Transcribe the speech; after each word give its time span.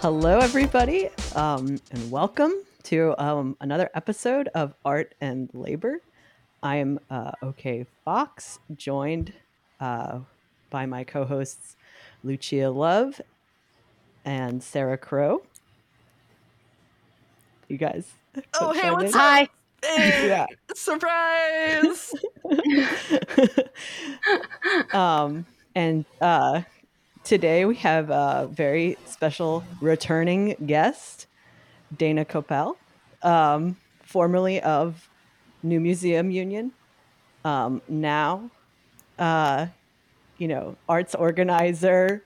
Hello, 0.00 0.38
everybody, 0.38 1.10
um, 1.34 1.78
and 1.90 2.10
welcome 2.10 2.54
to 2.84 3.14
um, 3.22 3.54
another 3.60 3.90
episode 3.94 4.48
of 4.54 4.72
Art 4.82 5.14
and 5.20 5.50
Labor. 5.52 6.00
I'm 6.62 6.98
uh, 7.10 7.32
OK 7.42 7.84
Fox, 8.02 8.60
joined 8.74 9.34
uh, 9.78 10.20
by 10.70 10.86
my 10.86 11.04
co 11.04 11.26
hosts 11.26 11.76
Lucia 12.24 12.70
Love 12.70 13.20
and 14.24 14.62
Sarah 14.62 14.96
Crow. 14.96 15.42
You 17.68 17.76
guys. 17.76 18.10
Oh, 18.58 18.72
hey, 18.72 18.90
what's 18.90 19.14
up? 19.14 19.20
Hi. 19.20 19.48
Hey, 19.84 20.28
yeah. 20.28 20.46
Surprise! 20.74 22.14
um, 24.94 25.44
and 25.74 26.06
uh, 26.22 26.62
today 27.30 27.64
we 27.64 27.76
have 27.76 28.10
a 28.10 28.48
very 28.50 28.98
special 29.06 29.62
returning 29.80 30.56
guest, 30.66 31.28
Dana 31.96 32.24
Kopel, 32.24 32.74
um, 33.22 33.76
formerly 34.02 34.60
of 34.60 35.08
New 35.62 35.78
Museum 35.78 36.32
Union. 36.32 36.72
Um, 37.44 37.82
now, 37.86 38.50
uh, 39.16 39.68
you 40.38 40.48
know, 40.48 40.76
arts 40.88 41.14
organizer. 41.14 42.24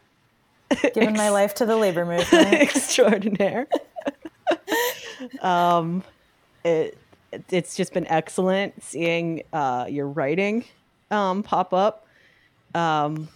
Giving 0.70 1.10
ex- 1.10 1.18
my 1.18 1.28
life 1.28 1.54
to 1.56 1.66
the 1.66 1.76
labor 1.76 2.06
movement. 2.06 2.54
extraordinaire. 2.54 3.66
um, 5.42 6.02
it, 6.64 6.96
it's 7.50 7.76
just 7.76 7.92
been 7.92 8.06
excellent 8.06 8.82
seeing 8.82 9.42
uh, 9.52 9.84
your 9.86 10.08
writing 10.08 10.64
um, 11.10 11.42
pop 11.42 11.74
up. 11.74 12.06
Um, 12.74 13.28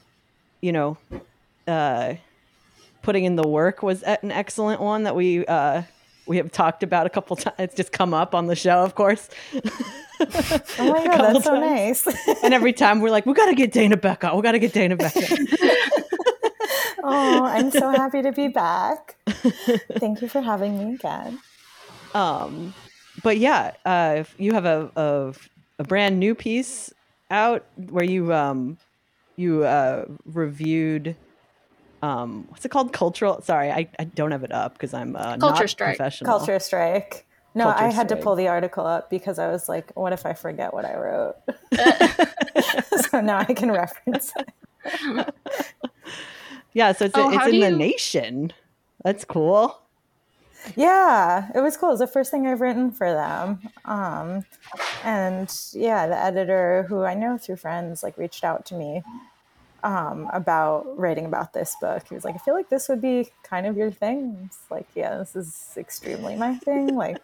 you 0.63 0.73
know, 0.73 0.97
uh, 1.69 2.15
putting 3.03 3.25
in 3.25 3.37
the 3.37 3.47
work 3.47 3.83
was 3.83 4.03
an 4.03 4.33
excellent 4.33 4.81
one 4.81 5.05
that 5.05 5.15
we 5.15 5.47
uh, 5.47 5.83
we 6.29 6.37
have 6.37 6.53
talked 6.53 6.83
about 6.83 7.07
a 7.07 7.11
couple 7.11 7.37
times. 7.37 7.57
It's 7.59 7.75
just 7.75 7.91
come 7.91 8.13
up 8.13 8.35
on 8.35 8.47
the 8.47 8.55
show, 8.55 8.83
of 8.83 8.95
course. 8.95 9.29
oh 9.55 9.61
my 10.79 11.07
god, 11.07 11.35
that's 11.35 11.45
so 11.45 11.59
nice! 11.59 12.07
and 12.43 12.53
every 12.53 12.73
time 12.73 13.01
we're 13.01 13.11
like, 13.11 13.27
we 13.27 13.33
got 13.33 13.47
to 13.47 13.55
get 13.55 13.73
Dana 13.73 13.97
back 13.97 14.25
on. 14.25 14.37
We 14.37 14.43
got 14.43 14.53
to 14.53 14.59
get 14.59 14.73
Dana 14.73 14.97
back 14.97 15.17
on. 15.17 15.23
oh, 17.05 17.45
I'm 17.45 17.71
so 17.71 17.91
happy 17.91 18.23
to 18.23 18.33
be 18.33 18.49
back. 18.49 19.17
Thank 19.27 20.21
you 20.21 20.29
for 20.29 20.41
having 20.41 20.79
me 20.79 20.95
again. 20.95 21.39
Um, 22.15 22.75
but 23.23 23.39
yeah, 23.39 23.73
uh, 23.85 24.25
you 24.37 24.53
have 24.53 24.65
a, 24.65 24.91
a, 24.97 25.35
a 25.79 25.85
brand 25.85 26.19
new 26.21 26.35
piece 26.35 26.93
out 27.31 27.65
where 27.91 28.05
you 28.05 28.33
um 28.33 28.79
you 29.37 29.63
uh 29.65 30.07
reviewed 30.25 31.15
um 32.03 32.47
what's 32.49 32.65
it 32.65 32.71
called? 32.71 32.93
Cultural 32.93 33.41
sorry 33.43 33.71
i, 33.71 33.89
I 33.99 34.05
don't 34.05 34.31
have 34.31 34.45
it 34.45 34.53
up 34.53 34.75
because 34.75 34.95
i'm 34.95 35.17
uh, 35.17 35.37
culture 35.37 35.63
not 35.63 35.71
strike. 35.71 35.97
professional. 35.97 36.39
Culture 36.39 36.59
strike. 36.59 37.27
No 37.55 37.65
culture 37.65 37.79
i 37.79 37.91
had 37.91 38.07
strike. 38.07 38.21
to 38.21 38.25
pull 38.25 38.35
the 38.37 38.49
article 38.49 38.87
up 38.87 39.11
because 39.11 39.39
i 39.39 39.49
was 39.49 39.69
like 39.69 39.93
what 39.95 40.13
if 40.13 40.27
i 40.27 40.33
forget 40.33 40.73
what 40.73 40.85
i 40.85 40.97
wrote? 40.97 41.37
So 43.11 43.21
now 43.21 43.39
i 43.39 43.55
can 43.55 43.71
reference 43.71 44.33
it. 44.37 45.35
Yeah 46.75 46.93
so 46.93 47.07
it's, 47.07 47.15
oh, 47.17 47.31
it's 47.31 47.47
in 47.47 47.61
the 47.61 47.71
you... 47.71 47.77
nation. 47.77 48.53
That's 49.03 49.25
cool. 49.25 49.81
Yeah, 50.77 51.51
it 51.55 51.61
was 51.61 51.77
cool. 51.77 51.91
It 51.91 51.93
was 51.93 52.01
the 52.01 52.07
first 52.07 52.31
thing 52.31 52.47
I've 52.47 52.61
written 52.61 52.91
for 52.91 53.13
them. 53.13 53.61
Um, 53.85 54.45
and 55.05 55.51
yeah, 55.73 56.07
the 56.07 56.19
editor, 56.19 56.85
who 56.89 57.05
I 57.05 57.15
know 57.15 57.39
through 57.39 57.57
friends, 57.57 58.03
like 58.03 58.19
reached 58.19 58.45
out 58.45 58.67
to 58.67 58.75
me 58.75 59.03
um, 59.83 60.29
about 60.33 60.99
writing 60.99 61.25
about 61.25 61.53
this 61.53 61.77
book. 61.81 62.05
He 62.09 62.15
was 62.15 62.25
like, 62.25 62.35
I 62.35 62.39
feel 62.39 62.55
like 62.55 62.69
this 62.69 62.89
would 62.89 63.01
be 63.01 63.29
kind 63.43 63.67
of 63.67 63.77
your 63.77 63.91
thing. 63.91 64.43
It's 64.47 64.71
like, 64.71 64.89
yeah, 64.95 65.19
this 65.19 65.37
is 65.37 65.75
extremely 65.77 66.37
my 66.37 66.57
thing. 66.57 66.97
Like 66.97 67.19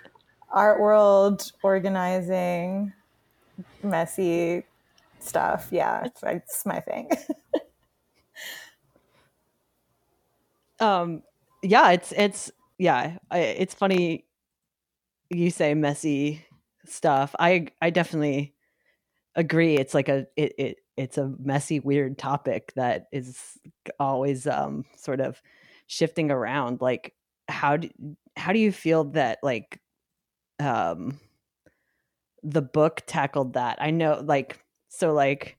art 0.50 0.80
world, 0.80 1.52
organizing, 1.62 2.92
messy 3.82 4.64
stuff. 5.20 5.68
Yeah, 5.70 6.04
it's, 6.04 6.22
it's 6.22 6.66
my 6.66 6.80
thing. 6.80 7.10
um, 10.80 11.22
yeah, 11.62 11.90
it's 11.90 12.12
it's 12.12 12.50
yeah, 12.78 13.18
I, 13.30 13.38
it's 13.38 13.74
funny 13.74 14.24
you 15.30 15.50
say 15.50 15.74
messy 15.74 16.44
stuff. 16.86 17.34
I 17.38 17.68
I 17.82 17.90
definitely 17.90 18.54
agree. 19.34 19.76
It's 19.76 19.94
like 19.94 20.08
a 20.08 20.26
it, 20.36 20.54
it 20.58 20.78
it's 20.98 21.16
a 21.16 21.32
messy, 21.38 21.80
weird 21.80 22.18
topic 22.18 22.72
that 22.76 23.06
is 23.12 23.56
always 24.00 24.46
um 24.46 24.84
sort 24.96 25.20
of 25.20 25.40
shifting 25.86 26.30
around. 26.30 26.80
Like 26.80 27.14
how 27.48 27.78
do 27.78 27.88
how 28.36 28.52
do 28.52 28.58
you 28.58 28.72
feel 28.72 29.04
that 29.04 29.38
like 29.42 29.80
um 30.60 31.20
the 32.42 32.62
book 32.62 33.02
tackled 33.06 33.54
that? 33.54 33.78
I 33.80 33.90
know 33.90 34.20
like 34.24 34.58
so 34.88 35.12
like 35.12 35.56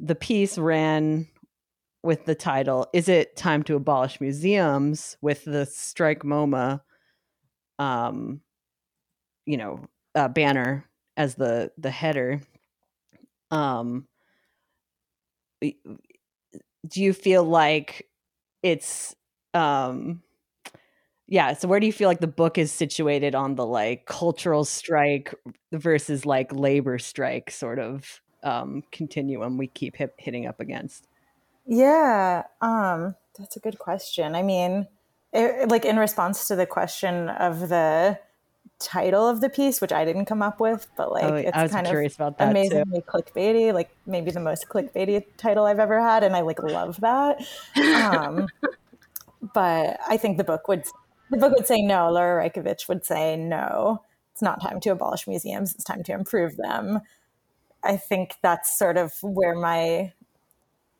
the 0.00 0.14
piece 0.14 0.58
ran 0.58 1.26
with 2.02 2.24
the 2.24 2.34
title 2.34 2.86
is 2.94 3.08
it 3.08 3.36
time 3.36 3.62
to 3.64 3.74
abolish 3.74 4.20
museums 4.20 5.16
with 5.20 5.44
the 5.44 5.66
strike 5.66 6.22
moma 6.22 6.80
um 7.80 8.40
you 9.46 9.56
know 9.56 9.84
uh, 10.14 10.28
banner 10.28 10.88
as 11.16 11.34
the 11.34 11.70
the 11.78 11.90
header 11.90 12.40
um 13.50 14.07
do 15.60 17.02
you 17.02 17.12
feel 17.12 17.44
like 17.44 18.08
it's 18.62 19.14
um 19.54 20.22
yeah 21.26 21.52
so 21.54 21.68
where 21.68 21.80
do 21.80 21.86
you 21.86 21.92
feel 21.92 22.08
like 22.08 22.20
the 22.20 22.26
book 22.26 22.58
is 22.58 22.72
situated 22.72 23.34
on 23.34 23.54
the 23.54 23.66
like 23.66 24.06
cultural 24.06 24.64
strike 24.64 25.34
versus 25.72 26.24
like 26.24 26.52
labor 26.52 26.98
strike 26.98 27.50
sort 27.50 27.78
of 27.78 28.20
um 28.44 28.82
continuum 28.92 29.58
we 29.58 29.66
keep 29.66 29.96
hit, 29.96 30.14
hitting 30.18 30.46
up 30.46 30.60
against 30.60 31.08
yeah, 31.70 32.44
um, 32.62 33.14
that's 33.38 33.56
a 33.56 33.60
good 33.60 33.78
question. 33.78 34.34
I 34.34 34.42
mean, 34.42 34.88
it, 35.34 35.68
like 35.68 35.84
in 35.84 35.98
response 35.98 36.48
to 36.48 36.56
the 36.56 36.64
question 36.64 37.28
of 37.28 37.68
the 37.68 38.18
title 38.78 39.28
of 39.28 39.40
the 39.40 39.48
piece, 39.48 39.80
which 39.80 39.92
I 39.92 40.04
didn't 40.04 40.26
come 40.26 40.42
up 40.42 40.60
with, 40.60 40.86
but 40.96 41.12
like 41.12 41.24
oh, 41.24 41.34
it's 41.34 41.72
kind 41.72 41.86
of 41.86 42.34
amazingly 42.38 43.00
too. 43.00 43.06
clickbaity, 43.06 43.72
like 43.72 43.90
maybe 44.06 44.30
the 44.30 44.40
most 44.40 44.68
clickbaity 44.68 45.24
title 45.36 45.66
I've 45.66 45.80
ever 45.80 46.00
had, 46.00 46.22
and 46.22 46.36
I 46.36 46.40
like 46.42 46.62
love 46.62 47.00
that. 47.00 47.40
Um, 47.76 48.48
but 49.54 49.98
I 50.08 50.16
think 50.16 50.36
the 50.36 50.44
book 50.44 50.68
would 50.68 50.84
the 51.30 51.36
book 51.36 51.54
would 51.54 51.66
say 51.66 51.82
no. 51.82 52.10
Laura 52.10 52.48
Raicovich 52.48 52.88
would 52.88 53.04
say 53.04 53.36
no. 53.36 54.02
It's 54.32 54.42
not 54.42 54.62
time 54.62 54.80
to 54.80 54.90
abolish 54.90 55.26
museums. 55.26 55.74
It's 55.74 55.84
time 55.84 56.02
to 56.04 56.12
improve 56.12 56.56
them. 56.56 57.00
I 57.82 57.96
think 57.96 58.34
that's 58.42 58.78
sort 58.78 58.96
of 58.96 59.14
where 59.22 59.54
my 59.54 60.12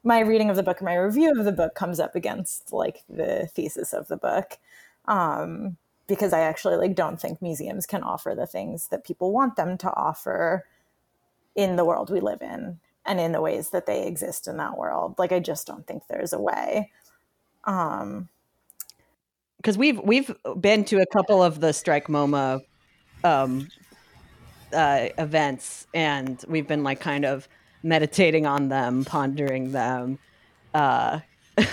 my 0.02 0.20
reading 0.20 0.50
of 0.50 0.56
the 0.56 0.62
book, 0.62 0.80
and 0.80 0.86
my 0.86 0.96
review 0.96 1.30
of 1.38 1.44
the 1.44 1.52
book 1.52 1.74
comes 1.74 2.00
up 2.00 2.14
against 2.14 2.72
like 2.72 3.04
the 3.08 3.48
thesis 3.54 3.92
of 3.92 4.08
the 4.08 4.16
book. 4.16 4.58
Um, 5.06 5.76
because 6.08 6.32
I 6.32 6.40
actually 6.40 6.76
like 6.76 6.94
don't 6.94 7.20
think 7.20 7.40
museums 7.40 7.86
can 7.86 8.02
offer 8.02 8.34
the 8.34 8.46
things 8.46 8.88
that 8.88 9.04
people 9.04 9.32
want 9.32 9.54
them 9.56 9.78
to 9.78 9.94
offer 9.94 10.64
in 11.54 11.76
the 11.76 11.84
world 11.84 12.10
we 12.10 12.20
live 12.20 12.42
in 12.42 12.80
and 13.06 13.20
in 13.20 13.32
the 13.32 13.40
ways 13.40 13.70
that 13.70 13.86
they 13.86 14.06
exist 14.06 14.48
in 14.48 14.56
that 14.56 14.76
world. 14.76 15.14
Like 15.18 15.30
I 15.32 15.38
just 15.38 15.66
don't 15.66 15.86
think 15.86 16.02
there's 16.08 16.32
a 16.32 16.40
way. 16.40 16.90
Um 17.64 18.28
because 19.58 19.76
we've 19.76 20.00
we've 20.00 20.34
been 20.60 20.84
to 20.86 20.98
a 21.00 21.06
couple 21.06 21.42
of 21.42 21.60
the 21.60 21.72
strike 21.72 22.06
MoMA 22.08 22.62
um 23.22 23.68
uh 24.72 25.08
events 25.18 25.86
and 25.94 26.44
we've 26.48 26.66
been 26.66 26.82
like 26.82 27.00
kind 27.00 27.24
of 27.24 27.48
meditating 27.82 28.46
on 28.46 28.68
them, 28.68 29.04
pondering 29.04 29.72
them. 29.72 30.18
Uh, 30.74 31.20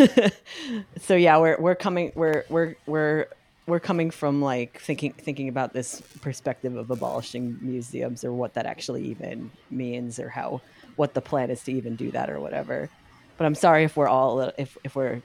so 0.97 1.15
yeah, 1.15 1.37
we're 1.37 1.59
we're 1.59 1.75
coming 1.75 2.11
we're 2.15 2.43
we're 2.49 2.75
we're 2.85 3.27
we're 3.67 3.79
coming 3.79 4.11
from 4.11 4.41
like 4.41 4.79
thinking 4.79 5.13
thinking 5.13 5.49
about 5.49 5.73
this 5.73 6.01
perspective 6.21 6.75
of 6.75 6.91
abolishing 6.91 7.57
museums 7.61 8.23
or 8.23 8.31
what 8.31 8.53
that 8.53 8.65
actually 8.65 9.03
even 9.03 9.49
means 9.71 10.19
or 10.19 10.29
how 10.29 10.61
what 10.95 11.13
the 11.13 11.21
plan 11.21 11.49
is 11.49 11.63
to 11.63 11.71
even 11.71 11.95
do 11.95 12.11
that 12.11 12.29
or 12.29 12.39
whatever. 12.39 12.89
But 13.37 13.45
I'm 13.45 13.55
sorry 13.55 13.83
if 13.83 13.97
we're 13.97 14.07
all 14.07 14.39
if 14.57 14.77
if 14.83 14.95
we're 14.95 15.21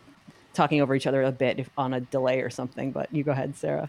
talking 0.52 0.80
over 0.80 0.94
each 0.94 1.06
other 1.06 1.22
a 1.22 1.30
bit 1.30 1.60
if, 1.60 1.70
on 1.78 1.94
a 1.94 2.00
delay 2.00 2.40
or 2.40 2.50
something. 2.50 2.90
But 2.90 3.12
you 3.14 3.22
go 3.22 3.32
ahead, 3.32 3.56
Sarah. 3.56 3.88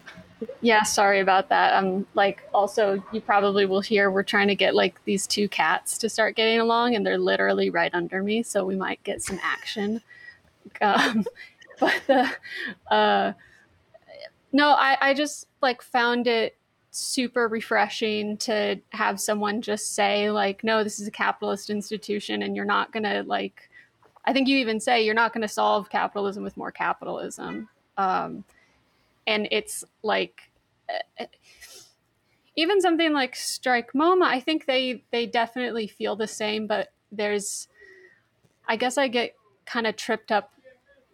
Yeah, 0.61 0.83
sorry 0.83 1.19
about 1.19 1.49
that. 1.49 1.73
Um, 1.73 2.05
like 2.13 2.43
also, 2.53 3.03
you 3.11 3.21
probably 3.21 3.65
will 3.65 3.81
hear 3.81 4.11
we're 4.11 4.23
trying 4.23 4.47
to 4.47 4.55
get 4.55 4.75
like 4.75 5.03
these 5.05 5.25
two 5.25 5.47
cats 5.47 5.97
to 5.99 6.09
start 6.09 6.35
getting 6.35 6.59
along, 6.59 6.95
and 6.95 7.05
they're 7.05 7.17
literally 7.17 7.69
right 7.69 7.93
under 7.93 8.21
me, 8.21 8.43
so 8.43 8.65
we 8.65 8.75
might 8.75 9.03
get 9.03 9.21
some 9.21 9.39
action. 9.43 10.01
Um, 10.79 11.25
but 11.79 11.99
the, 12.05 12.31
uh, 12.93 13.33
no, 14.51 14.71
I, 14.71 14.97
I 15.01 15.13
just 15.13 15.47
like 15.61 15.81
found 15.81 16.27
it 16.27 16.57
super 16.91 17.47
refreshing 17.47 18.35
to 18.37 18.79
have 18.89 19.19
someone 19.19 19.61
just 19.61 19.95
say 19.95 20.29
like, 20.29 20.63
no, 20.63 20.83
this 20.83 20.99
is 20.99 21.07
a 21.07 21.11
capitalist 21.11 21.69
institution, 21.69 22.43
and 22.43 22.55
you're 22.55 22.65
not 22.65 22.91
gonna 22.91 23.23
like 23.25 23.69
I 24.25 24.33
think 24.33 24.47
you 24.47 24.57
even 24.57 24.79
say 24.79 25.03
you're 25.03 25.15
not 25.15 25.33
going 25.33 25.41
to 25.41 25.47
solve 25.47 25.89
capitalism 25.89 26.43
with 26.43 26.57
more 26.57 26.71
capitalism. 26.71 27.69
Um, 27.97 28.43
and 29.25 29.47
it's 29.51 29.83
like 30.03 30.51
uh, 31.19 31.25
even 32.55 32.81
something 32.81 33.13
like 33.13 33.35
Strike 33.35 33.93
MoMA, 33.93 34.25
I 34.25 34.39
think 34.39 34.65
they 34.65 35.03
they 35.11 35.25
definitely 35.25 35.87
feel 35.87 36.15
the 36.15 36.27
same, 36.27 36.67
but 36.67 36.91
there's 37.11 37.67
I 38.67 38.75
guess 38.75 38.97
I 38.97 39.07
get 39.07 39.35
kind 39.65 39.87
of 39.87 39.95
tripped 39.95 40.31
up 40.31 40.53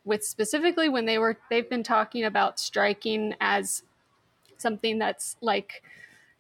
with 0.08 0.24
specifically 0.24 0.90
when 0.90 1.06
they 1.06 1.20
were 1.20 1.38
they've 1.50 1.70
been 1.70 1.84
talking 1.84 2.24
about 2.24 2.60
striking 2.60 3.36
as 3.42 3.84
something 4.58 4.98
that's 4.98 5.36
like 5.42 5.84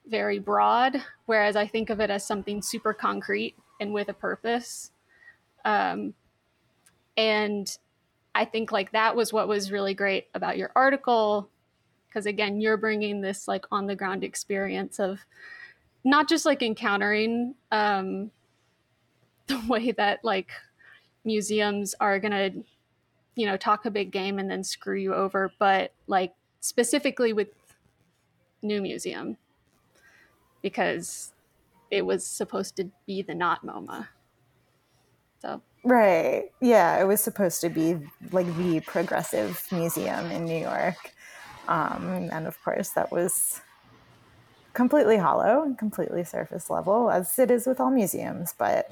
very 0.08 0.40
broad, 0.40 1.04
whereas 1.26 1.56
I 1.56 1.68
think 1.68 1.90
of 1.90 2.00
it 2.00 2.10
as 2.10 2.26
something 2.26 2.62
super 2.62 2.94
concrete 2.94 3.56
and 3.80 3.94
with 3.94 4.08
a 4.08 4.14
purpose. 4.14 4.92
Um, 5.66 6.14
and 7.18 7.78
I 8.34 8.46
think 8.46 8.72
like 8.72 8.94
that 8.94 9.16
was 9.16 9.34
what 9.34 9.48
was 9.48 9.72
really 9.72 9.94
great 9.94 10.28
about 10.34 10.58
your 10.58 10.72
article 10.76 11.50
because 12.08 12.26
again 12.26 12.62
you're 12.62 12.78
bringing 12.78 13.20
this 13.20 13.48
like 13.48 13.66
on 13.72 13.86
the 13.86 13.96
ground 13.96 14.24
experience 14.24 15.00
of 15.00 15.20
not 16.06 16.30
just 16.30 16.46
like 16.46 16.62
encountering 16.62 17.56
um, 17.72 18.32
the 19.48 19.62
way 19.68 19.92
that 19.92 20.24
like 20.24 20.52
museums 21.26 21.96
are 22.00 22.20
gonna 22.20 22.52
you 23.38 23.46
know 23.46 23.56
talk 23.56 23.86
a 23.86 23.92
big 23.92 24.12
game 24.12 24.40
and 24.40 24.52
then 24.52 24.64
screw 24.64 24.98
you 24.98 25.14
over 25.14 25.54
but 25.60 25.94
like 26.08 26.34
specifically 26.60 27.32
with 27.32 27.48
new 28.62 28.82
museum 28.82 29.38
because 30.62 31.32
it 31.92 32.06
was 32.06 32.26
supposed 32.26 32.76
to 32.76 32.90
be 33.06 33.22
the 33.22 33.36
not 33.36 33.66
MoMA. 33.66 34.08
So 35.42 35.62
right, 35.84 36.46
yeah, 36.60 37.00
it 37.00 37.06
was 37.06 37.22
supposed 37.22 37.62
to 37.62 37.70
be 37.70 37.98
like 38.32 38.54
the 38.58 38.82
progressive 38.82 39.66
museum 39.72 40.32
in 40.32 40.46
New 40.46 40.60
York, 40.60 41.14
um, 41.68 42.30
and 42.32 42.48
of 42.48 42.62
course 42.64 42.90
that 42.90 43.12
was 43.12 43.62
completely 44.74 45.18
hollow 45.18 45.64
and 45.64 45.78
completely 45.78 46.24
surface 46.24 46.70
level, 46.70 47.10
as 47.10 47.38
it 47.40 47.52
is 47.52 47.68
with 47.68 47.80
all 47.80 47.92
museums. 47.92 48.54
But 48.58 48.92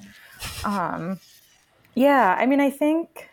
um, 0.63 1.19
yeah, 1.95 2.35
I 2.37 2.45
mean, 2.45 2.61
I 2.61 2.69
think. 2.69 3.29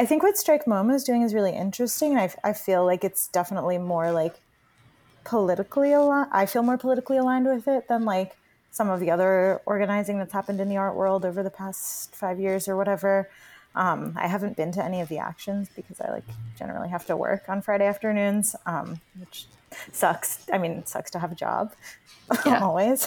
I 0.00 0.06
think 0.06 0.22
what 0.22 0.38
Strike 0.38 0.64
MoMA 0.64 0.94
is 0.94 1.04
doing 1.04 1.20
is 1.20 1.34
really 1.34 1.54
interesting. 1.54 2.16
I, 2.16 2.32
I 2.42 2.54
feel 2.54 2.86
like 2.86 3.04
it's 3.04 3.28
definitely 3.28 3.76
more 3.76 4.12
like 4.12 4.34
politically 5.24 5.92
aligned. 5.92 6.30
I 6.32 6.46
feel 6.46 6.62
more 6.62 6.78
politically 6.78 7.18
aligned 7.18 7.44
with 7.44 7.68
it 7.68 7.86
than 7.86 8.06
like 8.06 8.38
some 8.70 8.88
of 8.88 8.98
the 8.98 9.10
other 9.10 9.60
organizing 9.66 10.16
that's 10.16 10.32
happened 10.32 10.58
in 10.58 10.70
the 10.70 10.78
art 10.78 10.96
world 10.96 11.26
over 11.26 11.42
the 11.42 11.50
past 11.50 12.14
five 12.14 12.40
years 12.40 12.66
or 12.66 12.78
whatever. 12.78 13.28
Um, 13.74 14.14
I 14.16 14.26
haven't 14.26 14.56
been 14.56 14.72
to 14.72 14.82
any 14.82 15.02
of 15.02 15.10
the 15.10 15.18
actions 15.18 15.68
because 15.76 16.00
I 16.00 16.10
like 16.10 16.24
generally 16.58 16.88
have 16.88 17.04
to 17.08 17.14
work 17.14 17.50
on 17.50 17.60
Friday 17.60 17.84
afternoons, 17.84 18.56
um, 18.64 19.02
which 19.18 19.48
sucks. 19.92 20.46
I 20.50 20.56
mean, 20.56 20.72
it 20.78 20.88
sucks 20.88 21.10
to 21.10 21.18
have 21.18 21.30
a 21.30 21.34
job 21.34 21.74
yeah. 22.46 22.64
always. 22.64 23.06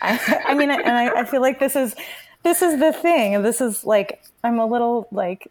I, 0.00 0.42
I 0.48 0.54
mean, 0.54 0.72
and 0.72 0.90
I, 0.90 1.20
I 1.20 1.24
feel 1.24 1.40
like 1.40 1.60
this 1.60 1.76
is 1.76 1.94
this 2.42 2.62
is 2.62 2.80
the 2.80 2.92
thing. 2.92 3.44
This 3.44 3.60
is 3.60 3.84
like 3.84 4.24
I'm 4.42 4.58
a 4.58 4.66
little 4.66 5.06
like 5.12 5.46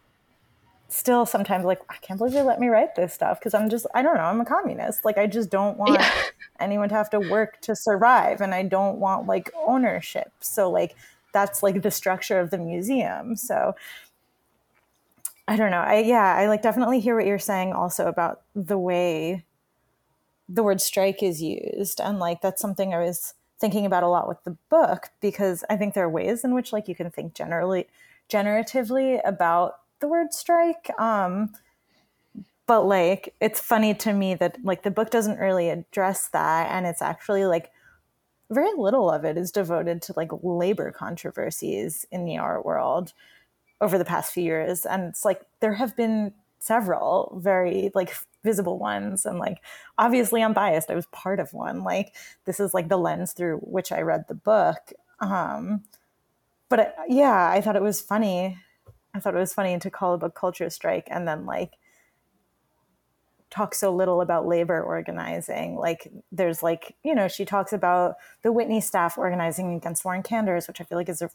still 0.92 1.24
sometimes 1.24 1.64
like 1.64 1.80
I 1.88 1.96
can't 2.02 2.18
believe 2.18 2.34
they 2.34 2.42
let 2.42 2.60
me 2.60 2.68
write 2.68 2.94
this 2.94 3.14
stuff 3.14 3.40
because 3.40 3.54
I'm 3.54 3.70
just 3.70 3.86
I 3.94 4.02
don't 4.02 4.16
know 4.16 4.22
I'm 4.22 4.40
a 4.40 4.44
communist. 4.44 5.04
Like 5.04 5.18
I 5.18 5.26
just 5.26 5.50
don't 5.50 5.78
want 5.78 5.94
yeah. 5.94 6.10
anyone 6.60 6.88
to 6.90 6.94
have 6.94 7.10
to 7.10 7.18
work 7.18 7.60
to 7.62 7.74
survive 7.74 8.40
and 8.40 8.54
I 8.54 8.62
don't 8.62 8.98
want 8.98 9.26
like 9.26 9.50
ownership. 9.66 10.32
So 10.40 10.70
like 10.70 10.94
that's 11.32 11.62
like 11.62 11.82
the 11.82 11.90
structure 11.90 12.38
of 12.38 12.50
the 12.50 12.58
museum. 12.58 13.36
So 13.36 13.74
I 15.48 15.56
don't 15.56 15.70
know. 15.70 15.80
I 15.80 16.00
yeah 16.00 16.36
I 16.36 16.46
like 16.46 16.62
definitely 16.62 17.00
hear 17.00 17.16
what 17.16 17.26
you're 17.26 17.38
saying 17.38 17.72
also 17.72 18.06
about 18.06 18.42
the 18.54 18.78
way 18.78 19.44
the 20.48 20.62
word 20.62 20.80
strike 20.80 21.22
is 21.22 21.42
used 21.42 22.00
and 22.00 22.18
like 22.18 22.42
that's 22.42 22.60
something 22.60 22.92
I 22.92 23.02
was 23.02 23.34
thinking 23.58 23.86
about 23.86 24.02
a 24.02 24.08
lot 24.08 24.28
with 24.28 24.42
the 24.44 24.56
book 24.68 25.08
because 25.20 25.64
I 25.70 25.76
think 25.76 25.94
there 25.94 26.04
are 26.04 26.10
ways 26.10 26.44
in 26.44 26.52
which 26.52 26.72
like 26.72 26.88
you 26.88 26.94
can 26.94 27.10
think 27.10 27.32
generally 27.32 27.86
generatively 28.28 29.20
about 29.24 29.76
the 30.02 30.08
word 30.08 30.34
strike. 30.34 30.90
Um, 31.00 31.54
but 32.66 32.82
like, 32.82 33.34
it's 33.40 33.60
funny 33.60 33.94
to 33.94 34.12
me 34.12 34.34
that 34.34 34.58
like 34.62 34.82
the 34.82 34.90
book 34.90 35.10
doesn't 35.10 35.38
really 35.38 35.70
address 35.70 36.28
that, 36.28 36.70
and 36.70 36.86
it's 36.86 37.00
actually 37.00 37.46
like 37.46 37.70
very 38.50 38.72
little 38.76 39.10
of 39.10 39.24
it 39.24 39.38
is 39.38 39.50
devoted 39.50 40.02
to 40.02 40.14
like 40.14 40.30
labor 40.42 40.92
controversies 40.92 42.04
in 42.12 42.26
the 42.26 42.36
art 42.36 42.66
world 42.66 43.14
over 43.80 43.96
the 43.96 44.04
past 44.04 44.34
few 44.34 44.44
years, 44.44 44.84
and 44.84 45.04
it's 45.04 45.24
like 45.24 45.40
there 45.60 45.74
have 45.74 45.96
been 45.96 46.34
several 46.58 47.40
very 47.42 47.90
like 47.94 48.14
visible 48.44 48.78
ones 48.78 49.26
and 49.26 49.38
like 49.38 49.58
obviously 49.98 50.42
i'm 50.44 50.52
biased 50.52 50.90
i 50.90 50.94
was 50.94 51.06
part 51.06 51.40
of 51.40 51.52
one 51.52 51.82
like 51.82 52.14
this 52.44 52.60
is 52.60 52.72
like 52.72 52.88
the 52.88 52.96
lens 52.96 53.32
through 53.32 53.56
which 53.58 53.90
i 53.90 54.00
read 54.00 54.24
the 54.28 54.34
book 54.34 54.92
um 55.18 55.82
but 56.68 56.78
it, 56.78 56.94
yeah 57.08 57.50
i 57.50 57.60
thought 57.60 57.74
it 57.74 57.82
was 57.82 58.00
funny 58.00 58.56
I 59.14 59.20
thought 59.20 59.34
it 59.34 59.38
was 59.38 59.54
funny 59.54 59.78
to 59.78 59.90
call 59.90 60.14
a 60.14 60.18
book 60.18 60.34
culture 60.34 60.70
strike 60.70 61.08
and 61.10 61.26
then 61.28 61.46
like 61.46 61.72
talk 63.50 63.74
so 63.74 63.94
little 63.94 64.22
about 64.22 64.46
labor 64.46 64.82
organizing. 64.82 65.76
Like 65.76 66.10
there's 66.32 66.62
like, 66.62 66.96
you 67.04 67.14
know, 67.14 67.28
she 67.28 67.44
talks 67.44 67.72
about 67.72 68.14
the 68.42 68.50
Whitney 68.50 68.80
staff 68.80 69.18
organizing 69.18 69.74
against 69.74 70.04
Warren 70.04 70.22
Kanders, 70.22 70.66
which 70.66 70.80
I 70.80 70.84
feel 70.84 70.96
like 70.96 71.10
is 71.10 71.20
a 71.20 71.30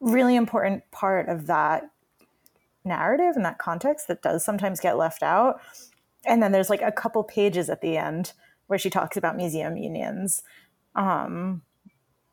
really 0.00 0.36
important 0.36 0.82
part 0.90 1.28
of 1.28 1.46
that 1.46 1.90
narrative 2.84 3.36
and 3.36 3.44
that 3.44 3.58
context 3.58 4.06
that 4.08 4.22
does 4.22 4.44
sometimes 4.44 4.80
get 4.80 4.98
left 4.98 5.22
out. 5.22 5.60
And 6.26 6.42
then 6.42 6.52
there's 6.52 6.70
like 6.70 6.82
a 6.82 6.92
couple 6.92 7.24
pages 7.24 7.70
at 7.70 7.80
the 7.80 7.96
end 7.96 8.34
where 8.66 8.78
she 8.78 8.90
talks 8.90 9.16
about 9.16 9.36
museum 9.36 9.78
unions. 9.78 10.42
Um, 10.94 11.62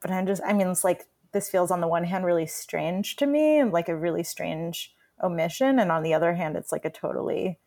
but 0.01 0.11
I'm 0.11 0.27
just, 0.27 0.41
I 0.45 0.51
mean, 0.51 0.67
it's 0.67 0.83
like 0.83 1.05
this 1.31 1.49
feels 1.49 1.71
on 1.71 1.81
the 1.81 1.87
one 1.87 2.05
hand 2.05 2.25
really 2.25 2.47
strange 2.47 3.15
to 3.17 3.25
me, 3.25 3.63
like 3.63 3.89
a 3.89 3.95
really 3.95 4.23
strange 4.23 4.93
omission, 5.21 5.79
and 5.79 5.91
on 5.91 6.03
the 6.03 6.13
other 6.13 6.35
hand, 6.35 6.55
it's 6.55 6.71
like 6.71 6.85
a 6.85 6.89
totally 6.89 7.59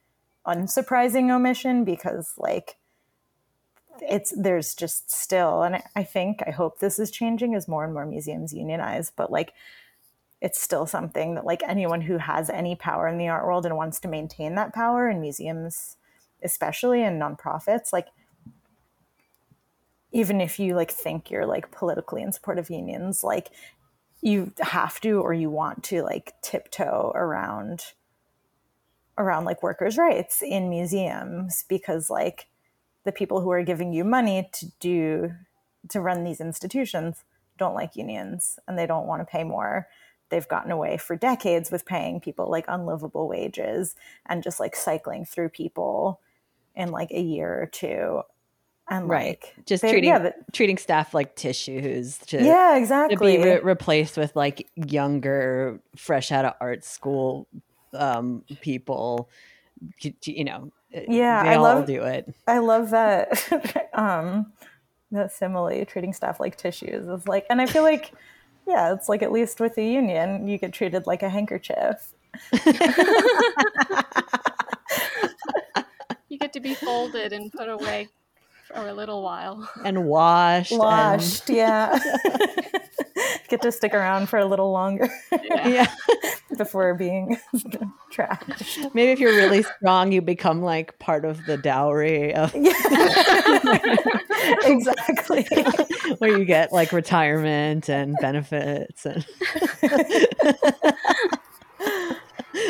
unsurprising 0.46 1.30
omission 1.30 1.84
because 1.84 2.32
like 2.38 2.76
it's 4.00 4.32
there's 4.34 4.74
just 4.74 5.10
still 5.10 5.62
and 5.62 5.82
I 5.94 6.02
think 6.02 6.42
I 6.46 6.50
hope 6.50 6.78
this 6.78 6.98
is 6.98 7.10
changing 7.10 7.54
as 7.54 7.68
more 7.68 7.84
and 7.84 7.92
more 7.92 8.06
museums 8.06 8.54
unionize, 8.54 9.10
but 9.14 9.30
like 9.30 9.52
it's 10.40 10.60
still 10.60 10.86
something 10.86 11.34
that 11.34 11.44
like 11.44 11.62
anyone 11.66 12.00
who 12.00 12.16
has 12.16 12.48
any 12.48 12.74
power 12.74 13.06
in 13.06 13.18
the 13.18 13.28
art 13.28 13.44
world 13.44 13.66
and 13.66 13.76
wants 13.76 14.00
to 14.00 14.08
maintain 14.08 14.54
that 14.54 14.72
power 14.72 15.08
in 15.08 15.20
museums 15.20 15.96
especially 16.42 17.02
in 17.02 17.18
nonprofits 17.18 17.92
like 17.92 18.08
even 20.12 20.40
if 20.40 20.58
you 20.58 20.74
like 20.74 20.90
think 20.90 21.30
you're 21.30 21.46
like 21.46 21.70
politically 21.70 22.22
in 22.22 22.32
support 22.32 22.58
of 22.58 22.70
unions, 22.70 23.22
like 23.22 23.50
you 24.20 24.52
have 24.60 25.00
to 25.00 25.20
or 25.20 25.32
you 25.32 25.50
want 25.50 25.82
to 25.84 26.02
like 26.02 26.34
tiptoe 26.42 27.12
around 27.14 27.82
around 29.16 29.44
like 29.44 29.62
workers' 29.62 29.98
rights 29.98 30.42
in 30.42 30.70
museums 30.70 31.64
because 31.68 32.10
like 32.10 32.46
the 33.04 33.12
people 33.12 33.40
who 33.40 33.50
are 33.50 33.62
giving 33.62 33.92
you 33.92 34.04
money 34.04 34.48
to 34.52 34.66
do 34.80 35.32
to 35.88 36.00
run 36.00 36.24
these 36.24 36.40
institutions 36.40 37.24
don't 37.58 37.74
like 37.74 37.96
unions 37.96 38.58
and 38.66 38.78
they 38.78 38.86
don't 38.86 39.06
want 39.06 39.20
to 39.20 39.30
pay 39.30 39.44
more. 39.44 39.88
They've 40.30 40.48
gotten 40.48 40.70
away 40.70 40.96
for 40.96 41.16
decades 41.16 41.70
with 41.70 41.84
paying 41.84 42.20
people 42.20 42.50
like 42.50 42.64
unlivable 42.68 43.28
wages 43.28 43.94
and 44.26 44.42
just 44.42 44.60
like 44.60 44.76
cycling 44.76 45.24
through 45.24 45.50
people 45.50 46.20
in 46.74 46.90
like 46.90 47.10
a 47.10 47.20
year 47.20 47.62
or 47.62 47.66
two 47.66 48.22
and 48.90 49.08
right. 49.08 49.40
like, 49.40 49.54
just 49.66 49.82
treating 49.82 50.10
yeah, 50.10 50.18
the, 50.18 50.34
treating 50.52 50.76
staff 50.76 51.14
like 51.14 51.36
tissues 51.36 52.18
to, 52.18 52.42
yeah 52.42 52.76
exactly. 52.76 53.36
to 53.36 53.42
be 53.42 53.48
re- 53.48 53.60
replaced 53.60 54.16
with 54.16 54.34
like 54.34 54.68
younger 54.74 55.80
fresh 55.96 56.32
out 56.32 56.44
of 56.44 56.54
art 56.60 56.84
school 56.84 57.46
um, 57.94 58.44
people. 58.60 59.30
You 60.24 60.44
know 60.44 60.70
uh, 60.94 61.00
yeah 61.08 61.42
i 61.42 61.56
love 61.56 61.86
do 61.86 62.02
it. 62.02 62.34
I 62.46 62.58
love 62.58 62.90
that 62.90 63.88
um 63.94 64.52
that 65.10 65.32
simile 65.32 65.86
treating 65.86 66.12
staff 66.12 66.38
like 66.38 66.56
tissues 66.56 67.08
is 67.08 67.26
like 67.26 67.46
and 67.48 67.62
i 67.62 67.66
feel 67.66 67.82
like 67.82 68.12
yeah 68.68 68.92
it's 68.92 69.08
like 69.08 69.22
at 69.22 69.32
least 69.32 69.58
with 69.58 69.74
the 69.76 69.84
union 69.84 70.46
you 70.46 70.58
get 70.58 70.74
treated 70.74 71.06
like 71.06 71.22
a 71.22 71.30
handkerchief. 71.30 72.12
You 76.30 76.38
get 76.38 76.52
to 76.52 76.60
be 76.60 76.74
folded 76.74 77.32
and 77.32 77.52
put 77.52 77.68
away 77.68 78.08
for 78.72 78.86
a 78.86 78.94
little 78.94 79.22
while. 79.22 79.68
And 79.84 80.04
washed. 80.04 80.72
Washed, 80.72 81.48
and... 81.48 81.56
yeah. 81.56 81.98
Get 83.48 83.62
to 83.62 83.72
stick 83.72 83.94
around 83.94 84.28
for 84.28 84.38
a 84.38 84.44
little 84.44 84.70
longer. 84.70 85.08
Yeah. 85.32 85.68
yeah. 85.68 85.94
Before 86.56 86.94
being 86.94 87.38
trashed. 88.12 88.94
Maybe 88.94 89.12
if 89.12 89.18
you're 89.18 89.34
really 89.34 89.62
strong, 89.62 90.12
you 90.12 90.20
become 90.20 90.62
like 90.62 90.98
part 90.98 91.24
of 91.24 91.44
the 91.46 91.56
dowry 91.56 92.34
of 92.34 92.54
yeah. 92.54 92.72
exactly. 94.64 95.46
Where 96.18 96.38
you 96.38 96.44
get 96.44 96.72
like 96.72 96.92
retirement 96.92 97.88
and 97.88 98.16
benefits 98.20 99.06
and 99.06 99.26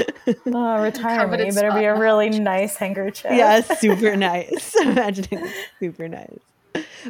Oh, 0.47 0.81
retire 0.83 1.19
Covered 1.19 1.41
me. 1.41 1.47
You 1.47 1.53
better 1.53 1.73
be 1.73 1.85
a 1.85 1.99
really 1.99 2.31
nice 2.31 2.77
handkerchief. 2.77 3.33
yeah, 3.33 3.61
super 3.79 4.17
nice. 4.17 4.75
Imagining 4.81 5.49
super 5.79 6.09
nice. 6.09 6.39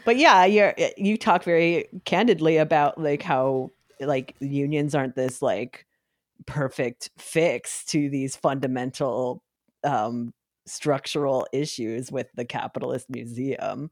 But 0.05 0.17
yeah, 0.17 0.45
you're 0.47 0.75
you 0.97 1.17
talk 1.17 1.45
very 1.45 1.89
candidly 2.05 2.57
about 2.57 2.99
like 2.99 3.23
how 3.23 3.71
like 4.01 4.35
unions 4.41 4.95
aren't 4.95 5.17
this 5.17 5.43
like 5.43 5.87
perfect 6.47 7.11
fix 7.19 7.85
to 7.87 8.09
these 8.09 8.37
fundamental 8.37 9.43
um 9.85 10.33
structural 10.67 11.47
issues 11.53 12.11
with 12.11 12.29
the 12.35 12.45
capitalist 12.45 13.11
museum. 13.11 13.91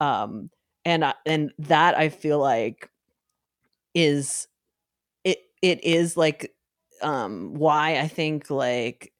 Um 0.00 0.50
and 0.84 1.04
I- 1.04 1.14
and 1.24 1.52
that 1.58 1.96
I 1.96 2.08
feel 2.10 2.38
like 2.38 2.90
is 3.94 4.46
it 5.24 5.38
it 5.62 5.82
is 5.84 6.16
like 6.16 6.52
um 7.02 7.54
why 7.54 7.98
I 7.98 8.08
think 8.08 8.50
like 8.50 9.12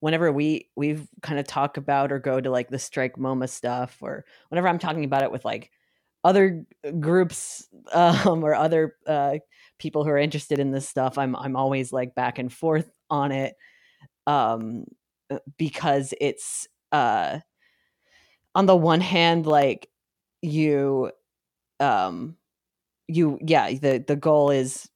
whenever 0.00 0.32
we 0.32 0.70
we've 0.76 1.08
kind 1.22 1.38
of 1.40 1.46
talk 1.46 1.76
about 1.76 2.12
or 2.12 2.18
go 2.18 2.40
to 2.40 2.50
like 2.50 2.68
the 2.70 2.78
strike 2.78 3.16
MoMA 3.16 3.48
stuff 3.48 3.98
or 4.02 4.24
whenever 4.50 4.68
I'm 4.68 4.78
talking 4.78 5.04
about 5.04 5.22
it 5.22 5.32
with 5.32 5.44
like 5.44 5.70
other 6.24 6.64
groups 7.00 7.68
um 7.92 8.44
or 8.44 8.54
other 8.54 8.96
uh 9.06 9.38
people 9.78 10.04
who 10.04 10.10
are 10.10 10.18
interested 10.18 10.58
in 10.58 10.70
this 10.70 10.88
stuff 10.88 11.18
I'm 11.18 11.36
I'm 11.36 11.56
always 11.56 11.92
like 11.92 12.14
back 12.14 12.38
and 12.38 12.52
forth 12.52 12.90
on 13.10 13.32
it 13.32 13.56
um 14.26 14.84
uh, 15.30 15.38
because 15.58 16.14
it's 16.20 16.68
uh 16.92 17.40
on 18.54 18.66
the 18.66 18.76
one 18.76 19.00
hand 19.00 19.46
like 19.46 19.88
you 20.42 21.10
um 21.80 22.36
you 23.08 23.38
yeah 23.46 23.72
the 23.74 24.04
the 24.06 24.16
goal 24.16 24.50
is 24.50 24.88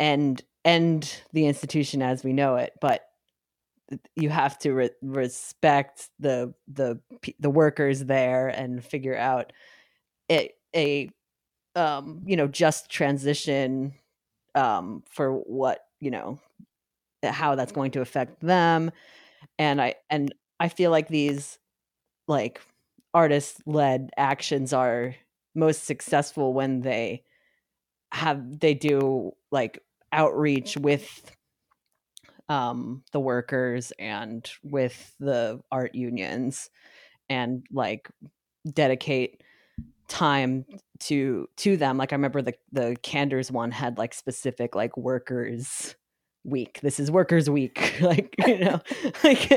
end 0.00 0.42
end 0.64 1.22
the 1.32 1.46
institution 1.46 2.02
as 2.02 2.24
we 2.24 2.32
know 2.32 2.56
it 2.56 2.72
but 2.80 3.02
you 4.16 4.28
have 4.28 4.58
to 4.58 4.72
re- 4.72 4.90
respect 5.02 6.08
the 6.18 6.52
the 6.72 7.00
the 7.40 7.50
workers 7.50 8.04
there 8.04 8.48
and 8.48 8.84
figure 8.84 9.16
out 9.16 9.52
a, 10.30 10.52
a 10.74 11.10
um 11.76 12.22
you 12.26 12.36
know 12.36 12.48
just 12.48 12.90
transition 12.90 13.92
um 14.54 15.02
for 15.10 15.32
what 15.32 15.80
you 16.00 16.10
know 16.10 16.38
how 17.24 17.54
that's 17.56 17.72
going 17.72 17.90
to 17.92 18.00
affect 18.00 18.40
them. 18.40 18.90
And 19.58 19.80
i 19.80 19.94
and 20.10 20.34
i 20.60 20.68
feel 20.68 20.90
like 20.90 21.08
these 21.08 21.58
like 22.28 22.60
artist 23.14 23.62
led 23.66 24.10
actions 24.16 24.72
are 24.72 25.14
most 25.54 25.84
successful 25.84 26.52
when 26.54 26.80
they 26.82 27.24
have 28.12 28.60
they 28.60 28.74
do 28.74 29.32
like 29.50 29.82
outreach 30.12 30.76
with 30.76 31.34
um 32.48 33.02
the 33.12 33.20
workers 33.20 33.92
and 33.98 34.50
with 34.62 35.14
the 35.20 35.60
art 35.70 35.94
unions 35.94 36.70
and 37.28 37.66
like 37.70 38.08
dedicate 38.72 39.42
time 40.08 40.64
to 40.98 41.46
to 41.56 41.76
them 41.76 41.98
like 41.98 42.12
i 42.12 42.16
remember 42.16 42.40
the 42.40 42.54
the 42.72 42.96
Kanders 43.02 43.50
one 43.50 43.70
had 43.70 43.98
like 43.98 44.14
specific 44.14 44.74
like 44.74 44.96
workers 44.96 45.94
week 46.44 46.80
this 46.80 46.98
is 46.98 47.10
workers 47.10 47.50
week 47.50 47.94
like 48.00 48.34
you 48.46 48.58
know 48.58 48.80
like 49.24 49.50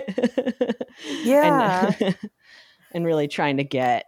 Yeah. 1.24 1.94
and, 2.00 2.18
and 2.92 3.06
really 3.06 3.28
trying 3.28 3.58
to 3.58 3.64
get 3.64 4.06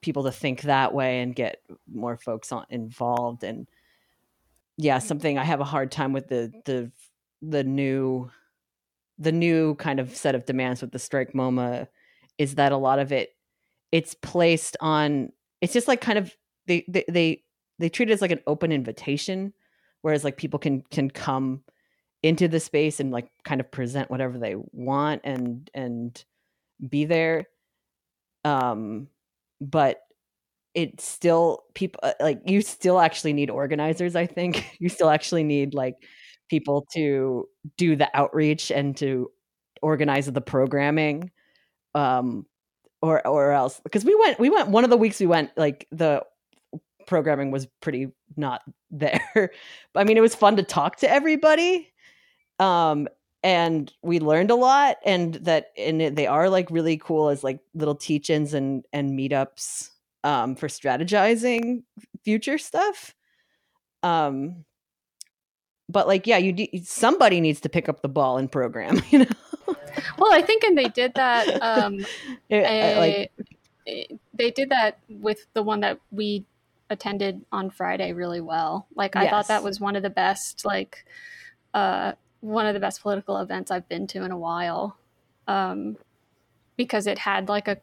people 0.00 0.24
to 0.24 0.32
think 0.32 0.62
that 0.62 0.94
way 0.94 1.20
and 1.20 1.34
get 1.34 1.58
more 1.92 2.16
folks 2.16 2.50
on, 2.52 2.64
involved 2.70 3.44
and 3.44 3.68
yeah 4.76 4.98
something 4.98 5.38
i 5.38 5.44
have 5.44 5.60
a 5.60 5.64
hard 5.64 5.90
time 5.90 6.12
with 6.12 6.28
the 6.28 6.52
the 6.64 6.90
the 7.42 7.64
new 7.64 8.30
the 9.18 9.32
new 9.32 9.74
kind 9.76 10.00
of 10.00 10.16
set 10.16 10.34
of 10.34 10.44
demands 10.44 10.80
with 10.80 10.92
the 10.92 10.98
strike 10.98 11.32
moma 11.32 11.86
is 12.38 12.56
that 12.56 12.72
a 12.72 12.76
lot 12.76 12.98
of 12.98 13.12
it 13.12 13.30
it's 13.92 14.14
placed 14.14 14.76
on 14.80 15.30
it's 15.60 15.72
just 15.72 15.88
like 15.88 16.00
kind 16.00 16.18
of 16.18 16.34
they 16.66 16.84
they 16.88 17.04
they, 17.08 17.42
they 17.78 17.88
treat 17.88 18.10
it 18.10 18.12
as 18.12 18.22
like 18.22 18.32
an 18.32 18.40
open 18.46 18.72
invitation 18.72 19.52
whereas 20.02 20.24
like 20.24 20.36
people 20.36 20.58
can 20.58 20.82
can 20.90 21.08
come 21.10 21.62
into 22.24 22.48
the 22.48 22.58
space 22.58 23.00
and 23.00 23.10
like 23.10 23.28
kind 23.44 23.60
of 23.60 23.70
present 23.70 24.10
whatever 24.10 24.38
they 24.38 24.56
want 24.72 25.20
and 25.24 25.70
and 25.74 26.24
be 26.88 27.04
there. 27.04 27.46
Um 28.44 29.08
but 29.60 30.00
it 30.74 31.00
still 31.00 31.64
people 31.74 32.00
uh, 32.02 32.12
like 32.20 32.40
you 32.46 32.60
still 32.60 33.00
actually 33.00 33.32
need 33.32 33.50
organizers 33.50 34.16
i 34.16 34.26
think. 34.26 34.64
You 34.80 34.88
still 34.88 35.08
actually 35.08 35.44
need 35.44 35.72
like 35.74 35.96
people 36.50 36.86
to 36.94 37.48
do 37.78 37.96
the 37.96 38.10
outreach 38.14 38.70
and 38.70 38.96
to 38.98 39.30
organize 39.82 40.30
the 40.30 40.40
programming 40.40 41.30
um 41.94 42.44
or 43.00 43.26
or 43.26 43.52
else 43.52 43.80
because 43.84 44.04
we 44.04 44.14
went 44.16 44.38
we 44.38 44.50
went 44.50 44.68
one 44.68 44.84
of 44.84 44.90
the 44.90 44.96
weeks 44.96 45.20
we 45.20 45.26
went 45.26 45.50
like 45.56 45.86
the 45.92 46.22
programming 47.06 47.50
was 47.50 47.66
pretty 47.80 48.08
not 48.36 48.62
there. 48.90 49.50
I 49.94 50.04
mean 50.04 50.16
it 50.16 50.20
was 50.22 50.34
fun 50.34 50.56
to 50.56 50.62
talk 50.62 50.96
to 50.96 51.10
everybody 51.10 51.92
um 52.58 53.08
and 53.42 53.92
we 54.02 54.20
learned 54.20 54.50
a 54.50 54.54
lot 54.54 54.96
and 55.04 55.34
that 55.34 55.66
and 55.76 56.00
they 56.00 56.26
are 56.26 56.48
like 56.48 56.70
really 56.70 56.96
cool 56.96 57.28
as 57.28 57.44
like 57.44 57.60
little 57.74 57.94
teach-ins 57.94 58.54
and 58.54 58.84
and 58.92 59.10
meetups 59.18 59.90
um 60.24 60.56
for 60.56 60.66
strategizing 60.68 61.82
future 62.24 62.58
stuff 62.58 63.14
um 64.02 64.64
but 65.88 66.08
like 66.08 66.26
yeah 66.26 66.38
you 66.38 66.52
de- 66.52 66.82
somebody 66.84 67.40
needs 67.40 67.60
to 67.60 67.68
pick 67.68 67.88
up 67.88 68.02
the 68.02 68.08
ball 68.08 68.38
and 68.38 68.50
program 68.50 69.00
you 69.10 69.20
know 69.20 69.26
Well, 70.18 70.32
I 70.32 70.42
think, 70.42 70.64
and 70.64 70.76
they 70.76 70.84
did 70.88 71.14
that. 71.14 71.62
Um, 71.62 72.04
It- 72.48 72.64
I- 72.64 72.98
like 72.98 73.32
eh, 73.86 74.04
they 74.32 74.50
did 74.50 74.70
that 74.70 74.98
with 75.08 75.46
the 75.54 75.62
one 75.62 75.80
that 75.80 75.98
we 76.10 76.44
attended 76.90 77.44
on 77.52 77.70
Friday 77.70 78.12
really 78.12 78.40
well. 78.40 78.86
Like 78.94 79.14
I 79.16 79.30
thought 79.30 79.48
that 79.48 79.62
was 79.62 79.80
one 79.80 79.96
of 79.96 80.02
the 80.02 80.10
best, 80.10 80.64
like 80.64 81.04
uh, 81.74 82.12
one 82.40 82.66
of 82.66 82.74
the 82.74 82.80
best 82.80 83.02
political 83.02 83.38
events 83.38 83.70
I've 83.70 83.88
been 83.88 84.06
to 84.08 84.24
in 84.24 84.30
a 84.30 84.38
while, 84.38 84.96
um, 85.48 85.96
because 86.76 87.06
it 87.06 87.18
had 87.18 87.48
like 87.48 87.68
a, 87.68 87.78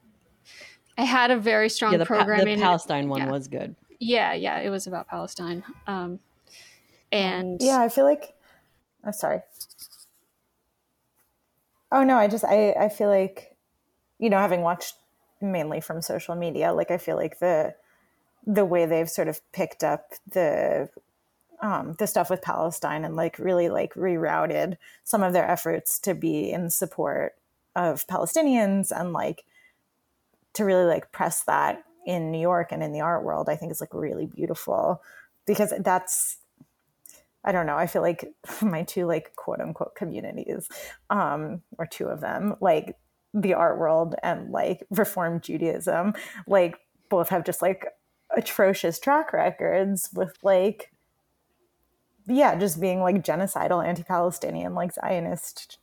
it 1.02 1.06
had 1.06 1.32
a 1.32 1.38
very 1.38 1.70
strong 1.70 1.92
yeah 1.92 1.98
the, 1.98 2.06
pa- 2.06 2.16
programming. 2.16 2.58
the 2.58 2.64
palestine 2.64 3.10
one 3.10 3.22
yeah. 3.22 3.32
was 3.32 3.48
good 3.48 3.76
yeah, 4.02 4.34
yeah, 4.34 4.58
it 4.58 4.72
was 4.72 4.88
about 4.88 5.08
Palestine, 5.08 5.64
um, 5.86 6.20
and 7.12 7.62
Yeah, 7.62 7.80
I 7.80 7.88
feel 7.88 8.04
like. 8.04 8.34
I'm 9.04 9.14
sorry. 9.14 9.42
Oh 11.92 12.04
no, 12.04 12.18
I 12.18 12.28
just 12.28 12.44
I 12.44 12.72
I 12.72 12.90
feel 12.90 13.10
like, 13.10 13.56
you 14.18 14.30
know, 14.30 14.38
having 14.38 14.62
watched 14.62 14.96
mainly 15.40 15.82
from 15.82 16.02
social 16.02 16.36
media, 16.36 16.74
like 16.74 16.90
I 16.90 16.98
feel 16.98 17.16
like 17.16 17.40
the 17.40 17.76
the 18.46 18.66
way 18.66 18.86
they've 18.88 19.10
sort 19.10 19.28
of 19.28 19.40
picked 19.52 19.84
up 19.84 20.14
the 20.28 20.90
um, 21.62 21.96
the 22.00 22.08
stuff 22.08 22.32
with 22.32 22.42
Palestine 22.42 23.06
and 23.06 23.16
like 23.16 23.38
really 23.38 23.70
like 23.70 23.94
rerouted 23.94 24.78
some 25.04 25.22
of 25.22 25.34
their 25.34 25.48
efforts 25.48 26.00
to 26.00 26.16
be 26.16 26.52
in 26.52 26.72
support 26.72 27.36
of 27.76 28.08
Palestinians 28.08 28.92
and 28.92 29.14
like 29.14 29.44
to 30.54 30.66
really 30.66 30.86
like 30.86 31.12
press 31.12 31.44
that 31.44 31.84
in 32.06 32.32
New 32.32 32.40
York 32.40 32.72
and 32.72 32.84
in 32.84 32.92
the 32.92 33.02
art 33.02 33.24
world, 33.24 33.50
I 33.50 33.56
think 33.56 33.72
is 33.72 33.82
like 33.82 33.94
really 33.94 34.26
beautiful 34.26 35.02
because 35.46 35.74
that's 35.80 36.38
I 37.44 37.52
don't 37.52 37.66
know. 37.66 37.78
I 37.78 37.88
feel 37.88 38.02
like 38.04 38.34
my 38.62 38.84
two 38.84 39.06
like 39.06 39.36
quote 39.36 39.62
unquote 39.62 39.96
communities, 39.96 40.70
um, 41.10 41.62
or 41.78 41.86
two 41.86 42.08
of 42.08 42.22
them, 42.22 42.56
like 42.62 42.98
the 43.34 43.54
art 43.54 43.80
world 43.80 44.16
and 44.24 44.52
like 44.52 44.86
Reform 44.90 45.40
Judaism, 45.40 46.14
like 46.48 46.78
both 47.10 47.30
have 47.30 47.46
just 47.46 47.62
like 47.62 47.86
atrocious 48.36 49.00
track 49.00 49.34
records 49.34 50.10
with 50.14 50.38
like 50.44 50.92
yeah, 52.28 52.56
just 52.56 52.80
being 52.80 53.02
like 53.02 53.24
genocidal, 53.24 53.86
anti-Palestinian, 53.86 54.76
like 54.76 54.94
Zionist 54.94 55.80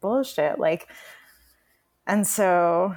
bullshit. 0.00 0.58
Like, 0.58 0.88
and 2.06 2.26
so 2.26 2.94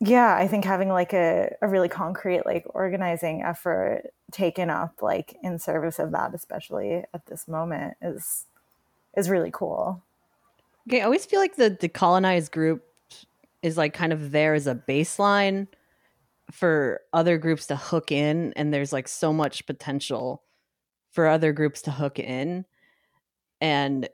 yeah, 0.00 0.36
I 0.36 0.46
think 0.46 0.64
having 0.64 0.88
like 0.88 1.14
a, 1.14 1.54
a 1.62 1.68
really 1.68 1.88
concrete 1.88 2.44
like 2.44 2.66
organizing 2.74 3.42
effort 3.42 4.02
taken 4.30 4.68
up 4.68 5.00
like 5.00 5.36
in 5.42 5.58
service 5.58 5.98
of 5.98 6.12
that, 6.12 6.34
especially 6.34 7.04
at 7.14 7.26
this 7.26 7.48
moment, 7.48 7.94
is 8.02 8.44
is 9.16 9.30
really 9.30 9.50
cool. 9.50 10.02
Okay, 10.88 11.00
I 11.00 11.04
always 11.04 11.24
feel 11.24 11.40
like 11.40 11.56
the 11.56 11.70
decolonized 11.70 12.50
group 12.52 12.84
is 13.62 13.76
like 13.78 13.94
kind 13.94 14.12
of 14.12 14.32
there 14.32 14.54
as 14.54 14.66
a 14.66 14.74
baseline 14.74 15.66
for 16.52 17.00
other 17.12 17.38
groups 17.38 17.66
to 17.68 17.76
hook 17.76 18.12
in, 18.12 18.52
and 18.54 18.74
there's 18.74 18.92
like 18.92 19.08
so 19.08 19.32
much 19.32 19.66
potential 19.66 20.42
for 21.10 21.26
other 21.26 21.52
groups 21.54 21.80
to 21.82 21.90
hook 21.90 22.18
in. 22.18 22.66
And 23.62 24.08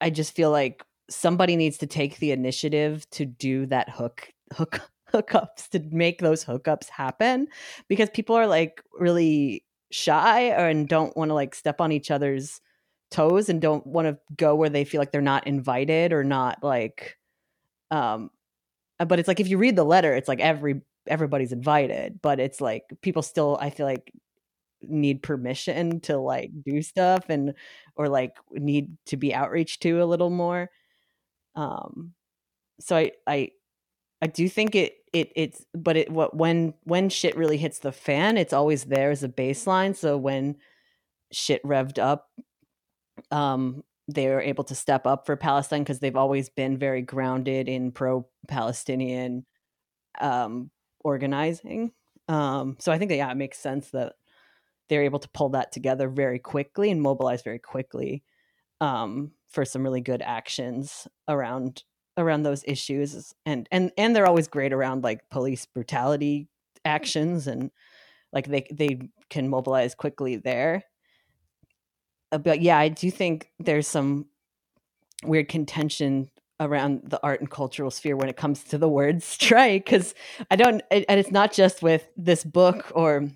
I 0.00 0.10
just 0.10 0.34
feel 0.34 0.50
like 0.50 0.84
somebody 1.08 1.54
needs 1.54 1.78
to 1.78 1.86
take 1.86 2.18
the 2.18 2.32
initiative 2.32 3.08
to 3.10 3.24
do 3.24 3.66
that 3.66 3.88
hook 3.88 4.32
hook 4.52 4.90
hookups 5.12 5.68
to 5.70 5.80
make 5.90 6.20
those 6.20 6.44
hookups 6.44 6.88
happen 6.88 7.48
because 7.88 8.10
people 8.10 8.36
are 8.36 8.46
like 8.46 8.82
really 8.98 9.64
shy 9.90 10.40
and 10.42 10.88
don't 10.88 11.16
want 11.16 11.30
to 11.30 11.34
like 11.34 11.54
step 11.54 11.80
on 11.80 11.92
each 11.92 12.10
other's 12.10 12.60
toes 13.10 13.48
and 13.48 13.62
don't 13.62 13.86
want 13.86 14.06
to 14.06 14.18
go 14.36 14.54
where 14.54 14.68
they 14.68 14.84
feel 14.84 15.00
like 15.00 15.12
they're 15.12 15.22
not 15.22 15.46
invited 15.46 16.12
or 16.12 16.22
not 16.24 16.62
like 16.62 17.16
um 17.90 18.30
uh, 19.00 19.04
but 19.04 19.18
it's 19.18 19.28
like 19.28 19.40
if 19.40 19.48
you 19.48 19.58
read 19.58 19.76
the 19.76 19.84
letter 19.84 20.14
it's 20.14 20.28
like 20.28 20.40
every 20.40 20.80
everybody's 21.06 21.52
invited 21.52 22.20
but 22.22 22.40
it's 22.40 22.60
like 22.60 22.84
people 23.02 23.22
still 23.22 23.58
i 23.60 23.70
feel 23.70 23.86
like 23.86 24.12
need 24.82 25.22
permission 25.22 26.00
to 26.00 26.18
like 26.18 26.50
do 26.64 26.82
stuff 26.82 27.24
and 27.28 27.54
or 27.96 28.08
like 28.08 28.36
need 28.52 28.96
to 29.06 29.16
be 29.16 29.34
outreach 29.34 29.80
to 29.80 30.02
a 30.02 30.06
little 30.06 30.30
more 30.30 30.70
um 31.56 32.12
so 32.80 32.96
i 32.96 33.12
i 33.26 33.50
i 34.22 34.26
do 34.26 34.48
think 34.48 34.74
it 34.74 34.96
it 35.12 35.32
it's 35.36 35.64
but 35.74 35.96
it 35.96 36.10
what 36.10 36.36
when 36.36 36.74
when 36.84 37.08
shit 37.08 37.36
really 37.36 37.56
hits 37.56 37.78
the 37.78 37.92
fan 37.92 38.36
it's 38.36 38.52
always 38.52 38.84
there 38.84 39.10
as 39.10 39.22
a 39.22 39.28
baseline. 39.28 39.96
So 39.96 40.16
when 40.16 40.56
shit 41.32 41.62
revved 41.62 41.98
up 41.98 42.28
um 43.30 43.82
they 44.10 44.28
were 44.28 44.40
able 44.40 44.64
to 44.64 44.74
step 44.74 45.06
up 45.06 45.26
for 45.26 45.36
palestine 45.36 45.82
because 45.82 45.98
they've 46.00 46.16
always 46.16 46.48
been 46.48 46.78
very 46.78 47.02
grounded 47.02 47.68
in 47.68 47.92
pro-palestinian 47.92 49.44
um 50.20 50.70
organizing. 51.00 51.92
Um 52.28 52.76
so 52.78 52.92
i 52.92 52.98
think 52.98 53.10
that 53.10 53.16
yeah 53.16 53.30
it 53.30 53.36
makes 53.36 53.58
sense 53.58 53.90
that 53.90 54.14
they're 54.88 55.04
able 55.04 55.18
to 55.18 55.28
pull 55.30 55.50
that 55.50 55.72
together 55.72 56.08
very 56.08 56.38
quickly 56.38 56.90
and 56.90 57.02
mobilize 57.02 57.42
very 57.42 57.58
quickly 57.58 58.22
um, 58.80 59.32
for 59.48 59.64
some 59.64 59.82
really 59.82 60.00
good 60.00 60.22
actions 60.22 61.06
around 61.28 61.82
around 62.18 62.42
those 62.42 62.64
issues 62.66 63.34
and 63.46 63.68
and 63.70 63.92
and 63.96 64.14
they're 64.14 64.26
always 64.26 64.48
great 64.48 64.72
around 64.72 65.02
like 65.04 65.20
police 65.30 65.64
brutality 65.66 66.48
actions 66.84 67.46
and 67.46 67.70
like 68.32 68.46
they 68.46 68.66
they 68.70 69.00
can 69.30 69.48
mobilize 69.48 69.94
quickly 69.94 70.36
there. 70.36 70.82
Uh, 72.30 72.38
but 72.38 72.60
yeah 72.60 72.76
i 72.78 72.88
do 72.88 73.10
think 73.10 73.50
there's 73.58 73.88
some 73.88 74.26
weird 75.24 75.48
contention 75.48 76.28
around 76.60 77.00
the 77.04 77.18
art 77.22 77.40
and 77.40 77.50
cultural 77.50 77.90
sphere 77.90 78.16
when 78.16 78.28
it 78.28 78.36
comes 78.36 78.64
to 78.64 78.76
the 78.76 78.88
word 78.88 79.22
strike 79.34 79.86
because 79.86 80.14
i 80.50 80.56
don't 80.56 80.82
and 80.90 81.04
it's 81.08 81.30
not 81.30 81.52
just 81.52 81.82
with 81.82 82.06
this 82.16 82.44
book 82.44 82.92
or 82.94 83.26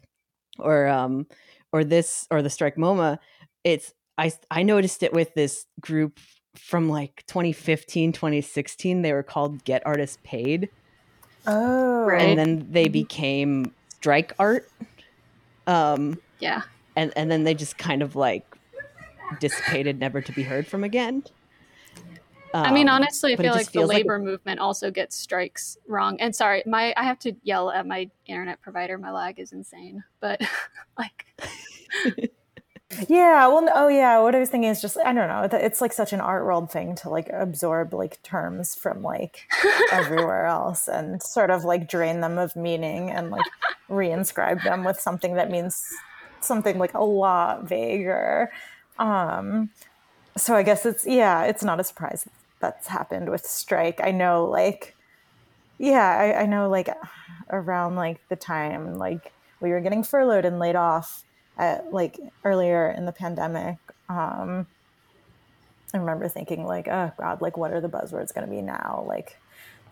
or 0.58 0.88
um 0.88 1.26
or 1.72 1.84
this 1.84 2.26
or 2.30 2.42
the 2.42 2.50
strike 2.50 2.76
moma. 2.76 3.18
It's 3.64 3.92
i 4.18 4.32
i 4.50 4.62
noticed 4.62 5.02
it 5.02 5.12
with 5.12 5.34
this 5.34 5.66
group 5.80 6.18
from 6.56 6.88
like 6.88 7.24
2015 7.26 8.12
2016 8.12 9.02
they 9.02 9.12
were 9.12 9.22
called 9.22 9.64
get 9.64 9.82
artists 9.86 10.18
paid 10.22 10.68
Oh, 11.46 12.08
and 12.10 12.38
then 12.38 12.66
they 12.70 12.88
became 12.88 13.74
strike 13.96 14.32
art 14.38 14.70
um 15.66 16.20
Yeah. 16.40 16.62
and 16.96 17.12
and 17.16 17.30
then 17.30 17.44
they 17.44 17.54
just 17.54 17.78
kind 17.78 18.02
of 18.02 18.16
like 18.16 18.44
dissipated 19.40 19.98
never 19.98 20.20
to 20.20 20.32
be 20.32 20.42
heard 20.42 20.66
from 20.66 20.84
again 20.84 21.22
I 22.54 22.70
mean, 22.70 22.88
Um, 22.88 22.96
honestly, 22.96 23.32
I 23.32 23.36
feel 23.36 23.52
like 23.54 23.66
the 23.66 23.72
feels 23.72 23.88
labor 23.88 24.18
movement 24.18 24.60
also 24.60 24.90
gets 24.90 25.16
strikes 25.16 25.78
wrong. 25.88 26.20
And 26.20 26.36
sorry, 26.36 26.62
my 26.66 26.92
I 26.96 27.04
have 27.04 27.18
to 27.20 27.34
yell 27.42 27.70
at 27.70 27.86
my 27.86 28.10
internet 28.26 28.60
provider. 28.60 28.98
My 28.98 29.10
lag 29.10 29.40
is 29.40 29.52
insane. 29.52 30.04
But 30.20 30.40
like, 30.98 31.24
Yeah, 33.08 33.46
well, 33.48 33.68
oh 33.74 33.88
yeah. 33.88 34.20
What 34.20 34.34
I 34.34 34.38
was 34.38 34.50
thinking 34.50 34.70
is 34.70 34.80
just 34.82 34.98
I 34.98 35.12
don't 35.12 35.28
know. 35.28 35.48
It's 35.58 35.80
like 35.80 35.92
such 35.92 36.12
an 36.12 36.20
art 36.20 36.44
world 36.44 36.70
thing 36.70 36.94
to 36.96 37.08
like 37.08 37.28
absorb 37.32 37.94
like 37.94 38.22
terms 38.22 38.74
from 38.74 39.02
like 39.02 39.46
everywhere 39.90 40.46
else 40.58 40.88
and 40.88 41.22
sort 41.22 41.50
of 41.50 41.64
like 41.64 41.88
drain 41.88 42.20
them 42.20 42.38
of 42.38 42.54
meaning 42.54 43.10
and 43.10 43.30
like 43.30 43.46
reinscribe 43.88 44.62
them 44.62 44.84
with 44.84 45.00
something 45.00 45.34
that 45.34 45.50
means 45.50 45.82
something 46.40 46.78
like 46.78 46.94
a 46.94 47.02
lot 47.02 47.64
vaguer. 47.68 48.50
Um, 48.98 49.70
so 50.36 50.54
I 50.54 50.62
guess 50.62 50.84
it's 50.86 51.06
yeah, 51.06 51.44
it's 51.44 51.64
not 51.64 51.80
a 51.80 51.84
surprise 51.84 52.28
that's 52.60 52.88
happened 52.88 53.30
with 53.30 53.46
strike. 53.46 54.00
I 54.02 54.10
know 54.10 54.44
like 54.44 54.94
yeah, 55.78 56.16
I, 56.16 56.42
I 56.42 56.46
know 56.46 56.68
like 56.68 56.88
around 57.50 57.96
like 57.96 58.20
the 58.28 58.36
time 58.36 58.96
like 58.98 59.32
we 59.60 59.70
were 59.70 59.80
getting 59.80 60.02
furloughed 60.02 60.44
and 60.44 60.58
laid 60.58 60.76
off 60.76 61.24
at 61.62 61.92
like 61.92 62.18
earlier 62.44 62.90
in 62.90 63.06
the 63.06 63.12
pandemic. 63.12 63.78
Um, 64.08 64.66
I 65.94 65.98
remember 65.98 66.28
thinking 66.28 66.64
like, 66.66 66.88
oh 66.88 67.12
God, 67.18 67.40
like 67.40 67.56
what 67.56 67.72
are 67.72 67.80
the 67.80 67.88
buzzwords 67.88 68.34
going 68.34 68.46
to 68.46 68.50
be 68.50 68.62
now? 68.62 69.04
Like 69.06 69.36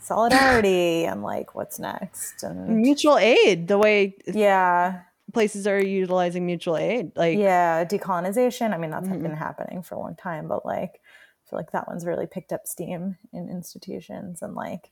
solidarity 0.01 1.05
and 1.11 1.23
like 1.23 1.55
what's 1.55 1.79
next? 1.79 2.43
And 2.43 2.83
mutual 2.83 3.19
aid 3.19 3.69
the 3.69 3.79
way 3.79 4.17
yeah, 4.27 5.03
places 5.33 5.67
are 5.67 5.81
utilizing 5.81 6.45
mutual 6.45 6.77
aid 6.77 7.13
like 7.17 7.39
yeah, 7.39 7.85
decolonization. 7.85 8.75
I 8.75 8.79
mean, 8.79 8.91
that's 8.91 9.09
Mhm. 9.09 9.23
been 9.23 9.37
happening 9.37 9.83
for 9.83 9.95
a 9.95 9.99
long 10.01 10.17
time, 10.17 10.49
but 10.49 10.67
like, 10.67 11.01
I 11.01 11.51
feel 11.51 11.59
like 11.59 11.71
that 11.73 11.87
one's 11.87 12.05
really 12.07 12.27
picked 12.27 12.53
up 12.53 12.67
steam 12.67 13.17
in 13.33 13.49
institutions 13.49 14.43
and 14.43 14.55
like, 14.55 14.91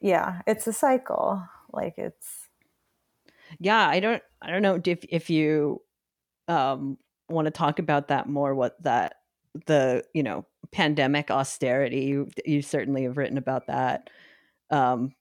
yeah, 0.00 0.42
it's 0.46 0.66
a 0.66 0.72
cycle. 0.72 1.42
Like 1.72 1.94
it's 1.98 2.43
yeah 3.58 3.88
i 3.88 4.00
don't 4.00 4.22
i 4.42 4.50
don't 4.50 4.62
know 4.62 4.80
if 4.84 5.04
if 5.08 5.30
you 5.30 5.80
um 6.48 6.96
want 7.28 7.46
to 7.46 7.50
talk 7.50 7.78
about 7.78 8.08
that 8.08 8.28
more 8.28 8.54
what 8.54 8.80
that 8.82 9.16
the 9.66 10.02
you 10.12 10.22
know 10.22 10.44
pandemic 10.72 11.30
austerity 11.30 12.04
you, 12.04 12.28
you 12.44 12.62
certainly 12.62 13.04
have 13.04 13.16
written 13.16 13.38
about 13.38 13.66
that 13.66 14.10
um 14.70 15.14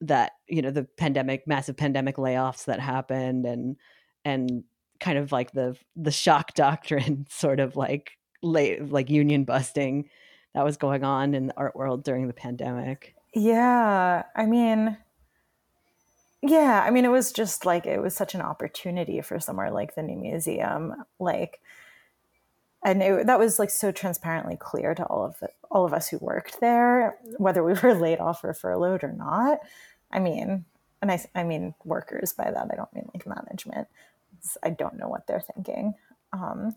that 0.00 0.32
you 0.48 0.60
know 0.60 0.70
the 0.70 0.84
pandemic 0.96 1.46
massive 1.46 1.76
pandemic 1.76 2.16
layoffs 2.16 2.64
that 2.66 2.80
happened 2.80 3.46
and 3.46 3.76
and 4.24 4.64
kind 5.00 5.18
of 5.18 5.32
like 5.32 5.52
the 5.52 5.76
the 5.96 6.10
shock 6.10 6.54
doctrine 6.54 7.26
sort 7.30 7.60
of 7.60 7.76
like 7.76 8.12
late 8.42 8.90
like 8.90 9.08
union 9.08 9.44
busting 9.44 10.08
that 10.54 10.64
was 10.64 10.76
going 10.76 11.04
on 11.04 11.34
in 11.34 11.46
the 11.46 11.56
art 11.56 11.74
world 11.74 12.04
during 12.04 12.26
the 12.26 12.34
pandemic. 12.34 13.14
Yeah, 13.34 14.24
I 14.36 14.46
mean, 14.46 14.96
yeah, 16.42 16.82
I 16.84 16.90
mean, 16.90 17.04
it 17.04 17.10
was 17.10 17.32
just 17.32 17.64
like 17.64 17.86
it 17.86 18.02
was 18.02 18.16
such 18.16 18.34
an 18.34 18.40
opportunity 18.40 19.20
for 19.20 19.38
somewhere 19.38 19.70
like 19.70 19.94
the 19.94 20.02
new 20.02 20.16
museum, 20.16 21.04
like, 21.20 21.60
and 22.84 23.00
it, 23.00 23.26
that 23.26 23.38
was 23.38 23.60
like 23.60 23.70
so 23.70 23.92
transparently 23.92 24.56
clear 24.56 24.92
to 24.92 25.04
all 25.04 25.24
of 25.24 25.38
the, 25.38 25.48
all 25.70 25.84
of 25.84 25.92
us 25.94 26.08
who 26.08 26.18
worked 26.18 26.60
there, 26.60 27.16
whether 27.38 27.62
we 27.62 27.74
were 27.82 27.94
laid 27.94 28.18
off 28.18 28.42
or 28.42 28.54
furloughed 28.54 29.04
or 29.04 29.12
not. 29.12 29.60
I 30.10 30.18
mean, 30.18 30.64
and 31.00 31.12
I, 31.12 31.24
I 31.32 31.44
mean 31.44 31.74
workers 31.84 32.32
by 32.32 32.50
that. 32.50 32.68
I 32.72 32.74
don't 32.74 32.92
mean 32.92 33.08
like 33.14 33.24
management. 33.26 33.86
I 34.64 34.70
don't 34.70 34.98
know 34.98 35.08
what 35.08 35.28
they're 35.28 35.44
thinking. 35.54 35.94
Um, 36.32 36.74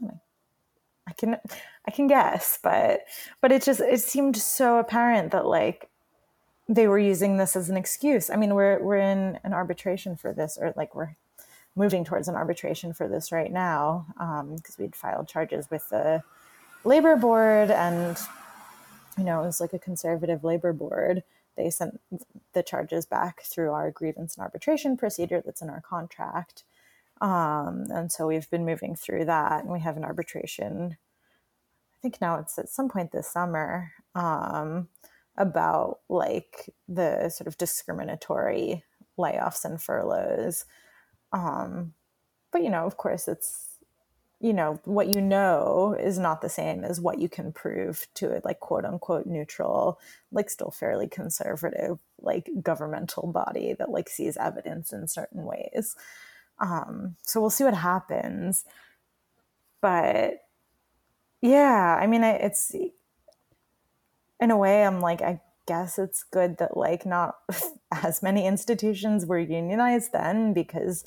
I 1.07 1.13
can, 1.13 1.37
I 1.87 1.91
can 1.91 2.05
guess, 2.05 2.59
but, 2.61 3.01
but 3.41 3.51
it 3.51 3.63
just 3.63 3.79
it 3.79 4.01
seemed 4.01 4.37
so 4.37 4.77
apparent 4.77 5.31
that 5.31 5.47
like 5.47 5.89
they 6.67 6.87
were 6.87 6.99
using 6.99 7.37
this 7.37 7.55
as 7.55 7.69
an 7.69 7.77
excuse. 7.77 8.29
I 8.29 8.35
mean, 8.35 8.55
we're 8.55 8.81
we're 8.81 8.97
in 8.97 9.39
an 9.43 9.53
arbitration 9.53 10.15
for 10.15 10.33
this, 10.33 10.57
or 10.59 10.73
like 10.75 10.95
we're 10.95 11.15
moving 11.75 12.03
towards 12.03 12.27
an 12.27 12.35
arbitration 12.35 12.93
for 12.93 13.07
this 13.07 13.31
right 13.31 13.51
now 13.51 14.05
because 14.55 14.77
we'd 14.77 14.95
filed 14.95 15.27
charges 15.27 15.69
with 15.69 15.89
the 15.89 16.23
labor 16.83 17.15
board, 17.15 17.69
and 17.69 18.17
you 19.17 19.23
know 19.23 19.43
it 19.43 19.45
was 19.45 19.61
like 19.61 19.73
a 19.73 19.79
conservative 19.79 20.43
labor 20.43 20.73
board. 20.73 21.23
They 21.55 21.69
sent 21.69 22.01
the 22.53 22.63
charges 22.63 23.05
back 23.05 23.43
through 23.43 23.71
our 23.71 23.91
grievance 23.91 24.35
and 24.35 24.43
arbitration 24.43 24.97
procedure 24.97 25.41
that's 25.45 25.61
in 25.61 25.69
our 25.69 25.81
contract, 25.81 26.63
um, 27.21 27.85
and 27.91 28.11
so 28.11 28.27
we've 28.27 28.49
been 28.49 28.65
moving 28.65 28.95
through 28.95 29.25
that, 29.25 29.63
and 29.63 29.71
we 29.71 29.81
have 29.81 29.97
an 29.97 30.03
arbitration. 30.03 30.97
I 31.93 31.97
think 32.01 32.19
now 32.21 32.39
it's 32.39 32.57
at 32.57 32.69
some 32.69 32.89
point 32.89 33.11
this 33.11 33.31
summer. 33.31 33.91
Um, 34.15 34.89
about 35.37 35.99
like 36.09 36.73
the 36.87 37.29
sort 37.29 37.47
of 37.47 37.57
discriminatory 37.57 38.83
layoffs 39.17 39.65
and 39.65 39.81
furloughs. 39.81 40.65
Um, 41.31 41.93
but 42.51 42.63
you 42.63 42.69
know, 42.69 42.85
of 42.85 42.97
course, 42.97 43.27
it's 43.27 43.69
you 44.41 44.53
know 44.53 44.79
what 44.83 45.07
you 45.07 45.21
know 45.21 45.95
is 45.99 46.19
not 46.19 46.41
the 46.41 46.49
same 46.49 46.83
as 46.83 46.99
what 46.99 47.19
you 47.19 47.29
can 47.29 47.51
prove 47.51 48.07
to 48.15 48.37
a 48.37 48.41
like 48.43 48.59
quote 48.59 48.85
unquote 48.85 49.25
neutral, 49.25 49.99
like 50.31 50.49
still 50.49 50.71
fairly 50.71 51.07
conservative, 51.07 51.99
like 52.21 52.49
governmental 52.61 53.31
body 53.31 53.73
that 53.77 53.89
like 53.89 54.09
sees 54.09 54.37
evidence 54.37 54.93
in 54.93 55.07
certain 55.07 55.43
ways. 55.43 55.95
Um, 56.59 57.15
so 57.23 57.41
we'll 57.41 57.49
see 57.49 57.63
what 57.63 57.73
happens. 57.73 58.65
But 59.81 60.39
yeah, 61.41 61.97
I 61.99 62.07
mean, 62.07 62.23
it's 62.23 62.73
in 64.39 64.51
a 64.51 64.57
way 64.57 64.83
i'm 64.83 64.99
like 64.99 65.21
i 65.21 65.39
guess 65.67 65.97
it's 65.97 66.23
good 66.23 66.57
that 66.57 66.77
like 66.77 67.05
not 67.05 67.37
as 67.91 68.21
many 68.21 68.45
institutions 68.45 69.25
were 69.25 69.39
unionized 69.39 70.11
then 70.13 70.53
because 70.53 71.03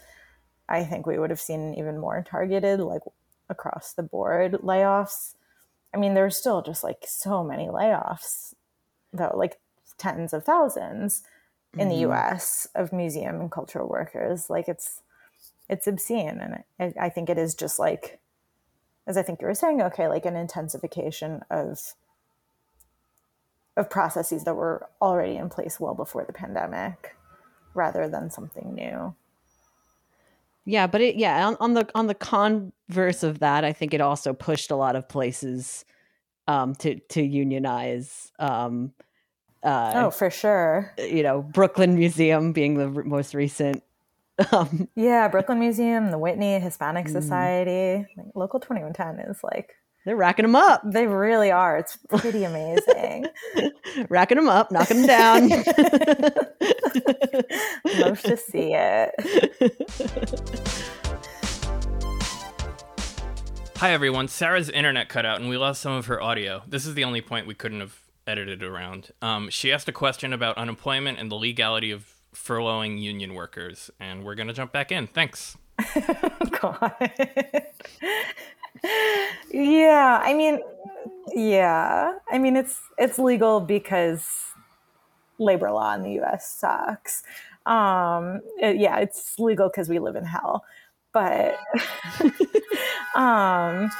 i 0.69 0.85
think 0.85 1.07
we 1.07 1.19
would 1.19 1.31
have 1.31 1.41
seen 1.41 1.75
even 1.75 1.99
more 1.99 2.25
targeted 2.29 2.81
like 2.81 3.03
across 3.49 3.93
the 3.93 4.03
board 4.03 4.53
layoffs 4.63 5.35
i 5.95 5.99
mean 5.99 6.15
there's 6.15 6.37
still 6.37 6.63
just 6.63 6.83
like 6.83 7.05
so 7.07 7.45
many 7.45 7.67
layoffs 7.67 8.55
though 9.13 9.33
like 9.35 9.59
tens 9.97 10.33
of 10.33 10.45
thousands 10.45 11.23
in 11.77 11.89
the 11.89 12.03
Mhm. 12.03 12.33
us 12.33 12.67
of 12.75 12.93
museum 12.93 13.41
and 13.41 13.51
cultural 13.53 13.89
workers 13.89 14.49
like 14.49 14.69
it's 14.69 15.03
it's 15.69 15.87
obscene 15.87 16.41
and 16.41 16.65
I, 16.81 17.07
I 17.07 17.09
think 17.11 17.29
it 17.29 17.39
is 17.39 17.55
just 17.55 17.79
like 17.79 18.21
as 19.07 19.17
I 19.17 19.23
think 19.23 19.41
you 19.41 19.47
were 19.47 19.55
saying, 19.55 19.81
okay, 19.81 20.07
like 20.07 20.27
an 20.27 20.37
intensification 20.37 21.41
of 21.51 21.95
of 23.79 23.89
processes 23.89 24.45
that 24.45 24.55
were 24.55 24.87
already 25.01 25.37
in 25.37 25.49
place 25.49 25.79
well 25.79 25.95
before 25.95 26.25
the 26.25 26.33
pandemic 26.33 27.17
rather 27.75 28.09
than 28.09 28.31
something 28.31 28.75
new. 28.75 29.15
Yeah, 30.65 30.87
but 30.87 31.01
it 31.01 31.17
yeah, 31.17 31.47
on, 31.47 31.57
on 31.61 31.75
the 31.75 31.89
on 31.95 32.09
the 32.09 32.15
converse 32.15 33.23
of 33.23 33.39
that, 33.39 33.65
I 33.65 33.73
think 33.73 33.95
it 33.95 34.03
also 34.03 34.35
pushed 34.35 34.71
a 34.71 34.77
lot 34.77 34.97
of 34.97 35.09
places 35.09 35.85
um 36.47 36.75
to 36.77 36.99
to 36.99 37.23
unionize 37.23 38.33
um 38.39 38.93
uh 39.63 39.93
oh, 39.95 40.11
for 40.11 40.29
sure. 40.29 40.93
You 40.99 41.23
know, 41.23 41.41
Brooklyn 41.41 41.95
Museum 41.95 42.53
being 42.53 42.75
the 42.75 42.93
r- 42.95 43.05
most 43.05 43.33
recent 43.33 43.83
um, 44.53 44.89
yeah, 44.95 45.27
Brooklyn 45.29 45.59
Museum, 45.59 46.11
the 46.11 46.19
Whitney 46.19 46.61
Hispanic 46.61 47.07
mm. 47.07 47.13
Society, 47.13 48.07
like, 48.17 48.27
Local 48.35 48.61
2110 48.61 49.31
is 49.31 49.43
like 49.43 49.75
they're 50.09 50.17
racking 50.17 50.45
them 50.45 50.57
up. 50.57 50.81
They 50.87 51.07
really 51.07 51.51
are. 51.51 51.77
It's 51.77 51.99
pretty 52.09 52.45
amazing. 52.45 53.27
racking 54.09 54.37
them 54.37 54.49
up, 54.49 54.73
knocking 54.73 55.03
them 55.03 55.07
down. 55.07 55.49
Love 57.99 58.23
to 58.23 58.39
see 58.39 58.73
it. 58.73 59.11
Hi, 63.77 63.93
everyone. 63.93 64.29
Sarah's 64.29 64.71
internet 64.71 65.11
cut 65.11 65.27
out 65.27 65.41
and 65.41 65.51
we 65.51 65.59
lost 65.59 65.83
some 65.83 65.93
of 65.93 66.07
her 66.07 66.23
audio. 66.23 66.63
This 66.67 66.87
is 66.87 66.95
the 66.95 67.05
only 67.05 67.21
point 67.21 67.47
we 67.47 67.55
couldn't 67.55 67.81
have 67.81 68.01
edited 68.27 68.63
around. 68.63 69.11
Um, 69.21 69.51
she 69.51 69.71
asked 69.71 69.91
a 69.91 69.93
question 69.93 70.33
about 70.33 70.57
unemployment 70.57 71.19
and 71.19 71.31
the 71.31 71.37
legality 71.37 71.91
of 71.91 72.15
furloughing 72.35 72.99
union 72.99 73.35
workers, 73.35 73.91
and 74.01 74.25
we're 74.25 74.37
going 74.37 74.49
to 74.49 74.55
jump 74.55 74.73
back 74.73 74.91
in. 74.91 75.07
Thanks. 75.07 75.59
God. 76.61 76.97
Yeah, 79.51 80.21
I 80.23 80.35
mean, 80.35 80.61
yeah, 81.35 82.15
I 82.31 82.39
mean 82.39 82.57
it's 82.57 82.81
it's 82.99 83.19
legal 83.19 83.61
because 83.61 84.53
labor 85.39 85.71
law 85.71 85.95
in 85.95 86.03
the 86.03 86.13
U.S. 86.13 86.49
sucks. 86.49 87.23
Um, 87.67 88.41
it, 88.61 88.77
yeah, 88.77 88.99
it's 88.99 89.39
legal 89.39 89.69
because 89.69 89.89
we 89.89 89.99
live 89.99 90.17
in 90.17 90.25
hell, 90.25 90.65
but 91.13 91.59
um, 93.15 93.91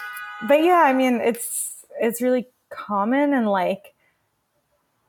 but 0.49 0.63
yeah, 0.63 0.83
I 0.87 0.93
mean 0.93 1.21
it's 1.21 1.85
it's 2.01 2.23
really 2.23 2.47
common 2.71 3.33
and 3.33 3.49
like 3.49 3.95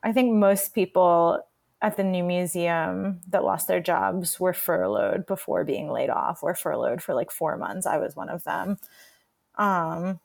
I 0.03 0.12
think 0.13 0.34
most 0.34 0.73
people 0.73 1.43
at 1.82 1.95
the 1.97 2.03
new 2.03 2.23
museum 2.23 3.21
that 3.29 3.43
lost 3.43 3.67
their 3.67 3.79
jobs 3.79 4.39
were 4.39 4.53
furloughed 4.53 5.25
before 5.25 5.63
being 5.63 5.89
laid 5.89 6.10
off 6.10 6.43
or 6.43 6.53
furloughed 6.53 7.01
for 7.01 7.13
like 7.13 7.32
four 7.32 7.58
months. 7.58 7.86
I 7.86 7.97
was 7.97 8.15
one 8.15 8.29
of 8.29 8.43
them. 8.43 8.77
Um, 9.60 10.19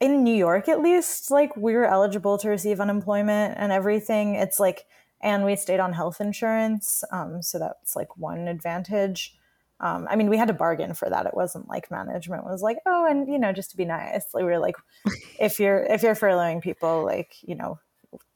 in 0.00 0.24
New 0.24 0.34
York, 0.34 0.68
at 0.68 0.80
least, 0.80 1.30
like 1.30 1.56
we 1.56 1.74
were 1.74 1.86
eligible 1.86 2.36
to 2.38 2.48
receive 2.48 2.80
unemployment 2.80 3.54
and 3.56 3.70
everything. 3.70 4.34
It's 4.34 4.58
like, 4.58 4.86
and 5.22 5.44
we 5.44 5.56
stayed 5.56 5.80
on 5.80 5.92
health 5.92 6.20
insurance. 6.20 7.04
Um, 7.12 7.42
so 7.42 7.58
that's 7.58 7.94
like 7.94 8.16
one 8.16 8.48
advantage. 8.48 9.36
Um, 9.80 10.06
I 10.10 10.16
mean, 10.16 10.28
we 10.28 10.36
had 10.36 10.48
to 10.48 10.54
bargain 10.54 10.94
for 10.94 11.08
that. 11.08 11.26
It 11.26 11.34
wasn't 11.34 11.68
like 11.68 11.90
management 11.90 12.44
was 12.44 12.62
like, 12.62 12.78
oh, 12.86 13.06
and 13.08 13.28
you 13.28 13.38
know, 13.38 13.52
just 13.52 13.70
to 13.70 13.76
be 13.76 13.84
nice. 13.84 14.26
Like 14.34 14.44
we 14.44 14.50
were 14.50 14.58
like, 14.58 14.76
if 15.38 15.60
you're 15.60 15.84
if 15.84 16.02
you're 16.02 16.14
furloughing 16.14 16.62
people, 16.62 17.04
like 17.04 17.36
you 17.42 17.54
know, 17.54 17.78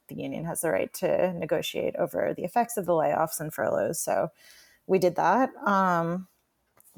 the 0.07 0.15
union 0.15 0.45
has 0.45 0.61
the 0.61 0.71
right 0.71 0.93
to 0.95 1.33
negotiate 1.33 1.95
over 1.97 2.33
the 2.35 2.43
effects 2.43 2.77
of 2.77 2.85
the 2.85 2.93
layoffs 2.93 3.39
and 3.39 3.53
furloughs. 3.53 3.99
So 3.99 4.29
we 4.87 4.99
did 4.99 5.15
that. 5.15 5.49
Um, 5.65 6.27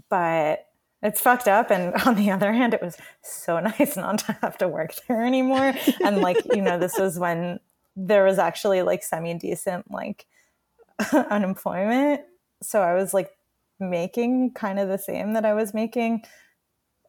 but 0.10 0.65
it's 1.01 1.21
fucked 1.21 1.47
up. 1.47 1.71
And 1.71 1.93
on 2.05 2.15
the 2.15 2.31
other 2.31 2.53
hand, 2.53 2.73
it 2.73 2.81
was 2.81 2.97
so 3.21 3.59
nice 3.59 3.95
not 3.95 4.19
to 4.19 4.37
have 4.41 4.57
to 4.59 4.67
work 4.67 4.93
there 5.07 5.23
anymore. 5.23 5.73
and 6.03 6.17
like, 6.17 6.37
you 6.53 6.61
know, 6.61 6.79
this 6.79 6.97
was 6.97 7.19
when 7.19 7.59
there 7.95 8.23
was 8.23 8.39
actually 8.39 8.81
like 8.81 9.03
semi 9.03 9.33
decent 9.33 9.91
like 9.91 10.25
unemployment. 11.13 12.21
So 12.61 12.81
I 12.81 12.93
was 12.93 13.13
like 13.13 13.31
making 13.79 14.51
kind 14.51 14.79
of 14.79 14.87
the 14.87 14.97
same 14.97 15.33
that 15.33 15.45
I 15.45 15.53
was 15.53 15.73
making 15.73 16.23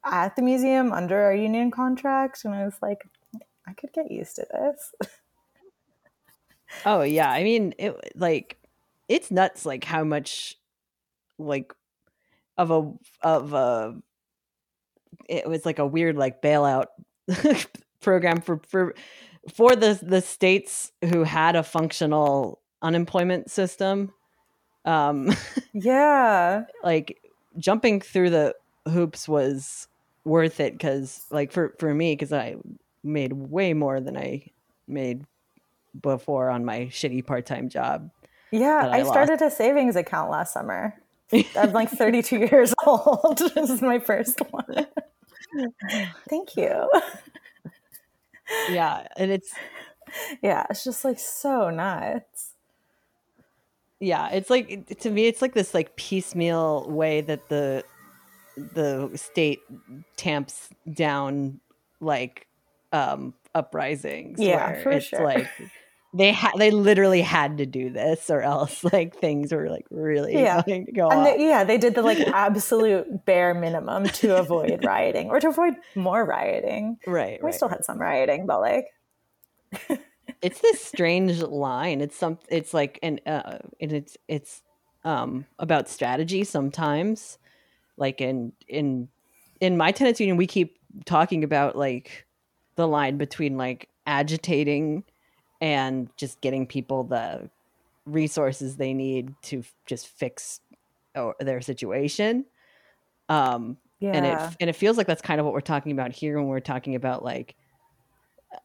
at 0.04 0.34
the 0.34 0.42
museum 0.42 0.92
under 0.92 1.20
our 1.22 1.34
union 1.34 1.70
contract. 1.70 2.44
And 2.44 2.54
I 2.54 2.64
was 2.64 2.74
like, 2.82 3.04
I 3.66 3.74
could 3.74 3.92
get 3.92 4.10
used 4.10 4.36
to 4.36 4.46
this. 4.50 5.10
Oh 6.84 7.02
yeah, 7.02 7.30
I 7.30 7.44
mean, 7.44 7.74
it 7.78 8.12
like 8.16 8.56
it's 9.08 9.30
nuts 9.30 9.66
like 9.66 9.84
how 9.84 10.04
much 10.04 10.56
like 11.38 11.74
of 12.58 12.70
a 12.70 12.92
of 13.26 13.52
a 13.52 13.96
it 15.28 15.48
was 15.48 15.64
like 15.64 15.78
a 15.78 15.86
weird 15.86 16.16
like 16.16 16.42
bailout 16.42 16.86
program 18.00 18.40
for 18.40 18.60
for 18.68 18.94
for 19.52 19.74
the 19.74 19.98
the 20.02 20.20
states 20.20 20.92
who 21.04 21.24
had 21.24 21.56
a 21.56 21.62
functional 21.62 22.60
unemployment 22.80 23.50
system. 23.50 24.12
Um 24.84 25.30
yeah. 25.72 26.64
like 26.82 27.20
jumping 27.58 28.00
through 28.00 28.30
the 28.30 28.54
hoops 28.88 29.28
was 29.28 29.88
worth 30.24 30.60
it 30.60 30.78
cuz 30.78 31.26
like 31.30 31.52
for 31.52 31.74
for 31.78 31.94
me 31.94 32.16
cuz 32.16 32.32
I 32.32 32.56
made 33.02 33.32
way 33.32 33.74
more 33.74 34.00
than 34.00 34.16
I 34.16 34.46
made 34.86 35.26
before 36.00 36.48
on 36.48 36.64
my 36.64 36.86
shitty 36.86 37.26
part-time 37.26 37.68
job. 37.68 38.10
Yeah, 38.50 38.88
I, 38.90 39.00
I 39.00 39.02
started 39.04 39.42
a 39.42 39.50
savings 39.50 39.96
account 39.96 40.30
last 40.30 40.52
summer. 40.52 41.01
I'm 41.56 41.72
like 41.72 41.90
32 41.90 42.38
years 42.38 42.74
old. 42.86 43.38
this 43.54 43.70
is 43.70 43.82
my 43.82 43.98
first 43.98 44.40
one. 44.50 44.86
Thank 46.28 46.56
you. 46.56 46.90
Yeah, 48.70 49.06
and 49.16 49.30
it's 49.30 49.52
yeah, 50.42 50.66
it's 50.70 50.84
just 50.84 51.04
like 51.04 51.18
so 51.18 51.70
nuts. 51.70 52.54
Yeah, 54.00 54.30
it's 54.30 54.50
like 54.50 54.98
to 55.00 55.10
me 55.10 55.26
it's 55.26 55.40
like 55.40 55.54
this 55.54 55.74
like 55.74 55.96
piecemeal 55.96 56.88
way 56.90 57.20
that 57.22 57.48
the 57.48 57.84
the 58.56 59.10
state 59.14 59.60
tamps 60.16 60.68
down 60.92 61.60
like 62.00 62.46
um 62.92 63.34
uprisings. 63.54 64.40
Yeah, 64.40 64.82
for 64.82 64.90
it's 64.92 65.06
sure. 65.06 65.24
like 65.24 65.48
they 66.14 66.32
had 66.32 66.52
they 66.58 66.70
literally 66.70 67.22
had 67.22 67.58
to 67.58 67.66
do 67.66 67.90
this 67.90 68.28
or 68.28 68.42
else 68.42 68.84
like 68.92 69.16
things 69.16 69.52
were 69.52 69.68
like 69.70 69.86
really 69.90 70.34
yeah. 70.34 70.62
going 70.66 70.86
to 70.86 70.92
go 70.92 71.08
and 71.08 71.26
they, 71.26 71.46
yeah 71.46 71.64
they 71.64 71.78
did 71.78 71.94
the 71.94 72.02
like 72.02 72.18
absolute 72.28 73.24
bare 73.24 73.54
minimum 73.54 74.04
to 74.04 74.36
avoid 74.36 74.84
rioting 74.84 75.28
or 75.28 75.40
to 75.40 75.48
avoid 75.48 75.74
more 75.94 76.24
rioting 76.24 76.98
right 77.06 77.40
we 77.42 77.46
right. 77.46 77.54
still 77.54 77.68
had 77.68 77.84
some 77.84 77.98
rioting 77.98 78.46
but 78.46 78.60
like 78.60 78.86
it's 80.42 80.60
this 80.60 80.84
strange 80.84 81.40
line 81.42 82.00
it's 82.00 82.16
some 82.16 82.38
it's 82.48 82.74
like 82.74 82.98
and 83.02 83.20
uh 83.26 83.58
and 83.80 83.92
it's 83.92 84.16
it's 84.28 84.62
um 85.04 85.46
about 85.58 85.88
strategy 85.88 86.44
sometimes 86.44 87.38
like 87.96 88.20
in 88.20 88.52
in 88.68 89.08
in 89.60 89.76
my 89.76 89.92
tenants 89.92 90.20
union 90.20 90.36
we 90.36 90.46
keep 90.46 90.78
talking 91.06 91.42
about 91.42 91.76
like 91.76 92.26
the 92.76 92.86
line 92.86 93.16
between 93.16 93.56
like 93.56 93.88
agitating 94.06 95.04
and 95.62 96.10
just 96.16 96.40
getting 96.40 96.66
people 96.66 97.04
the 97.04 97.48
resources 98.04 98.76
they 98.76 98.92
need 98.92 99.32
to 99.42 99.60
f- 99.60 99.72
just 99.86 100.08
fix 100.08 100.60
or, 101.14 101.36
their 101.38 101.60
situation. 101.60 102.44
Um, 103.28 103.78
yeah. 104.00 104.10
and 104.10 104.26
it 104.26 104.56
and 104.60 104.68
it 104.68 104.74
feels 104.74 104.98
like 104.98 105.06
that's 105.06 105.22
kind 105.22 105.38
of 105.38 105.46
what 105.46 105.54
we're 105.54 105.60
talking 105.60 105.92
about 105.92 106.10
here 106.10 106.36
when 106.36 106.48
we're 106.48 106.58
talking 106.58 106.96
about 106.96 107.24
like 107.24 107.54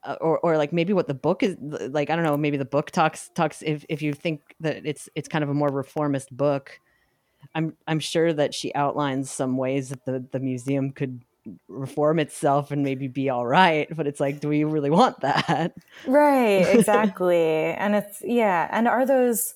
uh, 0.04 0.18
or 0.20 0.40
or 0.40 0.58
like 0.58 0.74
maybe 0.74 0.94
what 0.94 1.08
the 1.08 1.14
book 1.14 1.44
is 1.44 1.56
like 1.62 2.10
I 2.10 2.16
don't 2.16 2.26
know 2.26 2.36
maybe 2.36 2.58
the 2.58 2.66
book 2.66 2.90
talks 2.90 3.30
talks 3.36 3.62
if 3.62 3.86
if 3.88 4.02
you 4.02 4.14
think 4.14 4.42
that 4.62 4.82
it's 4.84 5.08
it's 5.14 5.28
kind 5.28 5.44
of 5.44 5.52
a 5.52 5.54
more 5.54 5.70
reformist 5.70 6.36
book 6.36 6.80
I'm 7.54 7.78
I'm 7.88 8.00
sure 8.00 8.34
that 8.34 8.56
she 8.56 8.74
outlines 8.74 9.30
some 9.30 9.58
ways 9.58 9.90
that 9.90 10.06
the 10.06 10.26
the 10.32 10.40
museum 10.40 10.92
could 10.92 11.22
reform 11.68 12.20
itself 12.20 12.72
and 12.72 12.84
maybe 12.84 13.08
be 13.08 13.30
all 13.30 13.46
right 13.46 13.88
but 13.96 14.08
it's 14.08 14.20
like 14.20 14.40
do 14.40 14.50
we 14.50 14.64
really 14.64 14.90
want 14.90 15.20
that? 15.22 15.74
Right 16.06 16.66
exactly. 16.74 17.36
And 17.38 17.96
it's 17.96 18.22
yeah 18.24 18.68
and 18.72 18.88
are 18.88 19.06
those 19.06 19.56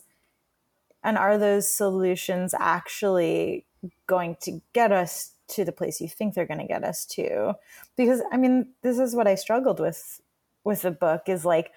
and 1.03 1.17
are 1.17 1.37
those 1.37 1.73
solutions 1.73 2.53
actually 2.57 3.65
going 4.07 4.37
to 4.41 4.61
get 4.73 4.91
us 4.91 5.31
to 5.47 5.65
the 5.65 5.71
place 5.71 5.99
you 5.99 6.07
think 6.07 6.33
they're 6.33 6.45
going 6.45 6.59
to 6.59 6.67
get 6.67 6.83
us 6.83 7.05
to? 7.05 7.55
Because 7.97 8.21
i 8.31 8.37
mean 8.37 8.69
this 8.81 8.99
is 8.99 9.15
what 9.15 9.27
i 9.27 9.35
struggled 9.35 9.79
with 9.79 10.21
with 10.63 10.81
the 10.83 10.91
book 10.91 11.23
is 11.27 11.45
like 11.45 11.71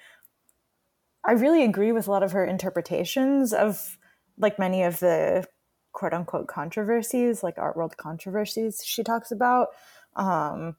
i 1.24 1.32
really 1.32 1.64
agree 1.64 1.92
with 1.92 2.06
a 2.06 2.10
lot 2.10 2.22
of 2.22 2.32
her 2.32 2.44
interpretations 2.44 3.52
of 3.52 3.98
like 4.38 4.58
many 4.58 4.82
of 4.82 5.00
the 5.00 5.46
quote 5.92 6.12
unquote 6.12 6.48
controversies 6.48 7.42
like 7.42 7.56
art 7.56 7.76
world 7.76 7.96
controversies 7.96 8.82
she 8.84 9.02
talks 9.02 9.30
about 9.30 9.68
um, 10.16 10.76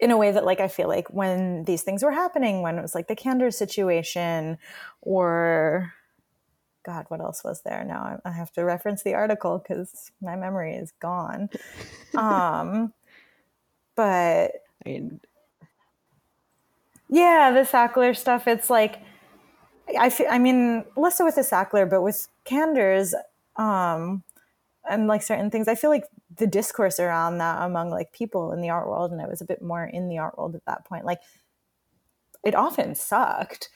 in 0.00 0.10
a 0.10 0.16
way 0.16 0.32
that 0.32 0.44
like 0.44 0.60
I 0.60 0.68
feel 0.68 0.88
like 0.88 1.08
when 1.10 1.64
these 1.64 1.82
things 1.82 2.02
were 2.02 2.12
happening, 2.12 2.62
when 2.62 2.78
it 2.78 2.82
was 2.82 2.94
like 2.94 3.08
the 3.08 3.16
candor 3.16 3.50
situation 3.50 4.58
or 5.00 5.92
God, 6.84 7.06
what 7.08 7.20
else 7.20 7.44
was 7.44 7.62
there? 7.62 7.84
Now 7.84 8.20
I 8.24 8.32
have 8.32 8.52
to 8.52 8.64
reference 8.64 9.02
the 9.02 9.14
article 9.14 9.58
because 9.58 10.10
my 10.20 10.34
memory 10.34 10.74
is 10.74 10.92
gone. 11.00 11.48
um, 12.16 12.92
but 13.94 14.50
I 14.84 14.88
mean, 14.88 15.20
yeah, 17.08 17.52
the 17.52 17.60
Sackler 17.60 18.16
stuff. 18.16 18.48
It's 18.48 18.70
like 18.70 19.00
I 19.98 20.10
feel, 20.10 20.26
I 20.30 20.38
mean, 20.38 20.84
less 20.96 21.18
so 21.18 21.24
with 21.24 21.34
the 21.34 21.42
Sackler, 21.42 21.88
but 21.88 22.02
with 22.02 22.28
Kanders 22.44 23.14
um, 23.56 24.22
and 24.88 25.06
like 25.06 25.22
certain 25.22 25.50
things, 25.50 25.68
I 25.68 25.74
feel 25.74 25.90
like 25.90 26.04
the 26.36 26.46
discourse 26.46 26.98
around 26.98 27.38
that 27.38 27.62
among 27.62 27.90
like 27.90 28.12
people 28.12 28.52
in 28.52 28.60
the 28.60 28.70
art 28.70 28.88
world, 28.88 29.12
and 29.12 29.20
I 29.20 29.26
was 29.26 29.40
a 29.40 29.46
bit 29.46 29.62
more 29.62 29.84
in 29.84 30.08
the 30.08 30.18
art 30.18 30.36
world 30.38 30.54
at 30.54 30.64
that 30.66 30.84
point, 30.84 31.04
like 31.04 31.20
it 32.44 32.54
often 32.54 32.94
sucked. 32.94 33.68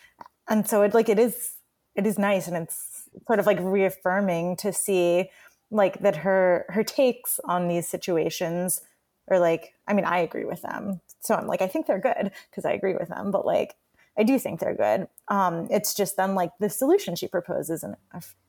And 0.48 0.68
so 0.68 0.82
it 0.82 0.94
like 0.94 1.08
it 1.08 1.18
is 1.18 1.56
it 1.94 2.06
is 2.06 2.18
nice 2.18 2.46
and 2.46 2.56
it's 2.56 3.08
sort 3.26 3.38
of 3.38 3.46
like 3.46 3.58
reaffirming 3.60 4.56
to 4.56 4.72
see 4.72 5.30
like 5.70 6.00
that 6.00 6.16
her 6.16 6.66
her 6.68 6.84
takes 6.84 7.40
on 7.44 7.68
these 7.68 7.88
situations 7.88 8.80
are 9.28 9.40
like 9.40 9.74
I 9.88 9.94
mean 9.94 10.04
I 10.04 10.18
agree 10.18 10.44
with 10.44 10.62
them. 10.62 11.00
So 11.20 11.34
I'm 11.34 11.46
like 11.46 11.62
I 11.62 11.68
think 11.68 11.86
they're 11.86 12.00
good 12.00 12.30
because 12.50 12.64
I 12.64 12.72
agree 12.72 12.94
with 12.94 13.08
them, 13.08 13.30
but 13.30 13.46
like 13.46 13.74
I 14.18 14.22
do 14.22 14.38
think 14.38 14.60
they're 14.60 14.74
good. 14.74 15.08
Um, 15.28 15.68
it's 15.70 15.94
just 15.94 16.16
then 16.16 16.34
like 16.34 16.50
the 16.58 16.70
solution 16.70 17.16
she 17.16 17.28
proposes, 17.28 17.82
and 17.82 17.96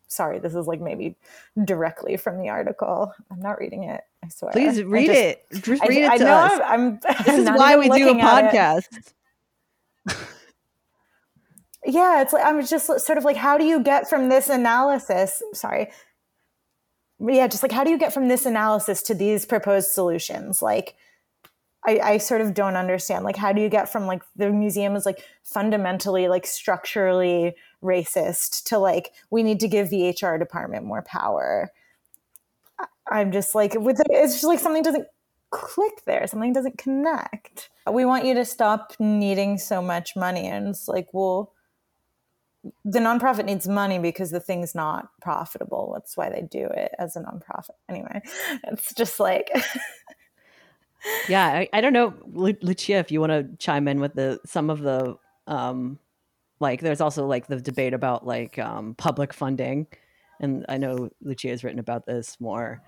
sorry, 0.07 0.39
this 0.39 0.55
is 0.55 0.67
like 0.67 0.81
maybe 0.81 1.15
directly 1.63 2.17
from 2.17 2.37
the 2.39 2.49
article. 2.49 3.13
I'm 3.31 3.39
not 3.39 3.59
reading 3.59 3.83
it. 3.83 4.01
I 4.23 4.29
swear. 4.29 4.51
Please 4.51 4.83
read 4.83 5.07
just, 5.07 5.19
it. 5.19 5.45
Just 5.63 5.83
read 5.87 6.05
I, 6.05 6.15
it 6.15 6.17
to 6.19 6.23
I 6.25 6.27
know 6.27 6.37
us. 6.37 6.61
I'm, 6.65 6.81
I'm 6.81 6.99
this 7.25 7.37
is 7.37 7.49
why 7.49 7.77
we 7.77 7.89
do 7.89 8.09
a 8.09 8.17
it. 8.17 8.17
podcast. 8.17 9.13
yeah 11.87 12.21
it's 12.21 12.33
like 12.33 12.43
i'm 12.45 12.63
just 12.65 12.85
sort 12.85 13.17
of 13.17 13.23
like 13.23 13.37
how 13.37 13.57
do 13.57 13.63
you 13.63 13.81
get 13.81 14.09
from 14.09 14.29
this 14.29 14.49
analysis 14.49 15.41
sorry 15.53 15.89
yeah 17.19 17.47
just 17.47 17.63
like 17.63 17.71
how 17.71 17.83
do 17.83 17.89
you 17.89 17.97
get 17.97 18.13
from 18.13 18.27
this 18.27 18.45
analysis 18.45 19.01
to 19.01 19.15
these 19.15 19.45
proposed 19.45 19.89
solutions 19.89 20.61
like 20.61 20.95
I, 21.85 21.99
I 21.99 22.17
sort 22.17 22.41
of 22.41 22.53
don't 22.53 22.75
understand 22.75 23.23
like 23.23 23.35
how 23.35 23.53
do 23.53 23.61
you 23.61 23.69
get 23.69 23.89
from 23.89 24.07
like 24.07 24.23
the 24.35 24.49
museum 24.51 24.95
is 24.95 25.05
like 25.05 25.23
fundamentally 25.43 26.27
like 26.27 26.45
structurally 26.45 27.55
racist 27.83 28.63
to 28.65 28.77
like 28.77 29.13
we 29.29 29.43
need 29.43 29.59
to 29.61 29.67
give 29.67 29.89
the 29.89 30.09
hr 30.09 30.37
department 30.37 30.85
more 30.85 31.03
power 31.03 31.71
i'm 33.09 33.31
just 33.31 33.55
like 33.55 33.75
with 33.79 33.99
it, 33.99 34.07
it's 34.09 34.33
just 34.33 34.43
like 34.43 34.59
something 34.59 34.83
doesn't 34.83 35.07
click 35.49 36.03
there 36.05 36.25
something 36.27 36.51
doesn't 36.51 36.77
connect 36.77 37.69
we 37.91 38.03
want 38.03 38.25
you 38.25 38.33
to 38.33 38.43
stop 38.43 38.93
needing 38.99 39.57
so 39.57 39.81
much 39.81 40.15
money 40.15 40.47
and 40.47 40.67
it's 40.67 40.87
like 40.87 41.07
well 41.13 41.53
the 42.83 42.99
nonprofit 42.99 43.45
needs 43.45 43.67
money 43.67 43.99
because 43.99 44.31
the 44.31 44.39
thing's 44.39 44.75
not 44.75 45.09
profitable. 45.21 45.91
That's 45.93 46.17
why 46.17 46.29
they 46.29 46.41
do 46.41 46.65
it 46.65 46.91
as 46.99 47.15
a 47.15 47.21
nonprofit. 47.21 47.75
Anyway, 47.89 48.21
it's 48.65 48.93
just 48.93 49.19
like 49.19 49.49
yeah, 51.29 51.45
I, 51.47 51.69
I 51.73 51.81
don't 51.81 51.93
know, 51.93 52.13
Lu- 52.25 52.57
Lucia, 52.61 52.95
if 52.95 53.11
you 53.11 53.19
want 53.19 53.31
to 53.31 53.47
chime 53.57 53.87
in 53.87 53.99
with 53.99 54.13
the 54.13 54.39
some 54.45 54.69
of 54.69 54.81
the 54.81 55.17
um, 55.47 55.99
like, 56.59 56.81
there's 56.81 57.01
also 57.01 57.25
like 57.25 57.47
the 57.47 57.61
debate 57.61 57.93
about 57.93 58.25
like 58.25 58.57
um, 58.59 58.95
public 58.95 59.33
funding, 59.33 59.87
and 60.39 60.65
I 60.67 60.77
know 60.77 61.09
Lucia 61.21 61.49
has 61.49 61.63
written 61.63 61.79
about 61.79 62.05
this 62.05 62.39
more. 62.39 62.81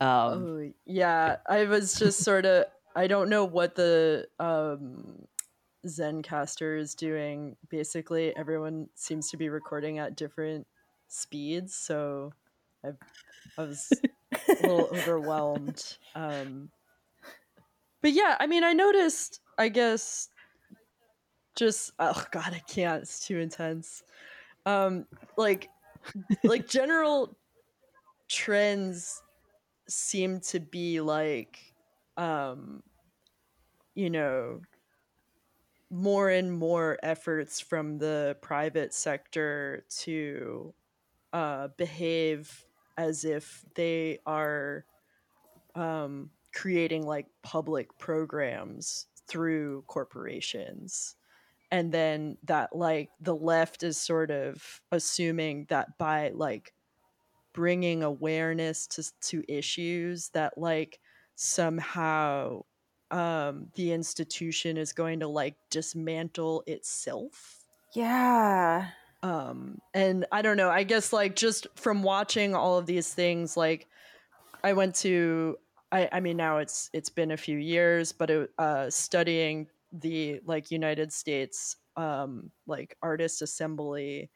Oh 0.00 0.72
yeah, 0.86 1.36
I 1.46 1.64
was 1.64 1.94
just 1.94 2.22
sort 2.24 2.46
of 2.46 2.64
I 2.96 3.06
don't 3.06 3.28
know 3.28 3.44
what 3.44 3.74
the 3.74 4.26
um 4.38 5.26
Zencastr 5.86 6.78
is 6.78 6.94
doing. 6.94 7.56
Basically, 7.68 8.34
everyone 8.36 8.88
seems 8.94 9.30
to 9.30 9.36
be 9.36 9.48
recording 9.48 9.98
at 9.98 10.16
different 10.16 10.66
speeds, 11.08 11.74
so 11.74 12.32
I 12.84 12.90
I 13.56 13.62
was 13.62 13.90
a 14.32 14.62
little 14.62 14.88
overwhelmed. 14.92 15.96
Um 16.14 16.70
but 18.02 18.12
yeah, 18.12 18.36
I 18.38 18.46
mean, 18.46 18.64
I 18.64 18.72
noticed, 18.72 19.40
I 19.58 19.68
guess 19.68 20.28
just 21.58 21.90
oh 21.98 22.24
god, 22.30 22.54
I 22.54 22.60
can't. 22.60 23.02
It's 23.02 23.26
too 23.26 23.38
intense. 23.38 24.04
Um 24.64 25.06
like 25.36 25.68
like 26.44 26.68
general 26.68 27.36
trends 28.28 29.22
seem 29.88 30.40
to 30.40 30.60
be 30.60 31.00
like 31.00 31.58
um 32.16 32.82
you 33.94 34.10
know 34.10 34.60
more 35.90 36.28
and 36.28 36.52
more 36.52 36.98
efforts 37.02 37.60
from 37.60 37.98
the 37.98 38.36
private 38.40 38.92
sector 38.94 39.84
to 39.88 40.72
uh 41.32 41.68
behave 41.76 42.64
as 42.96 43.24
if 43.24 43.64
they 43.74 44.18
are 44.26 44.84
um 45.74 46.30
creating 46.54 47.06
like 47.06 47.26
public 47.42 47.96
programs 47.98 49.06
through 49.26 49.84
corporations 49.86 51.16
and 51.70 51.92
then 51.92 52.36
that 52.44 52.74
like 52.74 53.10
the 53.20 53.34
left 53.34 53.82
is 53.82 53.98
sort 53.98 54.30
of 54.30 54.80
assuming 54.90 55.66
that 55.68 55.98
by 55.98 56.30
like 56.30 56.72
bringing 57.52 58.02
awareness 58.02 58.86
to 58.86 59.04
to 59.20 59.42
issues 59.48 60.30
that 60.30 60.56
like 60.56 61.00
somehow 61.34 62.62
um 63.10 63.68
the 63.74 63.92
institution 63.92 64.76
is 64.76 64.92
going 64.92 65.20
to 65.20 65.28
like 65.28 65.56
dismantle 65.70 66.62
itself 66.66 67.64
yeah. 67.94 68.88
um 69.22 69.78
and 69.94 70.26
i 70.30 70.42
don't 70.42 70.56
know 70.56 70.70
i 70.70 70.82
guess 70.82 71.12
like 71.12 71.34
just 71.34 71.66
from 71.74 72.02
watching 72.02 72.54
all 72.54 72.78
of 72.78 72.86
these 72.86 73.12
things 73.12 73.56
like 73.56 73.86
i 74.62 74.72
went 74.72 74.94
to 74.94 75.56
i 75.92 76.08
i 76.12 76.20
mean 76.20 76.36
now 76.36 76.58
it's 76.58 76.90
it's 76.92 77.10
been 77.10 77.30
a 77.30 77.36
few 77.36 77.58
years 77.58 78.12
but 78.12 78.30
it, 78.30 78.50
uh 78.58 78.88
studying 78.90 79.68
the 79.92 80.40
like 80.44 80.70
united 80.70 81.12
states 81.12 81.76
um 81.96 82.50
like 82.66 82.96
artist 83.02 83.42
assembly 83.42 84.30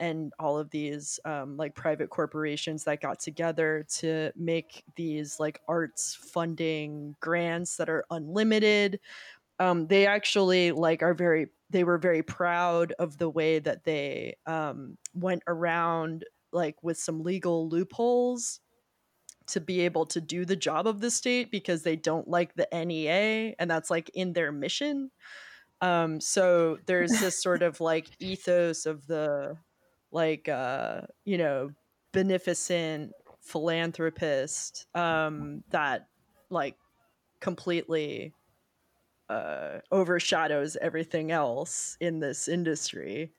and 0.00 0.32
all 0.38 0.56
of 0.56 0.70
these 0.70 1.18
um, 1.24 1.56
like 1.56 1.74
private 1.74 2.08
corporations 2.10 2.84
that 2.84 3.00
got 3.00 3.18
together 3.18 3.84
to 3.88 4.30
make 4.36 4.84
these 4.94 5.40
like 5.40 5.60
arts 5.66 6.14
funding 6.14 7.16
grants 7.18 7.78
that 7.78 7.88
are 7.88 8.04
unlimited 8.10 9.00
um, 9.58 9.86
they 9.88 10.06
actually 10.06 10.72
like 10.72 11.02
are 11.02 11.14
very 11.14 11.48
they 11.70 11.84
were 11.84 11.98
very 11.98 12.22
proud 12.22 12.92
of 12.98 13.18
the 13.18 13.28
way 13.28 13.58
that 13.58 13.84
they 13.84 14.36
um, 14.46 14.96
went 15.14 15.42
around 15.46 16.24
like 16.52 16.82
with 16.82 16.96
some 16.98 17.22
legal 17.22 17.68
loopholes 17.68 18.60
to 19.48 19.60
be 19.60 19.80
able 19.80 20.06
to 20.06 20.20
do 20.20 20.44
the 20.44 20.56
job 20.56 20.86
of 20.86 21.00
the 21.00 21.10
state 21.10 21.50
because 21.50 21.82
they 21.82 21.96
don't 21.96 22.28
like 22.28 22.54
the 22.54 22.68
NEA 22.72 23.54
and 23.58 23.70
that's 23.70 23.90
like 23.90 24.10
in 24.14 24.32
their 24.32 24.52
mission. 24.52 25.10
Um 25.80 26.20
so 26.20 26.78
there's 26.86 27.12
this 27.20 27.42
sort 27.42 27.62
of 27.62 27.80
like 27.80 28.08
ethos 28.20 28.86
of 28.86 29.06
the 29.06 29.56
like 30.10 30.48
uh 30.48 31.02
you 31.24 31.38
know 31.38 31.70
beneficent 32.12 33.12
philanthropist 33.40 34.86
um 34.94 35.62
that 35.70 36.08
like 36.50 36.76
completely 37.40 38.32
uh 39.28 39.78
overshadows 39.92 40.76
everything 40.80 41.30
else 41.30 41.96
in 42.00 42.20
this 42.20 42.48
industry 42.48 43.32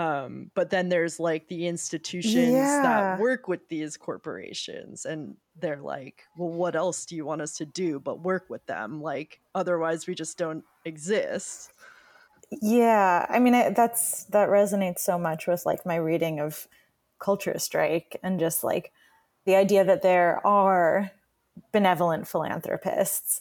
um 0.00 0.50
but 0.54 0.70
then 0.70 0.88
there's 0.88 1.18
like 1.20 1.48
the 1.48 1.66
institutions 1.66 2.34
Yeah. 2.34 2.82
that 2.82 3.18
work 3.18 3.48
with 3.48 3.68
these 3.68 3.96
corporations 3.96 5.04
and 5.04 5.36
they're 5.60 5.82
like 5.82 6.24
well 6.36 6.50
what 6.50 6.76
else 6.76 7.04
do 7.06 7.16
you 7.16 7.24
want 7.26 7.42
us 7.42 7.56
to 7.56 7.66
do 7.66 8.00
but 8.00 8.22
work 8.22 8.46
with 8.48 8.64
them 8.66 9.00
like 9.02 9.40
otherwise 9.54 10.06
we 10.06 10.14
just 10.14 10.38
don't 10.38 10.64
exist 10.84 11.72
Yeah, 12.60 13.26
I 13.28 13.38
mean 13.38 13.52
that's 13.74 14.24
that 14.24 14.48
resonates 14.48 15.00
so 15.00 15.18
much 15.18 15.46
with 15.46 15.64
like 15.66 15.86
my 15.86 15.96
reading 15.96 16.40
of 16.40 16.66
Culture 17.20 17.58
Strike 17.58 18.18
and 18.22 18.40
just 18.40 18.64
like 18.64 18.92
the 19.44 19.54
idea 19.56 19.84
that 19.84 20.02
there 20.02 20.44
are 20.46 21.10
benevolent 21.72 22.28
philanthropists, 22.28 23.40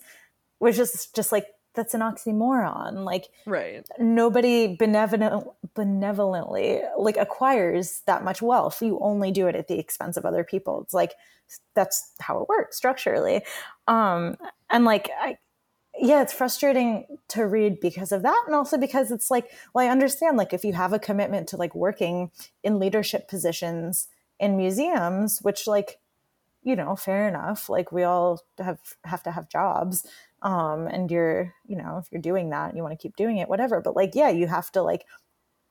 which 0.59 0.79
is 0.79 1.07
just 1.15 1.31
like 1.31 1.47
that's 1.73 1.93
an 1.93 2.01
oxymoron. 2.01 3.03
Like 3.03 3.29
right 3.45 3.85
nobody 3.99 4.75
benevolent 4.75 5.47
benevolently 5.75 6.81
like 6.97 7.17
acquires 7.17 8.01
that 8.05 8.23
much 8.23 8.41
wealth. 8.41 8.81
You 8.81 8.99
only 9.01 9.31
do 9.31 9.47
it 9.47 9.55
at 9.55 9.67
the 9.67 9.79
expense 9.79 10.17
of 10.17 10.25
other 10.25 10.43
people. 10.43 10.81
It's 10.81 10.93
like 10.93 11.13
that's 11.75 12.13
how 12.19 12.41
it 12.41 12.49
works 12.49 12.77
structurally. 12.77 13.43
Um 13.87 14.37
and 14.69 14.85
like 14.85 15.09
I 15.19 15.37
yeah, 16.01 16.21
it's 16.21 16.33
frustrating 16.33 17.17
to 17.29 17.45
read 17.45 17.79
because 17.81 18.11
of 18.11 18.21
that 18.21 18.43
and 18.45 18.55
also 18.55 18.77
because 18.77 19.11
it's 19.11 19.29
like, 19.29 19.51
well, 19.73 19.85
I 19.85 19.91
understand 19.91 20.37
like 20.37 20.53
if 20.53 20.63
you 20.63 20.73
have 20.73 20.93
a 20.93 20.99
commitment 20.99 21.49
to 21.49 21.57
like 21.57 21.75
working 21.75 22.31
in 22.63 22.79
leadership 22.79 23.27
positions 23.27 24.07
in 24.39 24.55
museums, 24.55 25.39
which 25.41 25.67
like 25.67 25.99
you 26.61 26.75
know, 26.75 26.95
fair 26.95 27.27
enough. 27.27 27.69
Like 27.69 27.91
we 27.91 28.03
all 28.03 28.41
have 28.57 28.79
have 29.03 29.23
to 29.23 29.31
have 29.31 29.49
jobs. 29.49 30.05
Um, 30.41 30.87
and 30.87 31.11
you're, 31.11 31.53
you 31.65 31.75
know, 31.75 31.97
if 31.97 32.11
you're 32.11 32.21
doing 32.21 32.49
that, 32.51 32.75
you 32.75 32.81
want 32.81 32.97
to 32.97 33.01
keep 33.01 33.15
doing 33.15 33.37
it, 33.37 33.49
whatever. 33.49 33.81
But 33.81 33.95
like, 33.95 34.15
yeah, 34.15 34.29
you 34.29 34.47
have 34.47 34.71
to 34.71 34.81
like 34.81 35.05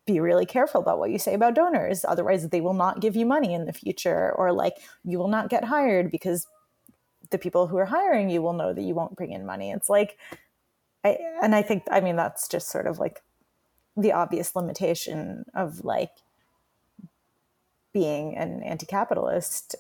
be 0.07 0.21
really 0.21 0.47
careful 0.47 0.81
about 0.81 0.99
what 0.99 1.11
you 1.11 1.19
say 1.19 1.35
about 1.35 1.55
donors. 1.55 2.05
Otherwise, 2.05 2.49
they 2.49 2.61
will 2.61 2.75
not 2.75 3.01
give 3.01 3.17
you 3.17 3.27
money 3.27 3.55
in 3.55 3.67
the 3.67 3.73
future, 3.73 4.33
or 4.37 4.53
like 4.53 4.75
you 5.05 5.19
will 5.19 5.29
not 5.29 5.51
get 5.51 5.65
hired 5.65 6.11
because 6.11 6.47
the 7.31 7.39
people 7.39 7.67
who 7.67 7.77
are 7.77 7.87
hiring 7.87 8.31
you 8.31 8.41
will 8.41 8.55
know 8.55 8.73
that 8.73 8.83
you 8.83 8.95
won't 8.95 9.17
bring 9.17 9.33
in 9.33 9.45
money. 9.45 9.71
It's 9.71 9.89
like, 9.89 10.19
I, 11.05 11.19
and 11.43 11.55
I 11.55 11.63
think, 11.63 11.85
I 11.91 12.01
mean, 12.01 12.17
that's 12.17 12.49
just 12.49 12.69
sort 12.69 12.87
of 12.87 12.99
like 12.99 13.23
the 13.97 14.13
obvious 14.13 14.57
limitation 14.57 15.45
of 15.55 15.85
like 15.85 16.11
being 17.93 18.37
an 18.37 18.63
anti-capitalist 18.63 19.75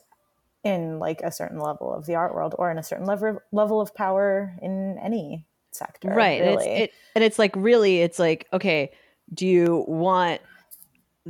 in 0.64 0.98
like 0.98 1.20
a 1.22 1.30
certain 1.30 1.58
level 1.58 1.92
of 1.92 2.06
the 2.06 2.14
art 2.14 2.34
world 2.34 2.54
or 2.58 2.70
in 2.70 2.78
a 2.78 2.82
certain 2.82 3.06
level 3.06 3.40
level 3.52 3.80
of 3.80 3.94
power 3.94 4.56
in 4.60 4.98
any 5.02 5.46
sector 5.70 6.08
right 6.08 6.40
really. 6.40 6.52
and, 6.52 6.60
it's, 6.60 6.82
it, 6.82 6.92
and 7.14 7.24
it's 7.24 7.38
like 7.38 7.54
really 7.56 8.00
it's 8.00 8.18
like 8.18 8.46
okay 8.52 8.90
do 9.32 9.46
you 9.46 9.84
want 9.86 10.40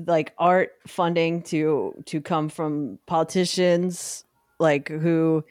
like 0.06 0.32
art 0.38 0.72
funding 0.86 1.42
to 1.42 1.92
to 2.06 2.20
come 2.20 2.48
from 2.48 2.98
politicians 3.06 4.24
like 4.58 4.88
who 4.88 5.44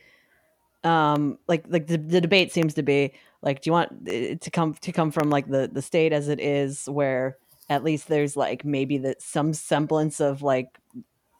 um 0.84 1.38
like 1.48 1.66
like 1.68 1.88
the, 1.88 1.98
the 1.98 2.22
debate 2.22 2.52
seems 2.52 2.74
to 2.74 2.84
be 2.84 3.14
like 3.42 3.62
do 3.62 3.68
you 3.68 3.72
want 3.72 3.92
it 4.08 4.42
to 4.42 4.50
come 4.50 4.74
to 4.76 4.92
come 4.92 5.12
from 5.12 5.30
like 5.30 5.48
the 5.50 5.70
the 5.72 5.82
state 5.82 6.14
as 6.14 6.28
it 6.30 6.40
is 6.40 6.86
where 6.86 7.38
at 7.70 7.84
least 7.84 8.08
there's 8.08 8.38
like 8.38 8.64
maybe 8.64 8.98
that 8.98 9.22
some 9.22 9.54
semblance 9.54 10.20
of 10.20 10.42
like 10.42 10.80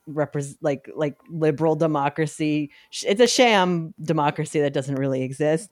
represent 0.08 0.58
like 0.62 0.90
like 0.96 1.18
liberal 1.30 1.76
democracy. 1.76 2.72
It's 3.04 3.22
a 3.22 3.28
sham 3.28 3.94
democracy 4.02 4.62
that 4.62 4.74
doesn't 4.74 4.96
really 4.96 5.22
exist 5.22 5.70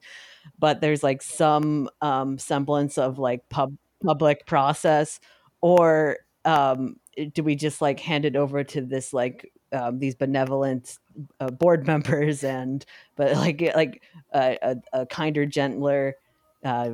but 0.58 0.80
there's 0.80 1.02
like 1.02 1.22
some 1.22 1.88
um 2.00 2.38
semblance 2.38 2.98
of 2.98 3.18
like 3.18 3.48
pub 3.48 3.76
public 4.04 4.46
process 4.46 5.20
or 5.60 6.18
um 6.44 6.96
do 7.32 7.42
we 7.42 7.56
just 7.56 7.80
like 7.80 7.98
hand 7.98 8.24
it 8.24 8.36
over 8.36 8.62
to 8.62 8.80
this 8.80 9.12
like 9.12 9.50
um, 9.72 9.98
these 9.98 10.14
benevolent 10.14 10.98
uh, 11.40 11.50
board 11.50 11.86
members 11.86 12.44
and 12.44 12.84
but 13.16 13.32
like 13.36 13.60
like 13.74 14.02
a, 14.32 14.76
a 14.92 15.06
kinder 15.06 15.46
gentler 15.46 16.14
uh, 16.64 16.90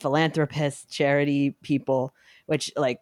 philanthropist 0.00 0.90
charity 0.90 1.56
people 1.62 2.14
which 2.46 2.70
like 2.76 3.00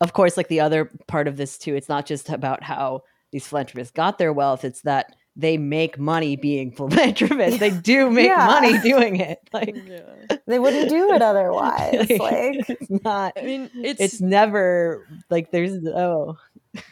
of 0.00 0.12
course, 0.12 0.36
like 0.36 0.48
the 0.48 0.60
other 0.60 0.90
part 1.06 1.26
of 1.28 1.36
this 1.36 1.58
too, 1.58 1.74
it's 1.74 1.88
not 1.88 2.06
just 2.06 2.28
about 2.28 2.62
how 2.62 3.02
these 3.32 3.46
philanthropists 3.46 3.92
got 3.92 4.18
their 4.18 4.32
wealth, 4.32 4.64
it's 4.64 4.82
that 4.82 5.14
they 5.36 5.56
make 5.56 5.98
money 5.98 6.36
being 6.36 6.70
philanthropists. 6.76 7.60
They 7.60 7.70
do 7.70 8.10
make 8.10 8.26
Yeah. 8.26 8.46
money 8.46 8.78
doing 8.78 9.16
it. 9.20 9.38
Like, 9.52 9.74
Yeah. 9.86 10.36
they 10.46 10.58
wouldn't 10.58 10.88
do 10.88 11.12
it 11.12 11.22
otherwise 11.22 12.08
like 12.18 12.68
it's 12.68 12.90
not 13.04 13.32
I 13.36 13.42
mean, 13.42 13.70
it's, 13.74 14.00
it's 14.00 14.20
never 14.20 15.06
like 15.30 15.50
there's 15.50 15.74
oh 15.86 16.36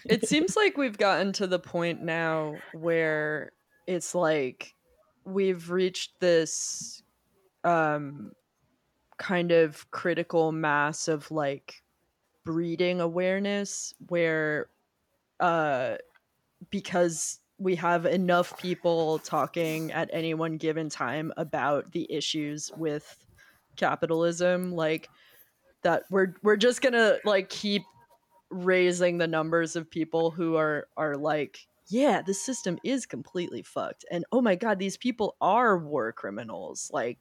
it 0.04 0.26
seems 0.26 0.56
like 0.56 0.76
we've 0.76 0.96
gotten 0.98 1.32
to 1.34 1.46
the 1.46 1.58
point 1.58 2.02
now 2.02 2.56
where 2.72 3.52
it's 3.86 4.14
like 4.14 4.74
we've 5.24 5.70
reached 5.70 6.18
this 6.20 7.02
um 7.64 8.32
kind 9.18 9.52
of 9.52 9.90
critical 9.90 10.50
mass 10.52 11.08
of 11.08 11.30
like 11.30 11.82
breeding 12.46 13.02
awareness 13.02 13.92
where 14.06 14.68
uh 15.40 15.96
because 16.70 17.40
we 17.58 17.74
have 17.74 18.06
enough 18.06 18.56
people 18.58 19.18
talking 19.18 19.90
at 19.92 20.08
any 20.12 20.32
one 20.32 20.56
given 20.56 20.88
time 20.88 21.32
about 21.36 21.92
the 21.92 22.10
issues 22.10 22.70
with 22.76 23.18
capitalism 23.76 24.72
like 24.72 25.10
that 25.82 26.04
we're 26.10 26.34
we're 26.42 26.56
just 26.56 26.80
gonna 26.80 27.16
like 27.24 27.50
keep 27.50 27.82
raising 28.50 29.18
the 29.18 29.26
numbers 29.26 29.76
of 29.76 29.90
people 29.90 30.30
who 30.30 30.56
are 30.56 30.88
are 30.96 31.16
like 31.16 31.66
yeah 31.88 32.22
the 32.22 32.32
system 32.32 32.78
is 32.84 33.06
completely 33.06 33.62
fucked 33.62 34.04
and 34.10 34.24
oh 34.30 34.40
my 34.40 34.54
god 34.54 34.78
these 34.78 34.96
people 34.96 35.36
are 35.40 35.76
war 35.76 36.12
criminals 36.12 36.90
like 36.92 37.18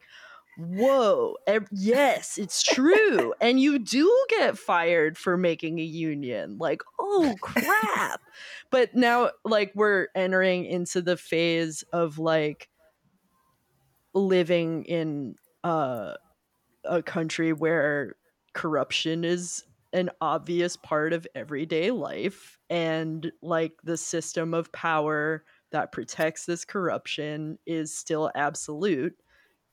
whoa 0.58 1.36
yes 1.70 2.38
it's 2.38 2.62
true 2.62 3.34
and 3.40 3.60
you 3.60 3.78
do 3.78 4.10
get 4.30 4.56
fired 4.56 5.18
for 5.18 5.36
making 5.36 5.78
a 5.78 5.82
union 5.82 6.56
like 6.58 6.82
oh 7.06 7.34
crap. 7.40 8.20
But 8.70 8.94
now 8.94 9.30
like 9.44 9.72
we're 9.74 10.08
entering 10.14 10.64
into 10.64 11.02
the 11.02 11.16
phase 11.16 11.84
of 11.92 12.18
like 12.18 12.68
living 14.14 14.84
in 14.84 15.36
uh, 15.64 16.14
a 16.84 17.02
country 17.02 17.52
where 17.52 18.16
corruption 18.54 19.24
is 19.24 19.64
an 19.92 20.10
obvious 20.20 20.76
part 20.76 21.12
of 21.12 21.26
everyday 21.34 21.90
life 21.90 22.58
and 22.68 23.30
like 23.42 23.72
the 23.84 23.96
system 23.96 24.52
of 24.52 24.72
power 24.72 25.44
that 25.70 25.92
protects 25.92 26.44
this 26.44 26.64
corruption 26.64 27.58
is 27.66 27.96
still 27.96 28.30
absolute 28.34 29.14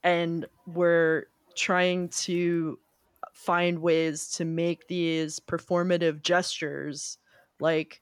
and 0.03 0.45
we're 0.67 1.25
trying 1.55 2.09
to 2.09 2.79
find 3.33 3.79
ways 3.79 4.29
to 4.29 4.45
make 4.45 4.87
these 4.87 5.39
performative 5.39 6.21
gestures 6.21 7.17
like 7.59 8.01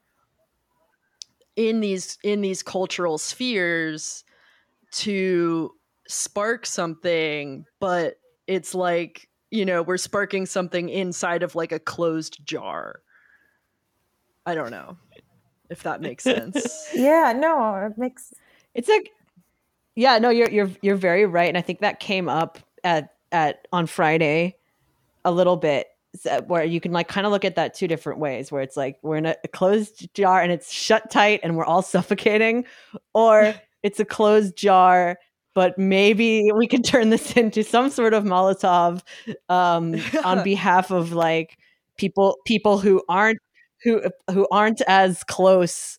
in 1.55 1.79
these 1.79 2.17
in 2.23 2.41
these 2.41 2.63
cultural 2.63 3.17
spheres 3.17 4.23
to 4.91 5.71
spark 6.07 6.65
something 6.65 7.65
but 7.79 8.19
it's 8.47 8.73
like 8.75 9.29
you 9.51 9.65
know 9.65 9.81
we're 9.81 9.97
sparking 9.97 10.45
something 10.45 10.89
inside 10.89 11.43
of 11.43 11.55
like 11.55 11.71
a 11.71 11.79
closed 11.79 12.45
jar. 12.45 13.01
I 14.45 14.55
don't 14.55 14.71
know 14.71 14.97
if 15.69 15.83
that 15.83 16.01
makes 16.01 16.23
sense. 16.23 16.89
Yeah 16.93 17.33
no 17.35 17.75
it 17.75 17.97
makes 17.97 18.33
it's 18.73 18.89
like 18.89 19.11
yeah 19.95 20.17
no 20.17 20.29
you're 20.29 20.49
you're 20.49 20.71
you're 20.81 20.95
very 20.95 21.25
right 21.25 21.49
and 21.49 21.57
i 21.57 21.61
think 21.61 21.79
that 21.79 21.99
came 21.99 22.29
up 22.29 22.59
at 22.83 23.13
at 23.31 23.67
on 23.71 23.85
friday 23.85 24.55
a 25.25 25.31
little 25.31 25.57
bit 25.57 25.87
where 26.47 26.63
you 26.63 26.81
can 26.81 26.91
like 26.91 27.07
kind 27.07 27.25
of 27.25 27.31
look 27.31 27.45
at 27.45 27.55
that 27.55 27.73
two 27.73 27.87
different 27.87 28.19
ways 28.19 28.51
where 28.51 28.61
it's 28.61 28.75
like 28.75 28.97
we're 29.01 29.15
in 29.15 29.25
a, 29.25 29.35
a 29.43 29.47
closed 29.47 30.13
jar 30.13 30.41
and 30.41 30.51
it's 30.51 30.71
shut 30.71 31.09
tight 31.09 31.39
and 31.43 31.55
we're 31.55 31.65
all 31.65 31.81
suffocating 31.81 32.65
or 33.13 33.53
it's 33.83 33.99
a 33.99 34.05
closed 34.05 34.55
jar 34.55 35.17
but 35.53 35.77
maybe 35.77 36.49
we 36.55 36.67
could 36.67 36.83
turn 36.83 37.09
this 37.09 37.31
into 37.37 37.63
some 37.63 37.89
sort 37.89 38.13
of 38.13 38.23
molotov 38.23 39.01
um, 39.49 39.95
on 40.23 40.43
behalf 40.43 40.91
of 40.91 41.13
like 41.13 41.57
people 41.97 42.37
people 42.45 42.77
who 42.77 43.01
aren't 43.07 43.39
who 43.83 44.01
who 44.31 44.47
aren't 44.51 44.81
as 44.87 45.23
close 45.23 45.97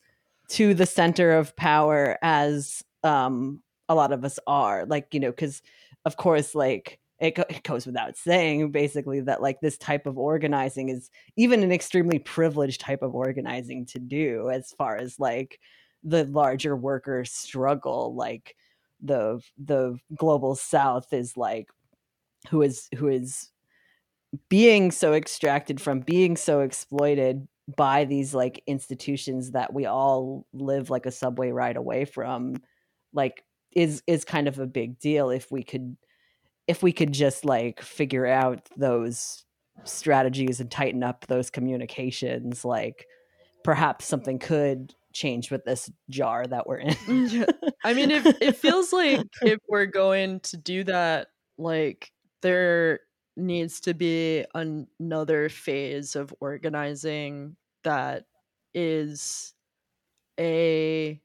to 0.48 0.74
the 0.74 0.86
center 0.86 1.32
of 1.32 1.56
power 1.56 2.18
as 2.22 2.82
um 3.02 3.60
a 3.88 3.94
lot 3.94 4.12
of 4.12 4.24
us 4.24 4.38
are 4.46 4.86
like 4.86 5.12
you 5.12 5.20
know 5.20 5.30
because 5.30 5.62
of 6.04 6.16
course 6.16 6.54
like 6.54 6.98
it, 7.20 7.36
go- 7.36 7.44
it 7.48 7.62
goes 7.62 7.86
without 7.86 8.16
saying 8.16 8.72
basically 8.72 9.20
that 9.20 9.40
like 9.40 9.60
this 9.60 9.78
type 9.78 10.06
of 10.06 10.18
organizing 10.18 10.88
is 10.88 11.10
even 11.36 11.62
an 11.62 11.70
extremely 11.70 12.18
privileged 12.18 12.80
type 12.80 13.02
of 13.02 13.14
organizing 13.14 13.86
to 13.86 13.98
do 13.98 14.50
as 14.50 14.72
far 14.72 14.96
as 14.96 15.20
like 15.20 15.60
the 16.02 16.24
larger 16.24 16.74
worker 16.74 17.24
struggle 17.24 18.14
like 18.14 18.56
the 19.02 19.40
the 19.58 19.96
global 20.16 20.54
south 20.54 21.12
is 21.12 21.36
like 21.36 21.68
who 22.50 22.62
is 22.62 22.88
who 22.96 23.08
is 23.08 23.50
being 24.48 24.90
so 24.90 25.12
extracted 25.14 25.80
from 25.80 26.00
being 26.00 26.36
so 26.36 26.60
exploited 26.60 27.46
by 27.76 28.04
these 28.04 28.34
like 28.34 28.62
institutions 28.66 29.52
that 29.52 29.72
we 29.72 29.86
all 29.86 30.46
live 30.52 30.90
like 30.90 31.06
a 31.06 31.10
subway 31.10 31.50
ride 31.50 31.76
away 31.76 32.04
from 32.04 32.56
like 33.12 33.44
is 33.74 34.02
is 34.06 34.24
kind 34.24 34.48
of 34.48 34.58
a 34.58 34.66
big 34.66 34.98
deal 34.98 35.30
if 35.30 35.50
we 35.50 35.62
could 35.62 35.96
if 36.66 36.82
we 36.82 36.92
could 36.92 37.12
just 37.12 37.44
like 37.44 37.80
figure 37.80 38.26
out 38.26 38.68
those 38.76 39.44
strategies 39.84 40.60
and 40.60 40.70
tighten 40.70 41.02
up 41.02 41.26
those 41.26 41.50
communications 41.50 42.64
like 42.64 43.06
perhaps 43.64 44.06
something 44.06 44.38
could 44.38 44.94
change 45.12 45.50
with 45.50 45.64
this 45.64 45.90
jar 46.10 46.46
that 46.46 46.66
we're 46.66 46.78
in. 46.78 46.94
Mm, 46.94 47.48
I 47.84 47.94
mean, 47.94 48.10
it, 48.10 48.24
it 48.40 48.56
feels 48.56 48.92
like 48.92 49.20
if 49.42 49.58
we're 49.68 49.86
going 49.86 50.40
to 50.40 50.56
do 50.56 50.84
that, 50.84 51.28
like 51.58 52.12
there 52.40 53.00
needs 53.36 53.80
to 53.80 53.94
be 53.94 54.44
an- 54.54 54.88
another 54.98 55.48
phase 55.48 56.16
of 56.16 56.34
organizing 56.40 57.56
that 57.84 58.24
is 58.74 59.54
a 60.38 61.20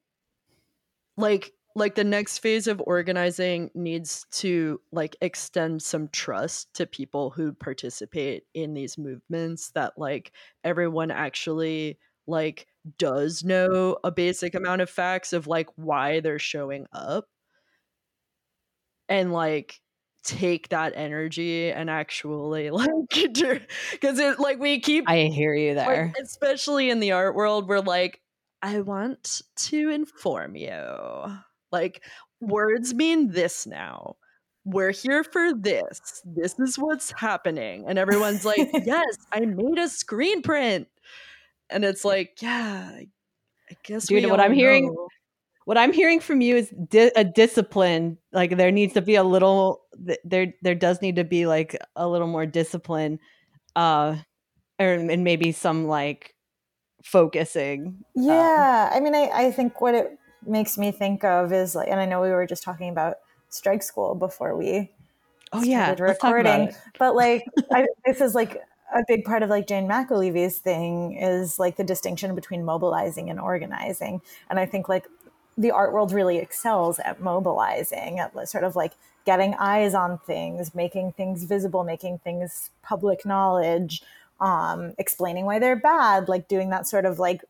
like 1.18 1.52
like 1.78 1.94
the 1.94 2.04
next 2.04 2.40
phase 2.40 2.66
of 2.66 2.82
organizing 2.86 3.70
needs 3.76 4.26
to 4.32 4.82
like 4.92 5.16
extend 5.22 5.84
some 5.84 6.08
trust 6.08 6.74
to 6.74 6.88
people 6.88 7.30
who 7.30 7.54
participate 7.54 8.44
in 8.56 8.74
these 8.74 8.98
movements 8.98 9.70
that 9.76 9.94
like 9.96 10.32
everyone 10.64 11.12
actually 11.12 12.00
like 12.26 12.66
does 12.98 13.44
know 13.44 13.96
a 14.04 14.12
basic 14.12 14.56
amount 14.56 14.82
of 14.82 14.90
facts 14.90 15.34
of 15.34 15.46
like 15.46 15.70
why 15.76 16.20
they're 16.20 16.40
showing 16.40 16.88
up. 16.92 17.26
And 19.08 19.32
like 19.32 19.80
take 20.24 20.70
that 20.70 20.94
energy 20.96 21.72
and 21.72 21.92
actually 21.92 22.70
like 22.72 22.90
because 23.10 24.20
it 24.20 24.40
like 24.40 24.60
we 24.60 24.78
keep 24.82 25.08
i 25.08 25.20
hear 25.22 25.54
you 25.54 25.74
like, 25.74 25.88
there. 25.88 26.14
especially 26.22 26.90
in 26.90 27.00
the 27.00 27.14
art 27.14 27.34
world 27.34 27.66
we're 27.70 27.80
like 27.80 28.20
i 28.62 28.82
want 28.82 29.42
to 29.56 29.90
inform 29.90 30.58
you 30.58 30.76
like 31.72 32.04
words 32.40 32.94
mean 32.94 33.32
this 33.32 33.66
now 33.66 34.16
we're 34.68 34.92
here 34.92 35.24
for 35.24 35.54
this. 35.54 36.22
This 36.26 36.60
is 36.60 36.78
what's 36.78 37.14
happening. 37.18 37.86
And 37.88 37.98
everyone's 37.98 38.44
like, 38.44 38.70
yes, 38.86 39.18
I 39.32 39.40
made 39.40 39.80
a 39.80 39.88
screen 39.88 40.42
print. 40.42 40.90
And 41.70 41.86
it's 41.86 42.04
like, 42.04 42.42
yeah, 42.42 42.90
I, 42.94 43.08
I 43.72 43.78
guess. 43.84 44.08
Dude, 44.08 44.30
what 44.30 44.42
I'm 44.42 44.52
hearing, 44.52 44.94
what 45.64 45.78
I'm 45.78 45.94
hearing 45.94 46.20
from 46.20 46.42
you 46.42 46.58
is 46.58 46.70
di- 46.90 47.14
a 47.16 47.24
discipline. 47.24 48.18
Like 48.34 48.58
there 48.58 48.72
needs 48.72 48.94
to 48.96 49.02
be 49.02 49.16
a 49.16 49.24
little, 49.24 49.84
there, 50.26 50.54
there 50.62 50.76
does 50.76 51.02
need 51.02 51.16
to 51.16 51.24
be 51.24 51.46
like 51.46 51.78
a 51.96 52.08
little 52.08 52.28
more 52.28 52.46
discipline, 52.46 53.20
uh, 53.78 54.18
or 54.80 54.86
and 54.86 55.24
maybe 55.24 55.54
some 55.54 55.88
like 55.88 56.36
focusing. 57.04 58.04
um, 58.18 58.26
Yeah, 58.26 58.92
I 58.94 59.00
mean, 59.00 59.16
I, 59.16 59.30
I 59.34 59.52
think 59.52 59.80
what 59.80 59.96
it 59.96 60.18
makes 60.46 60.78
me 60.78 60.92
think 60.92 61.24
of 61.24 61.52
is 61.52 61.76
like, 61.76 61.88
and 61.90 62.00
I 62.00 62.06
know 62.06 62.22
we 62.22 62.30
were 62.30 62.46
just 62.46 62.64
talking 62.64 62.90
about 62.90 63.18
strike 63.50 63.84
school 63.84 64.16
before 64.16 64.56
we 64.56 64.92
oh 65.54 65.64
yeah, 65.64 65.86
started 65.86 66.04
let's 66.08 66.20
talk 66.20 66.38
about 66.38 66.68
recording, 66.68 66.76
but 67.00 67.16
like 67.16 67.46
I, 67.72 67.88
this 68.06 68.22
is 68.22 68.36
like 68.36 68.62
a 68.94 69.04
big 69.08 69.26
part 69.26 69.44
of 69.44 69.50
like 69.50 69.68
Jane 69.68 69.88
McAlevey's 69.88 70.60
thing 70.60 71.18
is 71.18 71.60
like 71.60 71.76
the 71.76 71.84
distinction 71.84 72.36
between 72.36 72.64
mobilizing 72.64 73.30
and 73.30 73.40
organizing, 73.40 74.22
and 74.50 74.60
I 74.60 74.66
think 74.66 74.90
like 74.90 75.08
the 75.58 75.72
art 75.72 75.92
world 75.92 76.12
really 76.12 76.38
excels 76.38 77.00
at 77.00 77.22
mobilizing, 77.22 78.20
at 78.20 78.48
sort 78.48 78.64
of 78.64 78.76
like 78.76 78.94
getting 79.26 79.56
eyes 79.56 79.94
on 79.94 80.20
things, 80.20 80.74
making 80.76 81.12
things 81.14 81.44
visible, 81.44 81.84
making 81.84 82.20
things 82.20 82.70
public 82.84 83.26
knowledge, 83.26 84.02
um, 84.40 84.94
explaining 84.98 85.46
why 85.46 85.60
they're 85.60 85.76
bad, 85.76 86.30
like 86.30 86.48
doing 86.48 86.70
that 86.70 86.88
sort 86.88 87.06
of 87.06 87.20
like 87.20 87.44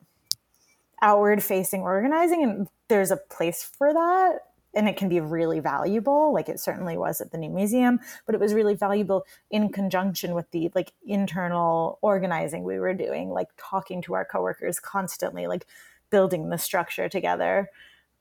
outward 1.01 1.43
facing 1.43 1.81
organizing. 1.81 2.43
And 2.43 2.67
there's 2.89 3.11
a 3.11 3.17
place 3.17 3.63
for 3.63 3.93
that. 3.93 4.39
And 4.73 4.87
it 4.87 4.97
can 4.97 5.09
be 5.09 5.19
really 5.19 5.59
valuable, 5.59 6.33
like 6.33 6.49
it 6.49 6.59
certainly 6.59 6.97
was 6.97 7.19
at 7.19 7.31
the 7.31 7.37
new 7.37 7.49
museum, 7.49 7.99
but 8.27 8.35
it 8.35 8.41
was 8.41 8.53
really 8.53 8.75
valuable 8.75 9.25
in 9.49 9.71
conjunction 9.71 10.35
with 10.35 10.51
the 10.51 10.69
like 10.75 10.93
internal 11.03 11.97
organizing 12.01 12.63
we 12.63 12.77
were 12.77 12.93
doing, 12.93 13.29
like 13.29 13.47
talking 13.57 14.03
to 14.03 14.13
our 14.13 14.25
coworkers 14.25 14.79
constantly, 14.79 15.47
like 15.47 15.65
building 16.11 16.49
the 16.49 16.57
structure 16.57 17.09
together 17.09 17.69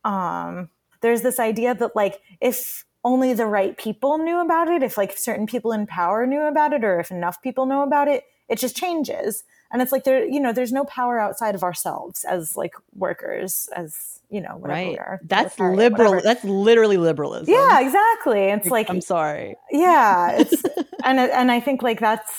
um, 0.07 0.71
there's 1.03 1.23
this 1.23 1.39
idea 1.39 1.75
that 1.75 1.97
like 1.97 2.21
if 2.41 2.85
only 3.05 3.35
the 3.35 3.47
right 3.47 3.77
people 3.77 4.19
knew 4.19 4.41
about 4.41 4.69
it, 4.69 4.83
if 4.83 4.97
like 4.97 5.17
certain 5.19 5.47
people 5.47 5.73
in 5.73 5.87
power 5.87 6.27
knew 6.27 6.43
about 6.43 6.73
it, 6.73 6.85
or 6.85 6.99
if 7.01 7.11
enough 7.11 7.43
people 7.43 7.67
know 7.67 7.83
about 7.83 8.09
it, 8.09 8.25
it 8.49 8.59
just 8.59 8.77
changes. 8.77 9.45
And 9.73 9.83
it's 9.83 9.93
like 9.93 10.05
there, 10.05 10.25
you 10.25 10.41
know, 10.41 10.53
there's 10.53 10.73
no 10.73 10.85
power 10.85 11.19
outside 11.19 11.55
of 11.55 11.63
ourselves 11.63 12.25
as 12.25 12.57
like 12.57 12.75
workers, 12.95 13.69
as 13.75 14.21
you 14.31 14.41
know, 14.41 14.57
whatever 14.57 14.81
we 14.81 14.89
Right. 14.91 14.99
are. 14.99 15.21
That's 15.25 15.59
liberal. 15.59 16.13
whatever. 16.13 16.21
That's 16.23 16.45
literally 16.45 16.97
liberalism. 16.97 17.53
Yeah, 17.53 17.81
exactly. 17.81 18.43
It's 18.45 18.69
like 18.71 18.89
I'm 18.91 19.01
sorry. 19.01 19.57
yeah 19.71 20.33
it's 20.39 20.63
and 21.05 21.19
and 21.21 21.51
i 21.53 21.61
think 21.61 21.83
like 21.83 22.01
that's 22.01 22.33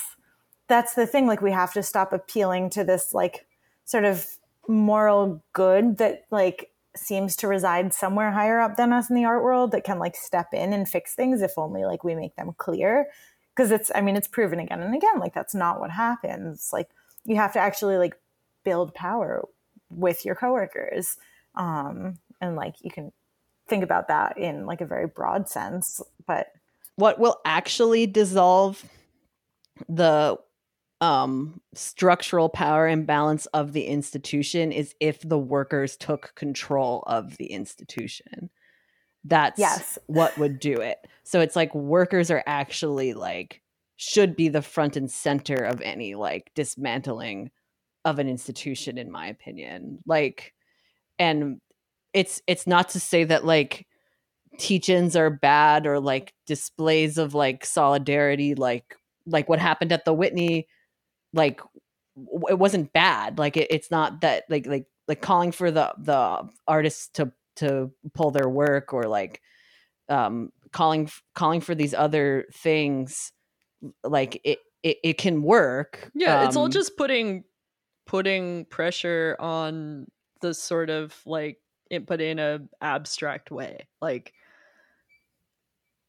that's 0.68 0.94
the 0.94 1.06
thing 1.06 1.26
like 1.26 1.40
we 1.40 1.50
have 1.52 1.72
to 1.74 1.82
stop 1.82 2.12
appealing 2.12 2.68
to 2.70 2.84
this 2.84 3.14
like 3.14 3.46
sort 3.86 4.04
of 4.04 4.26
moral 4.66 5.42
good 5.54 5.96
that 5.98 6.24
like 6.30 6.70
seems 6.94 7.36
to 7.36 7.48
reside 7.48 7.94
somewhere 7.94 8.30
higher 8.32 8.60
up 8.60 8.76
than 8.76 8.92
us 8.92 9.08
in 9.08 9.16
the 9.16 9.24
art 9.24 9.42
world 9.42 9.70
that 9.72 9.84
can 9.84 9.98
like 9.98 10.14
step 10.16 10.48
in 10.52 10.72
and 10.72 10.88
fix 10.88 11.14
things 11.14 11.40
if 11.42 11.56
only 11.56 11.84
like 11.84 12.04
we 12.04 12.14
make 12.14 12.34
them 12.36 12.52
clear 12.58 13.06
because 13.54 13.70
it's 13.70 13.90
i 13.94 14.00
mean 14.00 14.16
it's 14.16 14.28
proven 14.28 14.58
again 14.58 14.82
and 14.82 14.94
again 14.94 15.18
like 15.18 15.32
that's 15.32 15.54
not 15.54 15.80
what 15.80 15.90
happens 15.90 16.70
like 16.72 16.88
you 17.28 17.36
have 17.36 17.52
to 17.52 17.60
actually 17.60 17.98
like 17.98 18.14
build 18.64 18.94
power 18.94 19.46
with 19.90 20.24
your 20.24 20.34
coworkers 20.34 21.16
um 21.54 22.18
and 22.40 22.56
like 22.56 22.74
you 22.82 22.90
can 22.90 23.12
think 23.68 23.84
about 23.84 24.08
that 24.08 24.36
in 24.38 24.66
like 24.66 24.80
a 24.80 24.86
very 24.86 25.06
broad 25.06 25.48
sense 25.48 26.00
but 26.26 26.48
what 26.96 27.20
will 27.20 27.38
actually 27.44 28.06
dissolve 28.06 28.84
the 29.88 30.36
um 31.00 31.60
structural 31.74 32.48
power 32.48 32.88
imbalance 32.88 33.46
of 33.46 33.72
the 33.72 33.84
institution 33.84 34.72
is 34.72 34.94
if 35.00 35.20
the 35.20 35.38
workers 35.38 35.96
took 35.96 36.34
control 36.34 37.04
of 37.06 37.36
the 37.36 37.46
institution 37.46 38.50
that's 39.24 39.58
Yes. 39.58 39.98
what 40.06 40.36
would 40.38 40.58
do 40.58 40.80
it 40.80 41.06
so 41.24 41.40
it's 41.40 41.56
like 41.56 41.74
workers 41.74 42.30
are 42.30 42.42
actually 42.46 43.12
like 43.14 43.62
should 43.98 44.36
be 44.36 44.48
the 44.48 44.62
front 44.62 44.96
and 44.96 45.10
center 45.10 45.56
of 45.56 45.80
any 45.80 46.14
like 46.14 46.52
dismantling 46.54 47.50
of 48.04 48.20
an 48.20 48.28
institution 48.28 48.96
in 48.96 49.10
my 49.10 49.26
opinion 49.26 49.98
like 50.06 50.54
and 51.18 51.60
it's 52.14 52.40
it's 52.46 52.66
not 52.66 52.88
to 52.90 53.00
say 53.00 53.24
that 53.24 53.44
like 53.44 53.86
teach-ins 54.56 55.16
are 55.16 55.30
bad 55.30 55.84
or 55.84 55.98
like 55.98 56.32
displays 56.46 57.18
of 57.18 57.34
like 57.34 57.66
solidarity 57.66 58.54
like 58.54 58.96
like 59.26 59.48
what 59.48 59.58
happened 59.58 59.90
at 59.92 60.04
the 60.04 60.14
whitney 60.14 60.68
like 61.32 61.60
w- 62.16 62.46
it 62.48 62.58
wasn't 62.58 62.92
bad 62.92 63.36
like 63.36 63.56
it, 63.56 63.66
it's 63.68 63.90
not 63.90 64.20
that 64.20 64.44
like 64.48 64.66
like 64.66 64.86
like 65.08 65.20
calling 65.20 65.50
for 65.50 65.72
the 65.72 65.92
the 65.98 66.48
artists 66.68 67.08
to 67.08 67.32
to 67.56 67.90
pull 68.14 68.30
their 68.30 68.48
work 68.48 68.94
or 68.94 69.04
like 69.04 69.42
um 70.08 70.50
calling 70.70 71.10
calling 71.34 71.60
for 71.60 71.74
these 71.74 71.94
other 71.94 72.46
things 72.54 73.32
like 74.04 74.40
it 74.44 74.60
it, 74.82 74.98
it 75.02 75.18
can 75.18 75.42
work 75.42 76.10
Yeah, 76.14 76.36
it's 76.40 76.56
all 76.56 76.68
Um, 76.68 76.68
just 76.68 76.96
putting 76.96 77.44
putting 78.06 78.66
pressure 78.66 79.36
on 79.38 80.08
the 80.40 80.54
sort 80.54 80.90
of 80.90 81.20
like 81.26 81.60
input 81.90 82.20
in 82.20 82.38
a 82.38 82.68
abstract 82.82 83.50
way. 83.50 83.88
Like 84.00 84.34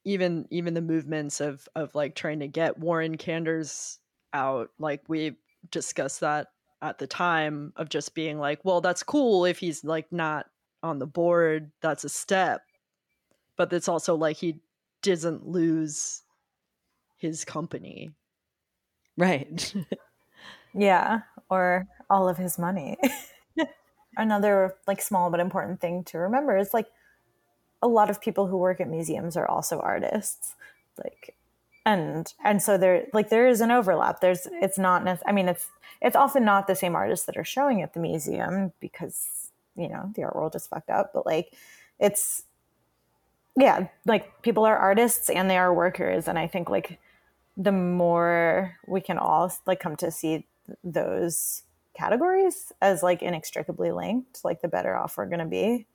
even 0.05 0.47
even 0.49 0.73
the 0.73 0.81
movements 0.81 1.41
of 1.41 1.67
of 1.75 1.93
like 1.95 2.15
trying 2.15 2.39
to 2.39 2.47
get 2.47 2.79
Warren 2.79 3.17
Kanders 3.17 3.99
out, 4.33 4.71
like 4.79 5.03
we 5.07 5.37
discussed 5.71 6.21
that 6.21 6.47
at 6.81 6.97
the 6.97 7.07
time 7.07 7.73
of 7.75 7.89
just 7.89 8.15
being 8.15 8.39
like, 8.39 8.63
well, 8.63 8.79
that's 8.81 9.03
cool 9.03 9.45
if 9.45 9.59
he's 9.59 9.83
like 9.83 10.11
not 10.11 10.49
on 10.81 10.99
the 10.99 11.07
board, 11.07 11.71
that's 11.81 12.03
a 12.05 12.09
step. 12.09 12.61
But 13.57 13.73
it's 13.73 13.89
also 13.89 14.15
like 14.15 14.37
he 14.37 14.61
doesn't 15.03 15.47
lose 15.47 16.23
his 17.19 17.45
company. 17.45 18.11
right 19.17 19.73
Yeah, 20.73 21.21
or 21.49 21.87
all 22.09 22.29
of 22.29 22.37
his 22.37 22.57
money. 22.59 22.97
Another 24.17 24.75
like 24.87 25.01
small 25.01 25.29
but 25.29 25.39
important 25.39 25.79
thing 25.79 26.03
to 26.05 26.17
remember 26.17 26.57
is 26.57 26.73
like 26.73 26.87
a 27.81 27.87
lot 27.87 28.09
of 28.09 28.21
people 28.21 28.47
who 28.47 28.57
work 28.57 28.81
at 28.81 28.89
museums 28.89 29.37
are 29.37 29.47
also 29.47 29.79
artists. 29.79 30.55
Like 30.97 31.35
and 31.85 32.31
and 32.43 32.61
so 32.61 32.77
there 32.77 33.05
like 33.13 33.29
there 33.29 33.47
is 33.47 33.61
an 33.61 33.71
overlap. 33.71 34.19
There's 34.21 34.47
it's 34.51 34.77
not 34.77 35.03
nec- 35.03 35.23
I 35.25 35.31
mean 35.31 35.47
it's 35.47 35.67
it's 36.01 36.15
often 36.15 36.45
not 36.45 36.67
the 36.67 36.75
same 36.75 36.95
artists 36.95 37.25
that 37.25 37.37
are 37.37 37.45
showing 37.45 37.81
at 37.81 37.93
the 37.93 37.99
museum 37.99 38.73
because 38.79 39.51
you 39.75 39.87
know 39.87 40.11
the 40.15 40.23
art 40.23 40.35
world 40.35 40.55
is 40.55 40.67
fucked 40.67 40.89
up, 40.89 41.11
but 41.13 41.25
like 41.25 41.53
it's 41.99 42.43
yeah, 43.55 43.87
like 44.05 44.41
people 44.41 44.65
are 44.65 44.77
artists 44.77 45.29
and 45.29 45.49
they 45.49 45.57
are 45.57 45.73
workers 45.73 46.27
and 46.27 46.37
I 46.37 46.47
think 46.47 46.69
like 46.69 46.99
the 47.57 47.71
more 47.71 48.75
we 48.87 49.01
can 49.01 49.17
all 49.17 49.51
like 49.65 49.79
come 49.79 49.95
to 49.97 50.11
see 50.11 50.45
those 50.83 51.63
categories 51.93 52.71
as 52.81 53.03
like 53.03 53.21
inextricably 53.21 53.91
linked, 53.91 54.43
like 54.43 54.61
the 54.61 54.67
better 54.67 54.95
off 54.95 55.17
we're 55.17 55.25
going 55.25 55.39
to 55.39 55.45
be. 55.45 55.85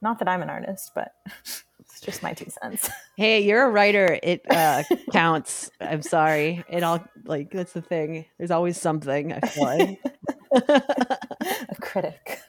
Not 0.00 0.18
that 0.18 0.28
I'm 0.28 0.42
an 0.42 0.50
artist, 0.50 0.92
but 0.94 1.12
it's 1.80 2.00
just 2.00 2.22
my 2.22 2.32
two 2.32 2.50
cents. 2.62 2.90
Hey, 3.16 3.40
you're 3.42 3.64
a 3.64 3.70
writer. 3.70 4.18
It 4.22 4.42
uh, 4.50 4.82
counts. 5.12 5.70
I'm 5.80 6.02
sorry. 6.02 6.64
It 6.68 6.82
all 6.82 7.04
like 7.24 7.50
that's 7.50 7.72
the 7.72 7.82
thing. 7.82 8.26
There's 8.38 8.50
always 8.50 8.80
something. 8.80 9.32
I 9.32 9.40
feel 9.40 9.64
like. 9.64 10.02
A 10.68 11.74
critic. 11.80 12.40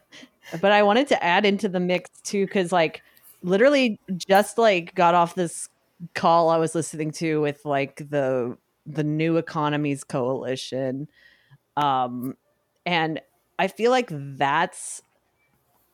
but 0.61 0.71
I 0.71 0.83
wanted 0.83 1.07
to 1.07 1.23
add 1.23 1.45
into 1.45 1.67
the 1.69 1.79
mix 1.79 2.09
too, 2.21 2.45
because 2.45 2.71
like 2.71 3.01
literally 3.41 3.99
just 4.15 4.57
like 4.57 4.93
got 4.95 5.15
off 5.15 5.35
this 5.35 5.69
call 6.13 6.49
I 6.49 6.57
was 6.57 6.75
listening 6.75 7.11
to 7.11 7.41
with 7.41 7.65
like 7.65 8.09
the 8.09 8.57
the 8.85 9.03
New 9.03 9.37
Economies 9.37 10.03
Coalition, 10.03 11.07
um, 11.75 12.37
and 12.85 13.21
I 13.57 13.67
feel 13.67 13.91
like 13.91 14.09
that's 14.11 15.01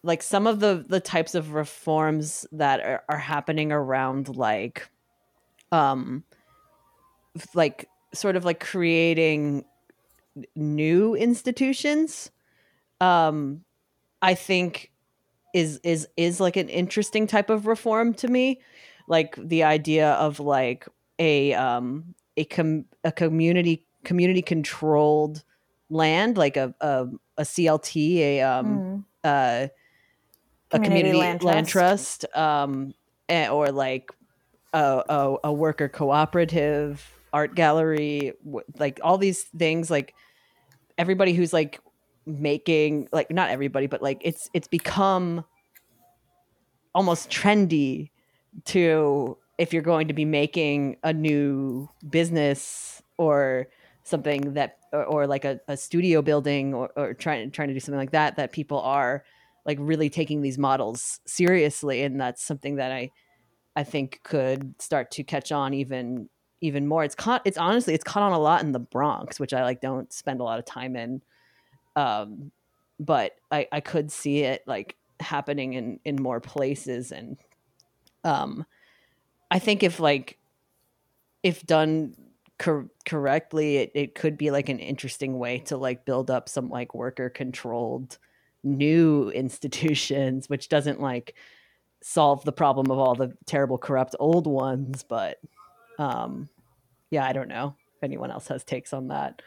like 0.03 0.23
some 0.23 0.47
of 0.47 0.59
the 0.59 0.83
the 0.87 0.99
types 0.99 1.35
of 1.35 1.53
reforms 1.53 2.45
that 2.51 2.79
are, 2.81 3.03
are 3.07 3.17
happening 3.17 3.71
around 3.71 4.35
like 4.35 4.89
um 5.71 6.23
like 7.53 7.87
sort 8.13 8.35
of 8.35 8.43
like 8.43 8.59
creating 8.59 9.63
new 10.55 11.15
institutions 11.15 12.31
um 12.99 13.63
i 14.21 14.33
think 14.33 14.91
is 15.53 15.79
is 15.83 16.07
is 16.17 16.39
like 16.39 16.57
an 16.57 16.69
interesting 16.69 17.27
type 17.27 17.49
of 17.49 17.67
reform 17.67 18.13
to 18.13 18.27
me 18.27 18.59
like 19.11 19.35
the 19.35 19.61
idea 19.63 20.11
of 20.13 20.39
like 20.39 20.87
a 21.19 21.53
um 21.53 22.15
a 22.37 22.45
com- 22.45 22.85
a 23.03 23.11
community 23.11 23.85
community 24.05 24.41
controlled 24.41 25.43
land 25.89 26.37
like 26.37 26.55
a 26.55 26.73
a, 26.79 27.07
a 27.37 27.41
clt 27.43 27.95
a 28.17 28.41
um 28.41 28.67
Mm. 28.67 29.03
uh 29.25 29.67
a 30.73 30.79
Community 30.79 31.11
community 31.11 31.19
land, 31.19 31.43
land 31.43 31.67
trust, 31.67 32.25
um 32.33 32.93
eh, 33.27 33.49
or 33.49 33.73
like 33.73 34.09
a, 34.73 35.03
a, 35.09 35.35
a 35.45 35.53
worker 35.53 35.89
cooperative 35.89 37.05
art 37.33 37.53
gallery 37.55 38.31
w- 38.45 38.65
like 38.79 39.01
all 39.03 39.17
these 39.17 39.43
things 39.57 39.91
like 39.91 40.15
everybody 40.97 41.33
who's 41.33 41.51
like 41.51 41.81
making 42.25 43.09
like 43.11 43.29
not 43.31 43.49
everybody 43.49 43.87
but 43.87 44.01
like 44.01 44.21
it's 44.23 44.49
it's 44.53 44.69
become 44.69 45.43
almost 46.95 47.29
trendy 47.29 48.10
to 48.65 49.37
if 49.57 49.73
you're 49.73 49.83
going 49.83 50.07
to 50.07 50.13
be 50.13 50.25
making 50.25 50.97
a 51.03 51.13
new 51.13 51.87
business 52.09 53.01
or 53.17 53.67
something 54.03 54.53
that 54.53 54.79
or, 54.91 55.05
or 55.05 55.27
like 55.27 55.45
a, 55.45 55.59
a 55.67 55.77
studio 55.77 56.21
building 56.21 56.73
or, 56.73 56.89
or 56.95 57.13
trying 57.13 57.51
trying 57.51 57.67
to 57.67 57.73
do 57.73 57.79
something 57.79 57.99
like 57.99 58.11
that 58.11 58.35
that 58.35 58.51
people 58.51 58.79
are 58.81 59.23
like 59.65 59.77
really 59.79 60.09
taking 60.09 60.41
these 60.41 60.57
models 60.57 61.19
seriously. 61.25 62.01
And 62.03 62.19
that's 62.19 62.43
something 62.43 62.77
that 62.77 62.91
i 62.91 63.11
i 63.75 63.83
think 63.83 64.19
could 64.23 64.73
start 64.81 65.11
to 65.11 65.23
catch 65.23 65.51
on 65.51 65.73
even 65.73 66.29
even 66.61 66.87
more. 66.87 67.03
It's 67.03 67.15
caught 67.15 67.41
it's 67.45 67.57
honestly 67.57 67.93
it's 67.93 68.03
caught 68.03 68.23
on 68.23 68.33
a 68.33 68.39
lot 68.39 68.63
in 68.63 68.71
the 68.71 68.79
bronx 68.79 69.39
which 69.39 69.53
i 69.53 69.63
like 69.63 69.81
don't 69.81 70.11
spend 70.11 70.41
a 70.41 70.43
lot 70.43 70.59
of 70.59 70.65
time 70.65 70.95
in. 70.95 71.21
Um 71.95 72.51
but 72.99 73.35
i 73.51 73.67
i 73.71 73.79
could 73.79 74.11
see 74.11 74.39
it 74.39 74.63
like 74.65 74.95
happening 75.19 75.73
in 75.73 75.99
in 76.03 76.15
more 76.21 76.39
places 76.39 77.11
and 77.11 77.37
um 78.23 78.65
i 79.49 79.59
think 79.59 79.83
if 79.83 79.99
like 79.99 80.37
if 81.43 81.65
done 81.65 82.15
cor- 82.59 82.89
correctly 83.05 83.77
it, 83.77 83.91
it 83.95 84.15
could 84.15 84.37
be 84.37 84.51
like 84.51 84.69
an 84.69 84.79
interesting 84.79 85.39
way 85.39 85.59
to 85.59 85.77
like 85.77 86.05
build 86.05 86.29
up 86.29 86.47
some 86.47 86.69
like 86.69 86.93
worker 86.93 87.29
controlled 87.29 88.17
new 88.63 89.29
institutions 89.35 90.49
which 90.49 90.69
doesn't 90.69 91.01
like 91.01 91.35
solve 92.03 92.43
the 92.45 92.51
problem 92.51 92.89
of 92.89 92.97
all 92.97 93.15
the 93.15 93.35
terrible 93.45 93.77
corrupt 93.77 94.15
old 94.19 94.47
ones 94.47 95.03
but 95.03 95.39
um 95.99 96.49
yeah 97.09 97.25
i 97.25 97.33
don't 97.33 97.47
know 97.49 97.75
if 97.95 98.03
anyone 98.03 98.31
else 98.31 98.47
has 98.47 98.63
takes 98.63 98.93
on 98.93 99.07
that 99.09 99.41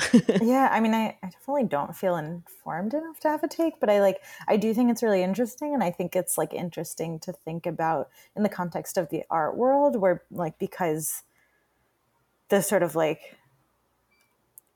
yeah 0.40 0.68
i 0.72 0.80
mean 0.80 0.94
I, 0.94 1.18
I 1.22 1.26
definitely 1.28 1.64
don't 1.64 1.94
feel 1.94 2.16
informed 2.16 2.94
enough 2.94 3.20
to 3.20 3.28
have 3.28 3.42
a 3.44 3.48
take 3.48 3.78
but 3.78 3.90
i 3.90 4.00
like 4.00 4.22
i 4.48 4.56
do 4.56 4.72
think 4.72 4.90
it's 4.90 5.02
really 5.02 5.22
interesting 5.22 5.74
and 5.74 5.84
i 5.84 5.90
think 5.90 6.16
it's 6.16 6.38
like 6.38 6.54
interesting 6.54 7.18
to 7.20 7.32
think 7.32 7.66
about 7.66 8.08
in 8.34 8.42
the 8.42 8.48
context 8.48 8.96
of 8.96 9.10
the 9.10 9.24
art 9.30 9.56
world 9.56 9.96
where 9.96 10.22
like 10.30 10.58
because 10.58 11.22
the 12.48 12.62
sort 12.62 12.82
of 12.82 12.94
like 12.94 13.36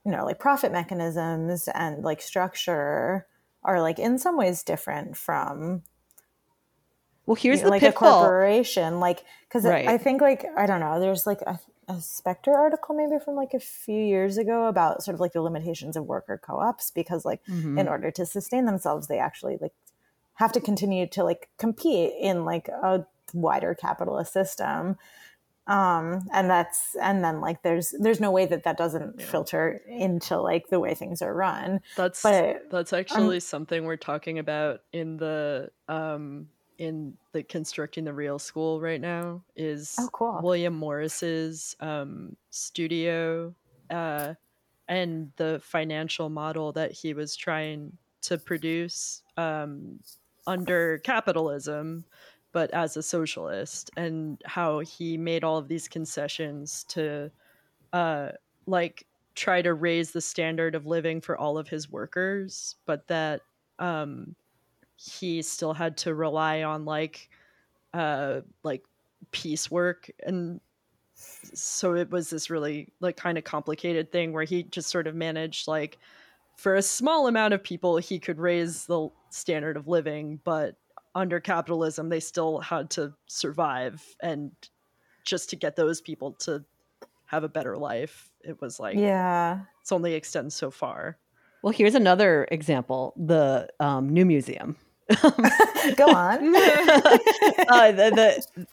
you 0.05 0.13
know 0.13 0.25
like 0.25 0.39
profit 0.39 0.71
mechanisms 0.71 1.69
and 1.75 2.05
like 2.05 2.21
structure 2.23 3.27
are 3.63 3.81
like 3.81 3.99
in 3.99 4.19
some 4.19 4.37
ways 4.37 4.63
different 4.63 5.17
from 5.17 5.83
well 7.27 7.35
here's 7.35 7.59
you 7.59 7.65
know, 7.65 7.67
the 7.67 7.71
like 7.71 7.81
pitfall 7.81 8.11
a 8.11 8.19
corporation 8.19 9.01
like 9.01 9.25
because 9.49 9.65
Right. 9.65 9.89
i 9.89 9.99
think 9.99 10.21
like 10.21 10.47
i 10.57 10.67
don't 10.67 10.81
know 10.81 11.01
there's 11.01 11.27
like 11.27 11.41
a, 11.43 11.59
a 11.89 12.01
spectre 12.01 12.53
article 12.55 12.95
maybe 12.95 13.19
from 13.25 13.35
like 13.37 13.55
a 13.55 13.61
few 13.61 13.99
years 14.01 14.39
ago 14.39 14.67
about 14.67 15.03
sort 15.03 15.15
of 15.15 15.21
like 15.21 15.33
the 15.33 15.41
limitations 15.41 15.97
of 15.97 16.05
worker 16.05 16.37
co-ops 16.43 16.91
because 16.91 17.25
like 17.25 17.41
Mhm. 17.47 17.79
in 17.79 17.89
order 17.89 18.11
to 18.11 18.27
sustain 18.27 18.65
themselves 18.65 19.07
they 19.07 19.19
actually 19.19 19.57
like 19.61 19.73
have 20.35 20.53
to 20.53 20.61
continue 20.61 21.07
to 21.07 21.25
like 21.25 21.49
compete 21.59 22.13
in 22.21 22.45
like 22.45 22.69
a 22.69 23.07
wider 23.33 23.75
capitalist 23.75 24.33
system. 24.33 24.97
Um 25.67 26.29
and 26.33 26.49
that's 26.51 26.95
and 27.01 27.25
then 27.25 27.41
like 27.41 27.63
there's 27.63 27.95
there's 28.01 28.21
no 28.21 28.31
way 28.31 28.47
that 28.47 28.65
that 28.65 28.77
doesn't 28.77 29.21
filter 29.23 29.81
into 29.89 30.41
like 30.41 30.69
the 30.69 30.79
way 30.81 30.95
things 30.95 31.23
are 31.23 31.35
run. 31.35 31.81
That's 31.97 32.23
But, 32.23 32.71
that's 32.71 32.93
actually 32.93 33.41
something 33.41 33.85
we're 33.85 33.97
talking 33.97 34.39
about 34.39 34.83
in 34.93 35.17
the 35.17 35.71
um 35.89 36.49
in 36.79 37.17
the 37.33 37.43
constructing 37.43 38.05
the 38.05 38.13
real 38.13 38.39
school 38.39 38.81
right 38.81 39.01
now 39.01 39.43
is 39.57 39.95
Oh, 39.99 40.09
cool. 40.13 40.41
William 40.43 40.75
Morris's 40.75 41.77
um 41.81 42.37
studio 42.51 43.55
uh 43.91 44.35
and 44.89 45.33
the 45.37 45.61
financial 45.65 46.29
model 46.29 46.73
that 46.73 46.93
he 46.93 47.15
was 47.15 47.35
trying 47.37 47.93
to 48.23 48.39
produce 48.39 49.23
um 49.37 49.99
under 50.47 50.99
capitalism 50.99 52.05
but 52.53 52.71
as 52.73 52.97
a 52.97 53.03
socialist 53.03 53.91
and 53.97 54.41
how 54.45 54.79
he 54.81 55.17
made 55.17 55.45
all 55.45 55.59
of 55.59 55.69
these 55.69 55.89
concessions 55.89 56.85
to 56.89 57.31
uh 57.93 58.31
like 58.67 59.07
try 59.35 59.61
to 59.61 59.75
raise 59.75 60.13
the 60.13 60.21
standard 60.21 60.75
of 60.75 60.87
living 60.87 61.21
for 61.21 61.37
all 61.37 61.59
of 61.59 61.69
his 61.69 61.91
workers 61.91 62.77
but 62.87 63.07
that 63.09 63.43
um 63.79 64.35
he 64.97 65.43
still 65.43 65.75
had 65.75 65.97
to 65.97 66.15
rely 66.15 66.63
on 66.63 66.85
like 66.85 67.29
uh 67.95 68.41
like 68.63 68.83
piecework 69.31 70.11
and 70.25 70.61
so 71.15 71.95
it 71.95 72.11
was 72.11 72.29
this 72.31 72.51
really 72.51 72.93
like 73.01 73.17
kind 73.17 73.39
of 73.39 73.45
complicated 73.45 74.13
thing 74.13 74.33
where 74.33 74.45
he 74.45 74.63
just 74.63 74.89
sort 74.91 75.07
of 75.07 75.15
managed 75.15 75.67
like 75.67 75.99
for 76.57 76.75
a 76.75 76.83
small 76.83 77.27
amount 77.27 77.55
of 77.55 77.63
people 77.63 77.97
he 77.97 78.19
could 78.19 78.39
raise 78.39 78.87
the 78.87 79.09
standard 79.31 79.77
of 79.77 79.89
living 79.89 80.41
but 80.45 80.77
under 81.15 81.41
capitalism 81.41 82.09
they 82.09 82.21
still 82.21 82.61
had 82.61 82.91
to 82.91 83.13
survive 83.27 84.03
and 84.21 84.53
just 85.25 85.51
to 85.51 85.57
get 85.57 85.77
those 85.77 86.01
people 86.01 86.33
to 86.33 86.65
have 87.27 87.45
a 87.45 87.49
better 87.49 87.77
life 87.77 88.31
it 88.47 88.61
was 88.61 88.79
like 88.79 88.97
yeah. 88.97 89.61
it's 89.81 89.93
only 89.93 90.15
extends 90.15 90.55
so 90.55 90.71
far. 90.71 91.19
Well 91.63 91.73
here's 91.73 91.95
another 91.95 92.47
example 92.51 93.13
the 93.17 93.69
um, 93.81 94.09
new 94.09 94.25
museum 94.25 94.77
go 95.97 96.09
on 96.09 96.57
uh, 96.57 97.93
the, 97.93 98.11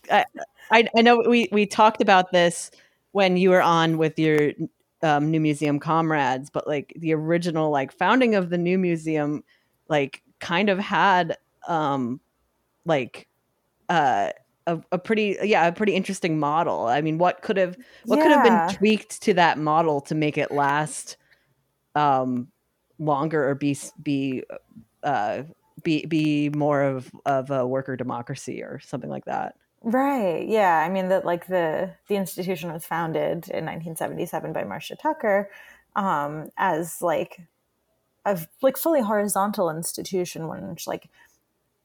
the 0.09 0.25
I, 0.71 0.87
I 0.95 1.01
know 1.01 1.23
we 1.27 1.47
we 1.51 1.65
talked 1.65 2.01
about 2.01 2.31
this 2.31 2.71
when 3.11 3.37
you 3.37 3.51
were 3.51 3.61
on 3.61 3.99
with 3.99 4.17
your 4.17 4.51
um, 5.03 5.29
new 5.29 5.39
museum 5.39 5.79
comrades, 5.79 6.49
but 6.49 6.67
like 6.67 6.93
the 6.95 7.13
original 7.13 7.69
like 7.69 7.91
founding 7.91 8.33
of 8.33 8.49
the 8.49 8.57
new 8.57 8.79
museum, 8.79 9.43
like 9.89 10.23
kind 10.39 10.69
of 10.69 10.79
had 10.79 11.37
um 11.67 12.19
like 12.85 13.27
uh 13.87 14.29
a, 14.65 14.81
a 14.91 14.97
pretty 14.97 15.37
yeah 15.43 15.67
a 15.67 15.71
pretty 15.71 15.93
interesting 15.93 16.39
model. 16.39 16.87
I 16.87 17.01
mean, 17.01 17.17
what 17.17 17.41
could 17.41 17.57
have 17.57 17.77
what 18.05 18.21
could 18.21 18.31
have 18.31 18.43
been 18.43 18.77
tweaked 18.77 19.21
to 19.23 19.33
that 19.35 19.59
model 19.59 20.01
to 20.01 20.15
make 20.15 20.37
it 20.37 20.51
last 20.51 21.17
um 21.95 22.47
longer 22.97 23.47
or 23.47 23.55
be 23.55 23.77
be 24.01 24.43
uh 25.03 25.43
be 25.83 26.05
be 26.05 26.49
more 26.49 26.81
of 26.81 27.11
of 27.25 27.49
a 27.51 27.65
worker 27.65 27.95
democracy 27.95 28.61
or 28.61 28.79
something 28.79 29.09
like 29.09 29.25
that. 29.25 29.55
Right. 29.81 30.47
Yeah. 30.47 30.77
I 30.77 30.89
mean 30.89 31.09
that 31.09 31.25
like 31.25 31.47
the 31.47 31.91
the 32.07 32.15
institution 32.15 32.71
was 32.71 32.85
founded 32.85 33.49
in 33.49 33.65
1977 33.65 34.53
by 34.53 34.63
Marcia 34.63 34.95
Tucker 34.95 35.49
um, 35.95 36.49
as 36.57 37.01
like 37.01 37.41
a 38.25 38.39
like 38.61 38.77
fully 38.77 39.01
horizontal 39.01 39.69
institution, 39.69 40.47
which 40.47 40.87
like 40.87 41.09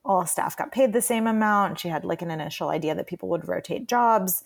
all 0.04 0.26
staff 0.26 0.56
got 0.56 0.72
paid 0.72 0.92
the 0.92 1.02
same 1.02 1.26
amount. 1.26 1.80
She 1.80 1.88
had 1.88 2.04
like 2.04 2.22
an 2.22 2.30
initial 2.30 2.68
idea 2.70 2.94
that 2.94 3.06
people 3.06 3.28
would 3.30 3.48
rotate 3.48 3.88
jobs 3.88 4.44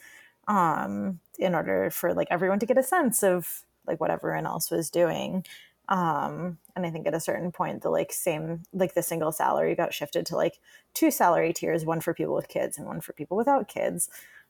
um, 0.49 1.21
in 1.39 1.55
order 1.55 1.91
for 1.91 2.15
like 2.15 2.29
everyone 2.31 2.59
to 2.59 2.67
get 2.67 2.79
a 2.79 2.83
sense 2.83 3.23
of 3.23 3.63
like 3.87 4.01
what 4.01 4.11
everyone 4.11 4.47
else 4.47 4.71
was 4.71 4.91
doing. 4.91 5.45
Um, 5.93 6.57
and 6.75 6.87
I 6.87 6.91
think 6.91 7.07
at 7.07 7.13
a 7.13 7.21
certain 7.21 7.53
point, 7.53 7.83
the 7.83 7.91
like 7.91 8.15
same 8.15 8.63
like 8.73 8.95
the 8.95 9.03
single 9.03 9.31
salary 9.31 9.75
got 9.75 9.93
shifted 9.93 10.25
to 10.27 10.37
like 10.37 10.59
two 10.95 11.11
salary 11.11 11.53
tiers, 11.53 11.85
one 11.85 12.01
for 12.01 12.15
people 12.15 12.35
with 12.35 12.49
kids 12.49 12.79
and 12.79 12.87
one 12.87 13.03
for 13.03 13.13
people 13.13 13.37
without 13.37 13.69
kids. 13.69 14.09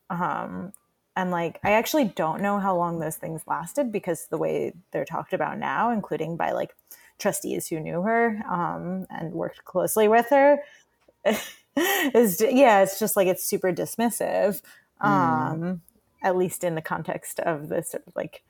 Um, 0.08 0.72
and 1.16 1.32
like 1.32 1.58
I 1.64 1.72
actually 1.72 2.04
don't 2.04 2.42
know 2.42 2.60
how 2.60 2.76
long 2.76 3.00
those 3.00 3.16
things 3.16 3.42
lasted 3.48 3.90
because 3.90 4.28
the 4.28 4.38
way 4.38 4.72
they're 4.92 5.04
talked 5.04 5.32
about 5.32 5.58
now, 5.58 5.90
including 5.90 6.36
by 6.36 6.52
like 6.52 6.76
trustees 7.18 7.66
who 7.66 7.80
knew 7.80 8.02
her 8.02 8.40
um, 8.48 9.06
and 9.10 9.32
worked 9.32 9.64
closely 9.64 10.06
with 10.06 10.28
her, 10.30 10.58
is 12.14 12.40
yeah, 12.40 12.84
it's 12.84 13.00
just 13.00 13.16
like 13.16 13.26
it's 13.26 13.44
super 13.44 13.72
dismissive. 13.72 14.62
Um, 15.00 15.82
at 16.22 16.36
least 16.36 16.62
in 16.62 16.76
the 16.76 16.82
context 16.82 17.40
of 17.40 17.68
this 17.68 17.90
sort 17.90 18.04
of 18.06 18.14
like 18.14 18.44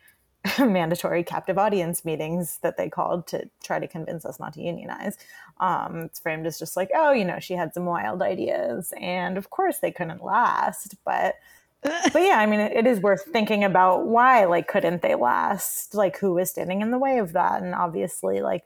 mandatory 0.58 1.22
captive 1.22 1.58
audience 1.58 2.04
meetings 2.04 2.58
that 2.62 2.76
they 2.76 2.88
called 2.88 3.26
to 3.28 3.48
try 3.62 3.78
to 3.78 3.86
convince 3.86 4.24
us 4.24 4.40
not 4.40 4.54
to 4.54 4.62
unionize. 4.62 5.16
Um, 5.60 6.02
it's 6.02 6.18
framed 6.18 6.46
as 6.46 6.58
just 6.58 6.76
like, 6.76 6.90
oh, 6.94 7.12
you 7.12 7.24
know, 7.24 7.38
she 7.38 7.54
had 7.54 7.72
some 7.74 7.84
wild 7.84 8.22
ideas, 8.22 8.92
and 9.00 9.38
of 9.38 9.50
course 9.50 9.78
they 9.78 9.92
couldn't 9.92 10.24
last. 10.24 10.96
But 11.04 11.36
but 11.82 12.22
yeah, 12.22 12.38
I 12.38 12.46
mean, 12.46 12.60
it, 12.60 12.72
it 12.72 12.86
is 12.86 13.00
worth 13.00 13.24
thinking 13.24 13.64
about 13.64 14.06
why, 14.06 14.44
like, 14.44 14.68
couldn't 14.68 15.02
they 15.02 15.16
last? 15.16 15.94
Like, 15.94 16.16
who 16.18 16.34
was 16.34 16.50
standing 16.50 16.80
in 16.80 16.92
the 16.92 16.98
way 16.98 17.18
of 17.18 17.32
that? 17.32 17.60
And 17.60 17.74
obviously, 17.74 18.40
like, 18.40 18.64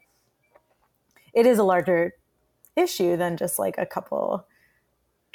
it 1.32 1.46
is 1.46 1.58
a 1.58 1.64
larger 1.64 2.12
issue 2.76 3.16
than 3.16 3.36
just 3.36 3.58
like 3.58 3.76
a 3.78 3.86
couple 3.86 4.46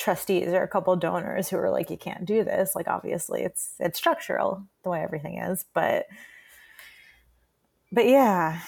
trustees 0.02 0.48
or 0.48 0.64
a 0.64 0.68
couple 0.68 0.96
donors 0.96 1.50
who 1.50 1.58
are 1.58 1.70
like 1.70 1.90
you 1.90 1.98
can't 1.98 2.26
do 2.26 2.44
this. 2.44 2.76
Like 2.76 2.88
obviously 2.88 3.44
it's 3.44 3.76
it's 3.80 3.98
structural 3.98 4.66
the 4.84 4.90
way 4.90 5.02
everything 5.02 5.38
is 5.38 5.66
but 5.74 6.08
but 7.92 8.08
yeah 8.08 8.60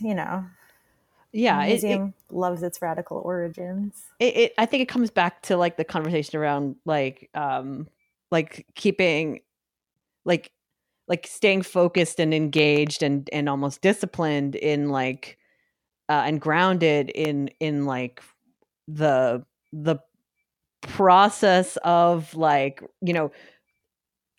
you 0.00 0.14
know 0.14 0.44
Yeah, 1.32 1.62
the 1.62 1.66
it, 1.66 1.84
it, 1.84 2.02
museum 2.02 2.14
loves 2.30 2.62
its 2.62 2.82
radical 2.82 3.18
origins. 3.18 4.02
It, 4.18 4.36
it 4.36 4.54
I 4.58 4.66
think 4.66 4.82
it 4.82 4.88
comes 4.88 5.10
back 5.10 5.42
to 5.42 5.56
like 5.56 5.76
the 5.76 5.84
conversation 5.84 6.38
around 6.38 6.76
like 6.84 7.30
um 7.34 7.88
like 8.30 8.66
keeping 8.74 9.40
like 10.24 10.52
like 11.08 11.26
staying 11.26 11.62
focused 11.62 12.20
and 12.20 12.34
engaged 12.34 13.02
and 13.02 13.28
and 13.32 13.48
almost 13.48 13.80
disciplined 13.80 14.56
in 14.56 14.90
like 14.90 15.38
uh, 16.08 16.22
and 16.26 16.40
grounded 16.40 17.10
in 17.10 17.50
in 17.60 17.86
like 17.86 18.22
the 18.88 19.44
the 19.72 19.96
process 20.82 21.76
of 21.84 22.34
like 22.34 22.82
you 23.02 23.12
know 23.12 23.30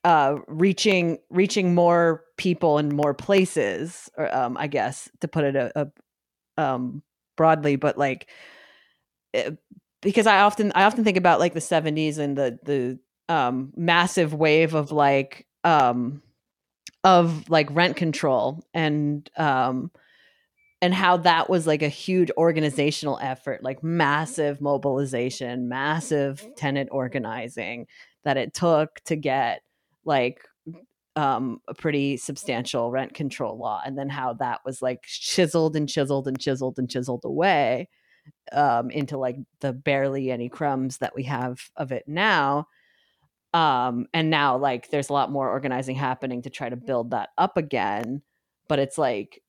uh 0.04 0.38
reaching 0.48 1.20
reaching 1.30 1.76
more 1.76 2.24
people 2.38 2.78
in 2.80 2.96
more 2.96 3.14
places 3.14 4.10
or 4.18 4.34
um 4.36 4.58
i 4.58 4.68
guess 4.68 5.10
to 5.20 5.28
put 5.28 5.44
it 5.44 5.56
a, 5.56 5.72
a 5.76 6.62
um 6.62 7.04
broadly 7.38 7.76
but 7.76 7.98
like 7.98 8.28
it, 9.34 9.58
because 10.02 10.26
i 10.26 10.42
often 10.42 10.72
i 10.74 10.84
often 10.84 11.04
think 11.04 11.18
about 11.18 11.40
like 11.40 11.54
the 11.54 11.60
70s 11.60 12.18
and 12.18 12.36
the 12.38 12.58
the 12.64 13.00
um 13.34 13.72
massive 13.76 14.34
wave 14.34 14.74
of 14.74 14.92
like 14.92 15.46
um 15.64 16.22
of 17.04 17.50
like 17.50 17.68
rent 17.72 17.96
control 17.96 18.64
and 18.74 19.30
um 19.38 19.92
and 20.82 20.94
how 20.94 21.18
that 21.18 21.50
was 21.50 21.68
like 21.68 21.82
a 21.84 21.88
huge 21.90 22.32
organizational 22.38 23.20
effort 23.22 23.64
like 23.64 23.84
massive 23.84 24.62
mobilization 24.62 25.70
massive 25.70 26.48
tenant 26.56 26.90
organizing 26.92 27.88
that 28.24 28.38
it 28.38 28.54
took 28.54 29.00
to 29.06 29.16
get 29.16 29.62
like 30.06 30.42
um 31.16 31.60
a 31.68 31.74
pretty 31.74 32.18
substantial 32.18 32.90
rent 32.90 33.14
control 33.14 33.58
law 33.58 33.82
and 33.86 33.98
then 33.98 34.10
how 34.10 34.34
that 34.34 34.62
was 34.66 34.82
like 34.82 35.04
chiseled 35.04 35.76
and 35.76 35.90
chiseled 35.90 36.28
and 36.28 36.40
chiseled 36.40 36.80
and 36.80 36.90
chiseled 36.90 37.26
away 37.26 37.90
um 38.54 38.90
into 38.92 39.18
like 39.18 39.36
the 39.60 39.74
barely 39.74 40.32
any 40.32 40.50
crumbs 40.50 41.00
that 41.00 41.16
we 41.16 41.24
have 41.24 41.60
of 41.76 41.92
it 41.92 42.04
now. 42.08 42.68
Um 43.54 44.08
and 44.14 44.30
now 44.30 44.58
like 44.58 44.90
there's 44.90 45.10
a 45.10 45.14
lot 45.14 45.32
more 45.32 45.50
organizing 45.50 45.96
happening 45.96 46.42
to 46.44 46.50
try 46.50 46.70
to 46.70 46.76
build 46.78 47.12
that 47.12 47.30
up 47.38 47.58
again 47.58 48.22
but 48.70 48.80
it's 48.80 48.98
like 48.98 49.42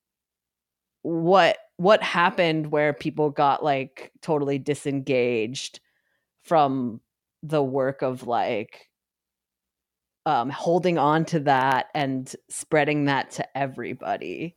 what 1.03 1.59
what 1.77 2.03
happened 2.03 2.71
where 2.71 2.93
people 2.93 3.31
got 3.31 3.65
like 3.65 4.13
totally 4.21 4.59
disengaged 4.59 5.81
from 6.45 7.01
the 7.43 7.63
work 7.63 8.03
of 8.03 8.27
like 8.27 8.89
um 10.27 10.49
holding 10.49 10.99
on 10.99 11.25
to 11.25 11.41
that 11.41 11.87
and 11.95 12.35
spreading 12.49 13.07
that 13.07 13.33
to 13.33 13.59
everybody 13.59 14.57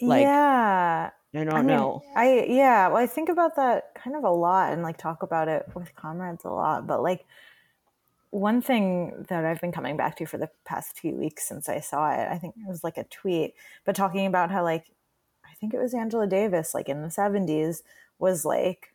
like 0.00 0.22
yeah. 0.22 1.10
i 1.34 1.44
don't 1.44 1.52
I 1.52 1.58
mean, 1.58 1.66
know 1.68 2.02
I 2.14 2.46
yeah, 2.48 2.88
well 2.88 2.98
I 2.98 3.06
think 3.06 3.28
about 3.28 3.56
that 3.56 3.94
kind 3.94 4.16
of 4.16 4.24
a 4.24 4.30
lot 4.30 4.72
and 4.72 4.82
like 4.82 4.98
talk 4.98 5.22
about 5.22 5.48
it 5.48 5.66
with 5.74 5.94
comrades 5.94 6.44
a 6.44 6.50
lot, 6.50 6.86
but 6.86 7.02
like 7.02 7.24
one 8.30 8.60
thing 8.60 9.24
that 9.28 9.44
I've 9.44 9.60
been 9.60 9.72
coming 9.72 9.96
back 9.96 10.16
to 10.16 10.26
for 10.26 10.38
the 10.38 10.50
past 10.64 10.98
few 10.98 11.14
weeks 11.14 11.48
since 11.48 11.68
I 11.68 11.80
saw 11.80 12.10
it, 12.10 12.28
I 12.30 12.38
think 12.38 12.54
it 12.56 12.68
was 12.68 12.84
like 12.84 12.98
a 12.98 13.04
tweet, 13.04 13.54
but 13.84 13.96
talking 13.96 14.26
about 14.26 14.50
how 14.50 14.62
like 14.62 14.84
think 15.58 15.74
it 15.74 15.80
was 15.80 15.94
Angela 15.94 16.26
Davis 16.26 16.74
like 16.74 16.88
in 16.88 17.02
the 17.02 17.08
70s 17.08 17.82
was 18.18 18.44
like 18.44 18.94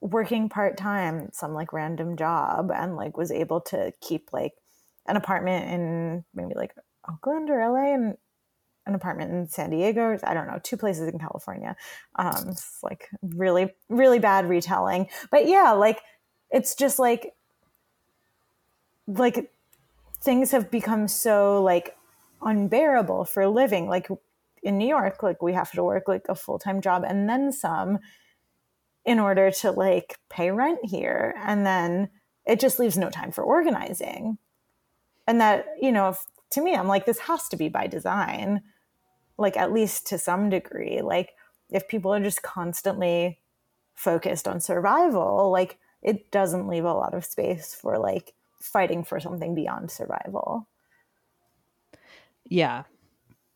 working 0.00 0.48
part-time 0.48 1.30
some 1.32 1.54
like 1.54 1.72
random 1.72 2.16
job 2.16 2.70
and 2.74 2.96
like 2.96 3.16
was 3.16 3.30
able 3.30 3.60
to 3.60 3.92
keep 4.00 4.32
like 4.32 4.54
an 5.06 5.16
apartment 5.16 5.70
in 5.72 6.24
maybe 6.34 6.54
like 6.54 6.74
Oakland 7.10 7.50
or 7.50 7.58
LA 7.58 7.94
and 7.94 8.16
an 8.86 8.94
apartment 8.94 9.30
in 9.30 9.48
San 9.48 9.70
Diego. 9.70 10.18
I 10.24 10.34
don't 10.34 10.46
know, 10.46 10.60
two 10.62 10.76
places 10.76 11.08
in 11.08 11.18
California. 11.18 11.76
Um, 12.16 12.48
it's 12.48 12.78
like 12.82 13.08
really, 13.22 13.74
really 13.88 14.18
bad 14.18 14.48
retelling. 14.48 15.08
But 15.30 15.46
yeah, 15.46 15.72
like 15.72 16.00
it's 16.50 16.74
just 16.74 16.98
like 16.98 17.34
like 19.06 19.50
things 20.20 20.50
have 20.52 20.70
become 20.70 21.08
so 21.08 21.62
like 21.62 21.96
unbearable 22.42 23.24
for 23.24 23.46
living. 23.46 23.88
Like 23.88 24.08
in 24.62 24.78
New 24.78 24.88
York, 24.88 25.22
like 25.22 25.42
we 25.42 25.52
have 25.52 25.72
to 25.72 25.84
work 25.84 26.08
like 26.08 26.26
a 26.28 26.34
full 26.34 26.58
time 26.58 26.80
job 26.80 27.04
and 27.06 27.28
then 27.28 27.52
some 27.52 27.98
in 29.04 29.18
order 29.18 29.50
to 29.50 29.70
like 29.70 30.18
pay 30.28 30.50
rent 30.50 30.80
here, 30.84 31.34
and 31.44 31.64
then 31.66 32.10
it 32.46 32.60
just 32.60 32.78
leaves 32.78 32.98
no 32.98 33.10
time 33.10 33.32
for 33.32 33.42
organizing. 33.42 34.38
And 35.26 35.40
that 35.40 35.66
you 35.80 35.92
know, 35.92 36.10
if, 36.10 36.24
to 36.50 36.62
me, 36.62 36.74
I'm 36.74 36.88
like 36.88 37.06
this 37.06 37.20
has 37.20 37.48
to 37.48 37.56
be 37.56 37.68
by 37.68 37.86
design 37.86 38.62
like 39.38 39.56
at 39.56 39.72
least 39.72 40.06
to 40.08 40.18
some 40.18 40.50
degree. 40.50 41.00
Like 41.00 41.30
if 41.70 41.88
people 41.88 42.12
are 42.12 42.20
just 42.20 42.42
constantly 42.42 43.38
focused 43.94 44.46
on 44.46 44.60
survival 44.60 45.50
like 45.50 45.76
it 46.02 46.30
doesn't 46.30 46.68
leave 46.68 46.84
a 46.84 46.92
lot 46.92 47.14
of 47.14 47.24
space 47.24 47.74
for 47.74 47.98
like 47.98 48.32
fighting 48.60 49.02
for 49.02 49.18
something 49.18 49.54
beyond 49.54 49.90
survival. 49.90 50.68
Yeah 52.44 52.84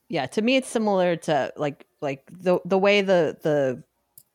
yeah 0.08 0.26
to 0.26 0.42
me 0.42 0.56
it's 0.56 0.68
similar 0.68 1.16
to 1.16 1.52
like 1.56 1.86
like 2.00 2.24
the 2.30 2.58
the 2.64 2.78
way 2.78 3.00
the 3.02 3.36
the 3.42 3.82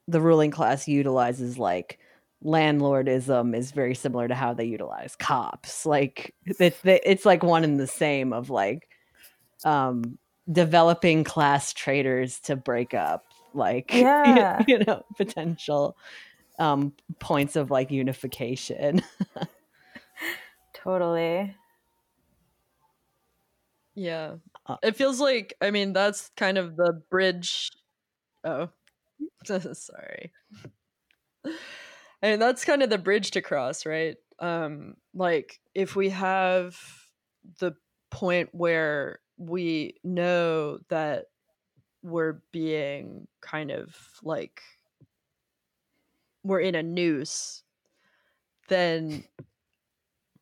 the 0.08 0.22
ruling 0.22 0.52
class 0.52 0.88
utilizes 0.88 1.58
like 1.58 2.00
landlordism 2.44 3.56
is 3.56 3.72
very 3.72 3.96
similar 3.96 4.28
to 4.28 4.36
how 4.36 4.54
they 4.54 4.64
utilize 4.66 5.16
cops 5.16 5.86
like 5.86 6.34
it's 6.46 6.80
it's 6.86 7.26
like 7.26 7.44
one 7.44 7.64
and 7.64 7.80
the 7.80 7.88
same 7.88 8.32
of 8.34 8.50
like 8.50 8.88
um 9.66 10.18
developing 10.52 11.24
class 11.24 11.74
traitors 11.74 12.40
to 12.40 12.56
break 12.56 12.94
up 12.94 13.26
like 13.54 13.92
Yeah. 14.24 14.64
you 14.68 14.80
know 14.80 15.04
potential 15.18 15.98
um 16.60 16.94
points 17.20 17.56
of 17.56 17.72
like 17.72 17.92
unification 17.92 19.02
totally 20.74 21.56
Yeah. 23.96 24.36
Uh, 24.68 24.78
It 24.84 24.96
feels 24.96 25.20
like 25.20 25.54
I 25.62 25.72
mean 25.72 25.94
that's 25.94 26.30
kind 26.38 26.58
of 26.58 26.76
the 26.76 27.02
bridge 27.10 27.72
Oh. 28.46 28.70
Sorry. 29.74 30.32
I 32.24 32.32
mean 32.32 32.40
that's 32.40 32.66
kind 32.66 32.84
of 32.84 32.90
the 32.90 32.98
bridge 32.98 33.32
to 33.32 33.42
cross, 33.42 33.86
right? 33.86 34.18
Um 34.40 34.96
like 35.14 35.60
if 35.76 35.96
we 35.96 36.10
have 36.10 36.78
the 37.60 37.74
point 38.12 38.50
where 38.54 39.20
we 39.38 39.96
know 40.04 40.80
that 40.90 41.26
we're 42.04 42.42
being 42.52 43.28
kind 43.42 43.72
of 43.72 43.96
like 44.24 44.62
we're 46.44 46.60
in 46.60 46.76
a 46.76 46.84
noose 46.84 47.64
then 48.70 49.24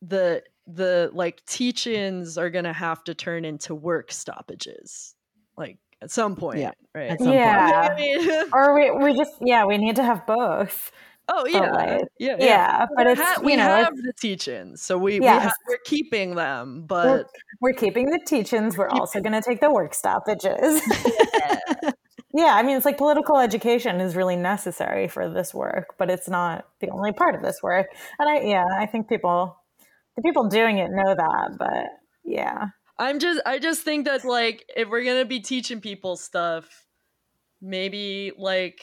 the 0.02 0.42
the 0.66 1.10
like 1.12 1.44
teach-ins 1.46 2.36
are 2.38 2.50
gonna 2.50 2.72
have 2.72 3.04
to 3.04 3.14
turn 3.14 3.44
into 3.44 3.74
work 3.74 4.10
stoppages 4.12 5.14
like 5.56 5.78
at 6.02 6.10
some 6.10 6.36
point 6.36 6.58
Yeah, 6.58 6.72
right? 6.94 7.10
at 7.10 7.18
some 7.18 7.28
point. 7.28 7.36
yeah. 7.38 7.94
I 7.96 8.44
or 8.52 8.74
we, 8.74 8.90
we 9.12 9.16
just 9.16 9.32
yeah 9.40 9.64
we 9.64 9.78
need 9.78 9.96
to 9.96 10.02
have 10.04 10.26
both. 10.26 10.90
Oh 11.28 11.44
yeah. 11.46 11.72
like, 11.72 12.02
yeah 12.20 12.36
yeah, 12.38 12.86
but 12.96 13.06
We 13.06 13.12
it's 13.12 13.20
ha- 13.20 13.40
we 13.42 13.50
you 13.52 13.56
know 13.58 13.64
have 13.64 13.92
it's, 13.94 14.02
the 14.02 14.12
teach-ins 14.12 14.80
so 14.82 14.96
we, 14.96 15.18
we 15.20 15.26
Yes. 15.26 15.44
ha- 15.44 15.52
we're 15.68 15.78
keeping 15.84 16.34
them 16.36 16.80
we're, 16.82 16.86
but 16.86 17.26
we're 17.60 17.72
keeping 17.72 18.06
the 18.10 18.20
teach-ins. 18.26 18.76
We're 18.78 18.88
also 18.90 19.20
going 19.20 19.32
to 19.32 19.42
take 19.42 19.60
the 19.60 19.70
work 19.72 19.94
stoppages. 19.94 20.80
Yeah 22.34 22.54
i 22.54 22.62
mean 22.62 22.76
it's 22.76 22.84
like 22.84 22.98
political 22.98 23.38
education 23.38 23.98
is 23.98 24.14
really 24.14 24.36
necessary 24.36 25.08
for 25.08 25.30
this 25.30 25.54
work 25.54 25.94
but 25.96 26.10
it's 26.10 26.28
not 26.28 26.66
the 26.80 26.90
only 26.90 27.12
part 27.12 27.34
of 27.34 27.40
this 27.42 27.62
work. 27.62 27.86
And 28.18 28.28
i 28.28 28.40
yeah 28.42 28.66
i 28.78 28.84
think 28.84 29.08
people 29.08 29.56
the 30.16 30.22
people 30.22 30.48
doing 30.48 30.78
it 30.78 30.90
know 30.90 31.14
that 31.14 31.56
but 31.58 31.86
yeah. 32.26 32.66
I'm 32.98 33.18
just 33.18 33.40
I 33.46 33.58
just 33.58 33.82
think 33.82 34.06
that 34.06 34.24
like 34.24 34.64
if 34.74 34.88
we're 34.88 35.04
gonna 35.04 35.24
be 35.24 35.40
teaching 35.40 35.80
people 35.80 36.16
stuff, 36.16 36.86
maybe 37.60 38.32
like, 38.36 38.80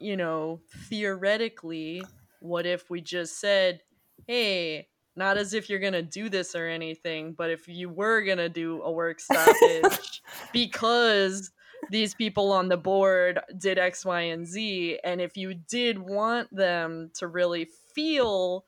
you 0.00 0.16
know, 0.16 0.60
theoretically, 0.88 2.02
what 2.40 2.66
if 2.66 2.88
we 2.88 3.00
just 3.00 3.40
said, 3.40 3.80
Hey, 4.26 4.88
not 5.16 5.36
as 5.36 5.54
if 5.54 5.68
you're 5.68 5.80
gonna 5.80 6.02
do 6.02 6.28
this 6.28 6.54
or 6.54 6.68
anything, 6.68 7.34
but 7.36 7.50
if 7.50 7.66
you 7.66 7.88
were 7.88 8.22
gonna 8.22 8.48
do 8.48 8.80
a 8.82 8.92
work 8.92 9.18
stoppage 9.18 10.22
because 10.52 11.50
these 11.90 12.14
people 12.14 12.52
on 12.52 12.68
the 12.68 12.76
board 12.76 13.40
did 13.58 13.78
X, 13.78 14.04
Y, 14.04 14.20
and 14.20 14.46
Z, 14.46 15.00
and 15.02 15.20
if 15.20 15.36
you 15.36 15.54
did 15.54 15.98
want 15.98 16.54
them 16.54 17.10
to 17.14 17.26
really 17.26 17.68
feel 17.94 18.64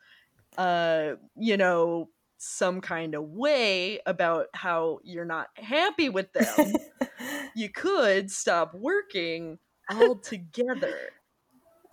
uh, 0.59 1.13
you 1.37 1.57
know, 1.57 2.09
some 2.39 2.81
kind 2.81 3.15
of 3.15 3.25
way 3.25 4.01
about 4.07 4.47
how 4.55 4.99
you're 5.03 5.25
not 5.25 5.49
happy 5.57 6.09
with 6.09 6.33
them, 6.33 6.75
you 7.55 7.69
could 7.69 8.31
stop 8.31 8.75
working 8.75 9.59
altogether. 9.91 10.97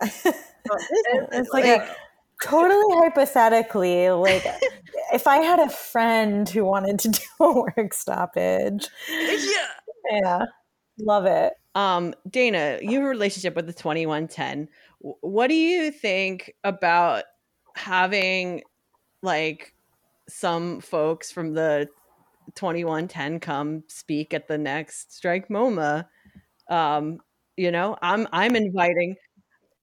it's 0.00 1.50
like 1.52 1.64
a 1.64 1.96
totally 2.40 2.96
hypothetically 2.98 4.10
like 4.10 4.44
if 5.12 5.26
i 5.26 5.38
had 5.38 5.58
a 5.58 5.68
friend 5.68 6.48
who 6.48 6.64
wanted 6.64 6.96
to 6.96 7.08
do 7.08 7.20
a 7.40 7.52
work 7.52 7.92
stoppage 7.92 8.86
yeah. 9.08 9.66
yeah 10.10 10.44
love 11.00 11.26
it 11.26 11.52
Um, 11.74 12.14
Dana, 12.28 12.78
you 12.82 12.98
have 12.98 13.04
a 13.04 13.08
relationship 13.08 13.54
with 13.54 13.66
the 13.66 13.72
2110. 13.72 14.68
W- 15.00 15.16
What 15.20 15.46
do 15.46 15.54
you 15.54 15.92
think 15.92 16.52
about 16.64 17.22
having 17.74 18.62
like 19.22 19.74
some 20.28 20.80
folks 20.80 21.32
from 21.32 21.54
the 21.54 21.88
2110 22.54 23.40
come 23.40 23.84
speak 23.88 24.34
at 24.34 24.48
the 24.48 24.58
next 24.58 25.14
strike 25.14 25.48
MoMA. 25.48 26.06
Um, 26.68 27.18
you 27.56 27.70
know, 27.70 27.96
I'm 28.02 28.28
I'm 28.32 28.56
inviting 28.56 29.16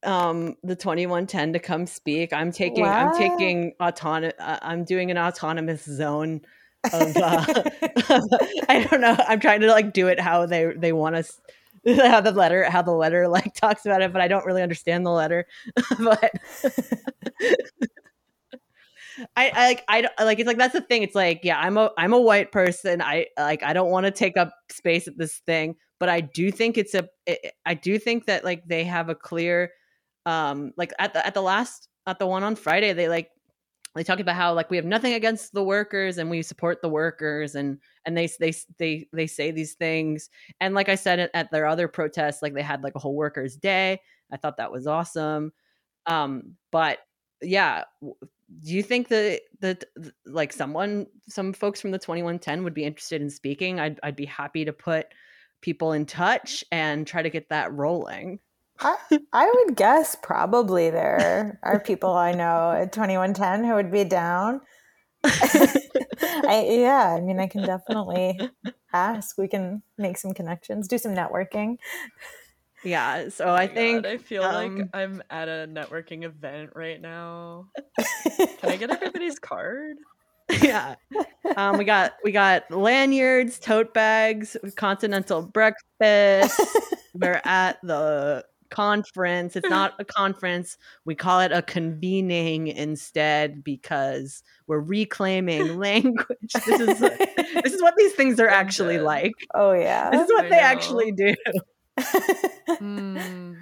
um 0.03 0.55
the 0.63 0.75
2110 0.75 1.53
to 1.53 1.59
come 1.59 1.86
speak. 1.86 2.31
I'm 2.31 2.51
taking 2.51 2.86
I'm 2.86 3.13
taking 3.17 3.73
autonomous 3.81 4.33
I'm 4.39 4.83
doing 4.83 5.11
an 5.11 5.17
autonomous 5.17 5.83
zone 5.83 6.41
of 6.93 7.17
uh 7.17 7.45
I 8.69 8.88
don't 8.89 9.01
know. 9.01 9.15
I'm 9.27 9.39
trying 9.39 9.61
to 9.61 9.67
like 9.67 9.93
do 9.93 10.07
it 10.07 10.19
how 10.19 10.45
they 10.45 10.73
they 10.75 10.93
want 10.93 11.15
us 11.15 11.39
how 11.97 12.21
the 12.21 12.31
letter 12.31 12.63
how 12.63 12.81
the 12.81 12.91
letter 12.91 13.27
like 13.27 13.53
talks 13.55 13.86
about 13.86 14.01
it, 14.01 14.11
but 14.11 14.21
I 14.21 14.27
don't 14.27 14.45
really 14.45 14.61
understand 14.63 15.05
the 15.05 15.11
letter. 15.11 15.45
but 15.99 16.31
I, 19.36 19.49
I 19.49 19.67
like 19.67 19.83
I 19.88 20.01
don't 20.01 20.13
like 20.19 20.39
it's 20.39 20.47
like 20.47 20.57
that's 20.57 20.73
the 20.73 20.81
thing. 20.81 21.03
It's 21.03 21.15
like 21.15 21.41
yeah, 21.43 21.59
I'm 21.59 21.77
a 21.77 21.91
I'm 21.97 22.13
a 22.13 22.19
white 22.19 22.51
person. 22.51 23.01
I 23.01 23.27
like 23.38 23.63
I 23.63 23.73
don't 23.73 23.91
want 23.91 24.05
to 24.05 24.11
take 24.11 24.36
up 24.36 24.53
space 24.69 25.07
at 25.07 25.17
this 25.17 25.38
thing, 25.45 25.75
but 25.99 26.09
I 26.09 26.21
do 26.21 26.51
think 26.51 26.77
it's 26.77 26.93
a 26.95 27.07
it, 27.25 27.53
I 27.65 27.75
do 27.75 27.99
think 27.99 28.25
that 28.25 28.43
like 28.43 28.67
they 28.67 28.83
have 28.83 29.09
a 29.09 29.15
clear 29.15 29.71
um 30.25 30.73
like 30.77 30.91
at 30.99 31.13
the 31.13 31.25
at 31.25 31.33
the 31.33 31.41
last 31.41 31.88
at 32.07 32.19
the 32.19 32.25
one 32.27 32.43
on 32.43 32.55
Friday 32.55 32.93
they 32.93 33.07
like 33.07 33.29
they 33.96 34.04
talk 34.04 34.20
about 34.20 34.36
how 34.36 34.54
like 34.54 34.70
we 34.70 34.78
have 34.78 34.86
nothing 34.86 35.14
against 35.14 35.54
the 35.54 35.64
workers 35.64 36.18
and 36.18 36.30
we 36.30 36.41
support 36.41 36.82
the 36.82 36.89
workers 36.89 37.56
and 37.56 37.80
and 38.06 38.18
they 38.18 38.28
they 38.39 38.54
they 38.78 39.08
they 39.14 39.28
say 39.28 39.52
these 39.52 39.74
things 39.74 40.30
and 40.60 40.76
like 40.76 40.89
I 40.89 40.96
said 40.96 41.30
at, 41.34 41.52
their 41.52 41.66
other 41.66 41.88
protests 41.88 42.41
like 42.41 42.54
they 42.54 42.62
had 42.62 42.84
like 42.84 42.96
a 42.96 43.00
whole 43.00 43.16
workers 43.16 43.56
day. 43.56 44.02
I 44.32 44.38
thought 44.38 44.58
that 44.58 44.72
was 44.72 44.86
awesome. 44.86 45.54
Um 46.06 46.56
but 46.72 47.00
yeah, 47.41 47.84
do 48.02 48.74
you 48.74 48.84
think 48.84 49.08
that 49.08 49.41
that 49.62 49.86
like 50.26 50.54
someone 50.54 51.08
some 51.30 51.54
folks 51.54 51.82
from 51.82 51.91
the 51.91 51.98
2110 51.98 52.64
would 52.64 52.74
be 52.74 52.84
interested 52.84 53.22
in 53.22 53.30
speaking? 53.30 53.80
I'd 53.80 54.00
I'd 54.04 54.16
be 54.16 54.26
happy 54.26 54.66
to 54.66 54.74
put 54.74 55.08
people 55.62 55.93
in 55.93 56.06
touch 56.06 56.64
and 56.72 57.08
try 57.08 57.22
to 57.22 57.30
get 57.30 57.50
that 57.50 57.74
rolling. 57.74 58.39
I, 58.80 58.97
I 59.34 59.51
would 59.65 59.76
guess 59.76 60.15
probably 60.21 60.89
there 60.89 61.59
are 61.63 61.80
people 61.80 62.13
I 62.13 62.34
know 62.34 62.71
at 62.71 62.91
2110 62.91 63.63
who 63.63 63.73
would 63.76 63.91
be 63.91 64.03
down. 64.03 64.61
I, 65.23 66.67
yeah, 66.69 67.15
I 67.17 67.21
mean, 67.21 67.39
I 67.39 67.47
can 67.47 67.63
definitely 67.63 68.39
ask. 68.93 69.38
We 69.38 69.47
can 69.47 69.82
make 69.97 70.17
some 70.17 70.34
connections, 70.34 70.88
do 70.88 70.97
some 70.97 71.13
networking. 71.13 71.78
Yeah, 72.84 73.30
so 73.30 73.53
I 73.53 73.67
Oh 73.67 73.73
my 73.73 73.73
think 73.73 74.03
God, 74.03 74.05
I 74.05 74.17
feel 74.17 74.43
um, 74.43 74.53
like 74.53 74.88
I'm 74.93 75.23
at 75.30 75.47
a 75.47 75.67
networking 75.67 76.23
event 76.23 76.71
right 76.76 77.01
now. 77.01 77.69
Can 78.57 78.69
I 78.69 78.78
get 78.78 78.91
everybody's 78.91 79.39
card? 79.39 79.97
yeah. 80.61 80.95
Um, 81.55 81.78
we 81.78 81.86
got 81.86 82.13
we 82.23 82.32
got 82.32 82.69
lanyards, 82.71 83.59
tote 83.59 83.93
bags, 83.93 84.57
continental 84.76 85.41
breakfast. 85.41 86.61
We're 87.13 87.41
at 87.45 87.80
the 87.84 88.45
conference. 88.76 89.55
It's 89.55 89.69
not 89.69 89.93
a 89.99 90.05
conference. 90.05 90.78
We 91.05 91.15
call 91.15 91.39
it 91.39 91.51
a 91.53 91.61
convening 91.61 92.67
instead 92.67 93.63
because 93.63 94.43
we're 94.67 94.82
reclaiming 94.82 95.78
language. 95.80 96.51
This 96.65 96.82
is 96.82 96.99
this 96.99 97.73
is 97.73 97.82
what 97.82 97.95
these 97.97 98.13
things 98.13 98.39
are 98.39 98.49
actually 98.49 98.99
like. 98.99 99.34
oh, 99.53 99.71
yeah. 99.71 100.09
This 100.09 100.23
is 100.23 100.34
what 100.34 100.45
I 100.45 100.49
they 100.49 100.55
know. 100.57 100.61
actually 100.61 101.11
do. 101.11 101.36
Hmm. 102.67 103.53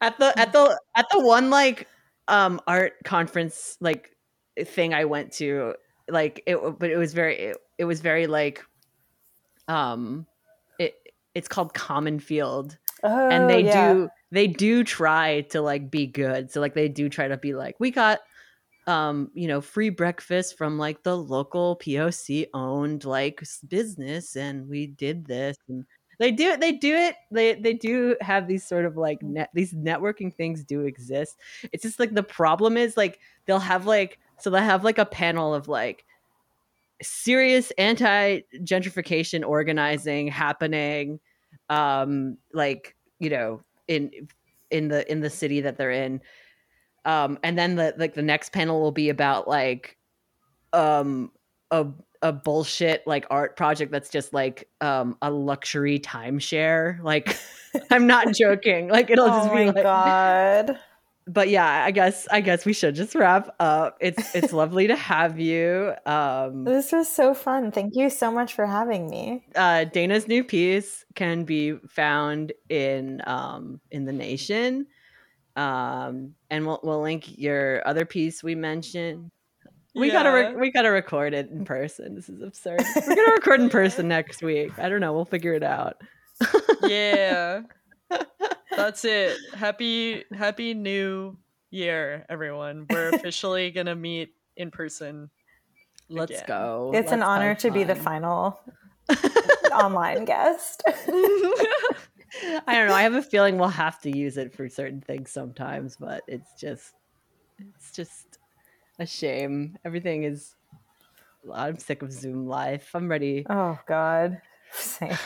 at 0.00 0.16
the 0.18 0.38
at 0.38 0.52
the 0.52 0.78
at 0.94 1.06
the 1.10 1.18
one 1.20 1.50
like 1.50 1.88
um 2.28 2.60
art 2.68 2.92
conference 3.04 3.76
like 3.80 4.10
thing 4.64 4.94
I 4.94 5.06
went 5.06 5.32
to 5.34 5.74
like 6.08 6.42
it 6.46 6.56
but 6.78 6.90
it 6.90 6.96
was 6.96 7.12
very 7.14 7.36
it, 7.36 7.56
it 7.78 7.84
was 7.84 8.00
very 8.00 8.28
like 8.28 8.62
um 9.66 10.26
it 10.78 10.94
it's 11.34 11.48
called 11.48 11.74
Common 11.74 12.20
Field 12.20 12.78
Oh, 13.06 13.28
and 13.28 13.50
they 13.50 13.64
yeah. 13.64 13.92
do 13.92 14.08
they 14.34 14.48
do 14.48 14.82
try 14.82 15.42
to 15.42 15.62
like 15.62 15.90
be 15.90 16.06
good. 16.06 16.50
So 16.50 16.60
like 16.60 16.74
they 16.74 16.88
do 16.88 17.08
try 17.08 17.28
to 17.28 17.36
be 17.36 17.54
like 17.54 17.76
we 17.78 17.90
got 17.90 18.20
um 18.86 19.30
you 19.32 19.48
know 19.48 19.60
free 19.60 19.88
breakfast 19.88 20.58
from 20.58 20.76
like 20.76 21.02
the 21.04 21.16
local 21.16 21.76
poc 21.76 22.46
owned 22.52 23.04
like 23.04 23.42
business 23.68 24.36
and 24.36 24.68
we 24.68 24.88
did 24.88 25.24
this. 25.26 25.56
And 25.68 25.86
they 26.18 26.32
do 26.32 26.50
it 26.50 26.60
they 26.60 26.72
do 26.72 26.94
it 26.96 27.14
they 27.30 27.54
they 27.54 27.74
do 27.74 28.16
have 28.20 28.48
these 28.48 28.66
sort 28.66 28.84
of 28.84 28.96
like 28.96 29.22
net 29.22 29.50
these 29.54 29.72
networking 29.72 30.34
things 30.34 30.64
do 30.64 30.80
exist. 30.80 31.38
It's 31.72 31.84
just 31.84 32.00
like 32.00 32.12
the 32.12 32.22
problem 32.24 32.76
is 32.76 32.96
like 32.96 33.20
they'll 33.46 33.60
have 33.60 33.86
like 33.86 34.18
so 34.40 34.50
they 34.50 34.60
have 34.60 34.82
like 34.82 34.98
a 34.98 35.06
panel 35.06 35.54
of 35.54 35.68
like 35.68 36.04
serious 37.02 37.70
anti 37.78 38.40
gentrification 38.56 39.46
organizing 39.46 40.26
happening 40.26 41.20
um 41.68 42.36
like 42.52 42.96
you 43.20 43.30
know 43.30 43.62
in 43.88 44.10
in 44.70 44.88
the 44.88 45.10
in 45.10 45.20
the 45.20 45.30
city 45.30 45.60
that 45.62 45.76
they're 45.76 45.90
in. 45.90 46.20
Um 47.04 47.38
and 47.42 47.58
then 47.58 47.76
the 47.76 47.94
like 47.96 48.14
the 48.14 48.22
next 48.22 48.52
panel 48.52 48.80
will 48.80 48.92
be 48.92 49.08
about 49.08 49.46
like 49.48 49.96
um 50.72 51.30
a 51.70 51.86
a 52.22 52.32
bullshit 52.32 53.06
like 53.06 53.26
art 53.30 53.56
project 53.56 53.92
that's 53.92 54.08
just 54.08 54.32
like 54.32 54.68
um 54.80 55.16
a 55.22 55.30
luxury 55.30 55.98
timeshare. 55.98 57.02
Like 57.02 57.36
i'm 57.90 58.06
not 58.06 58.34
joking. 58.34 58.88
Like 58.88 59.10
it'll 59.10 59.26
oh 59.26 59.28
just 59.28 59.52
be 59.52 59.66
like 59.66 59.82
god. 59.82 60.78
But 61.26 61.48
yeah 61.48 61.84
i 61.84 61.90
guess 61.90 62.28
i 62.30 62.40
guess 62.40 62.66
we 62.66 62.72
should 62.74 62.94
just 62.94 63.14
wrap 63.14 63.54
up 63.58 63.96
it's 64.00 64.34
it's 64.34 64.52
lovely 64.62 64.86
to 64.86 64.94
have 64.96 65.40
you 65.40 65.92
um 66.04 66.64
This 66.64 66.92
was 66.92 67.08
so 67.08 67.32
fun. 67.32 67.72
Thank 67.72 67.94
you 67.96 68.10
so 68.10 68.30
much 68.30 68.52
for 68.54 68.66
having 68.66 69.08
me. 69.08 69.44
uh, 69.56 69.84
Dana's 69.84 70.28
new 70.28 70.44
piece 70.44 71.04
can 71.14 71.44
be 71.44 71.76
found 71.88 72.52
in 72.68 73.22
um, 73.26 73.80
in 73.90 74.04
the 74.04 74.12
Nation, 74.12 74.86
um, 75.56 76.34
and 76.50 76.66
we'll 76.66 76.80
we'll 76.82 77.00
link 77.02 77.38
your 77.38 77.86
other 77.86 78.04
piece 78.04 78.42
we 78.42 78.54
mentioned. 78.54 79.30
We 79.94 80.10
gotta 80.10 80.32
re- 80.32 80.56
we 80.56 80.72
gotta 80.72 80.90
record 80.90 81.34
it 81.34 81.50
in 81.50 81.64
person. 81.64 82.16
This 82.16 82.28
is 82.28 82.42
absurd. 82.42 82.82
We're 82.96 83.14
gonna 83.14 83.32
record 83.36 83.60
in 83.60 83.70
person 83.70 84.08
next 84.08 84.42
week. 84.42 84.76
I 84.78 84.88
don't 84.88 85.00
know. 85.00 85.12
We'll 85.12 85.24
figure 85.24 85.54
it 85.54 85.62
out. 85.62 85.96
yeah. 86.82 87.62
That's 88.76 89.04
it. 89.04 89.36
Happy 89.54 90.24
happy 90.32 90.74
new 90.74 91.36
year, 91.70 92.24
everyone. 92.28 92.86
We're 92.90 93.08
officially 93.14 93.70
gonna 93.70 93.94
meet 93.94 94.34
in 94.56 94.70
person. 94.70 95.30
Let's 96.08 96.32
Again. 96.32 96.44
go. 96.46 96.90
It's 96.94 97.12
an 97.12 97.20
Let's 97.20 97.28
honor 97.28 97.48
have 97.48 97.58
to 97.58 97.70
be 97.70 97.84
the 97.84 97.94
final 97.94 98.60
online 99.72 100.24
guest. 100.24 100.82
I 100.86 102.74
don't 102.74 102.88
know. 102.88 102.94
I 102.94 103.02
have 103.02 103.14
a 103.14 103.22
feeling 103.22 103.58
we'll 103.58 103.68
have 103.68 104.00
to 104.02 104.16
use 104.16 104.36
it 104.36 104.54
for 104.54 104.68
certain 104.68 105.00
things 105.00 105.30
sometimes, 105.30 105.96
but 105.96 106.22
it's 106.26 106.52
just 106.60 106.94
it's 107.58 107.92
just 107.92 108.38
a 108.98 109.06
shame. 109.06 109.78
Everything 109.84 110.24
is 110.24 110.54
I'm 111.52 111.78
sick 111.78 112.02
of 112.02 112.12
Zoom 112.12 112.46
life. 112.46 112.90
I'm 112.94 113.08
ready. 113.08 113.46
Oh 113.48 113.78
God. 113.86 114.40
Same. 114.72 115.16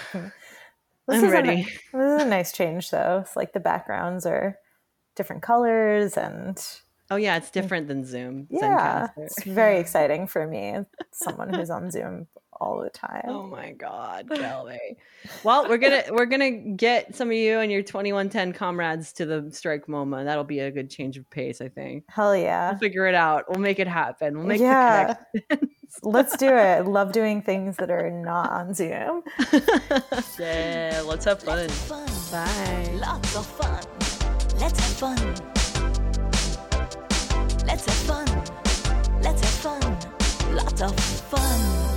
This 1.09 1.19
I'm 1.19 1.25
is 1.25 1.31
a 1.31 1.35
ready. 1.35 1.57
ni- 1.57 1.63
this 1.65 2.21
is 2.21 2.23
a 2.23 2.27
nice 2.29 2.53
change 2.53 2.91
though. 2.91 3.23
It's 3.25 3.35
like 3.37 3.53
the 3.53 3.61
backgrounds 3.61 4.27
are 4.27 4.57
different 5.17 5.43
colors 5.43 6.17
and 6.17 6.57
Oh 7.11 7.17
yeah, 7.17 7.37
it's 7.37 7.51
different 7.51 7.89
than 7.89 8.05
Zoom. 8.05 8.47
yeah, 8.51 9.09
Zencastr. 9.09 9.25
it's 9.25 9.45
very 9.45 9.79
exciting 9.81 10.27
for 10.27 10.47
me. 10.47 10.77
Someone 11.13 11.53
who's 11.53 11.71
on 11.71 11.91
Zoom 11.91 12.27
all 12.61 12.81
the 12.81 12.87
oh 12.87 12.91
time. 12.93 13.25
Oh 13.27 13.47
my 13.47 13.73
god, 13.73 14.29
Kelly. 14.35 14.97
well, 15.43 15.69
we're 15.69 15.79
gonna 15.79 16.03
we're 16.11 16.27
gonna 16.27 16.51
get 16.51 17.15
some 17.15 17.29
of 17.29 17.35
you 17.35 17.61
and 17.61 17.71
your 17.73 17.83
2110 17.83 18.53
comrades 18.53 19.13
to 19.15 19.27
the 19.27 19.49
strike 19.53 19.87
MoMA. 19.87 20.25
That'll 20.25 20.45
be 20.45 20.61
a 20.61 20.71
good 20.71 20.91
change 20.91 21.17
of 21.17 21.29
pace, 21.31 21.61
I 21.61 21.69
think. 21.69 22.05
Hell 22.09 22.37
yeah. 22.37 22.71
We'll 22.71 22.79
figure 22.79 23.07
it 23.07 23.15
out. 23.15 23.45
We'll 23.49 23.61
make 23.61 23.79
it 23.79 23.89
happen. 23.89 24.37
We'll 24.39 24.47
make 24.47 24.61
yeah. 24.61 25.17
the 25.33 25.69
Let's 26.03 26.37
do 26.37 26.49
it. 26.49 26.87
Love 26.87 27.13
doing 27.13 27.41
things 27.43 27.77
that 27.77 27.91
are 27.91 28.11
not 28.11 28.51
on 28.51 28.75
Zoom. 28.75 29.23
Yeah, 30.39 31.03
let's 31.07 31.25
have 31.25 31.43
fun. 31.43 31.69
Fun. 31.69 32.07
Bye. 32.31 32.93
Lots 32.95 33.37
of 33.37 33.47
fun. 33.47 33.83
Let's 34.61 34.79
have 34.81 35.17
fun. 35.17 35.58
Let's 37.69 37.85
have 37.85 38.25
fun. 38.25 38.27
Let's 39.21 39.43
have 39.43 39.79
fun. 39.81 40.57
Lots 40.57 40.81
of 40.81 40.99
fun. 40.99 41.88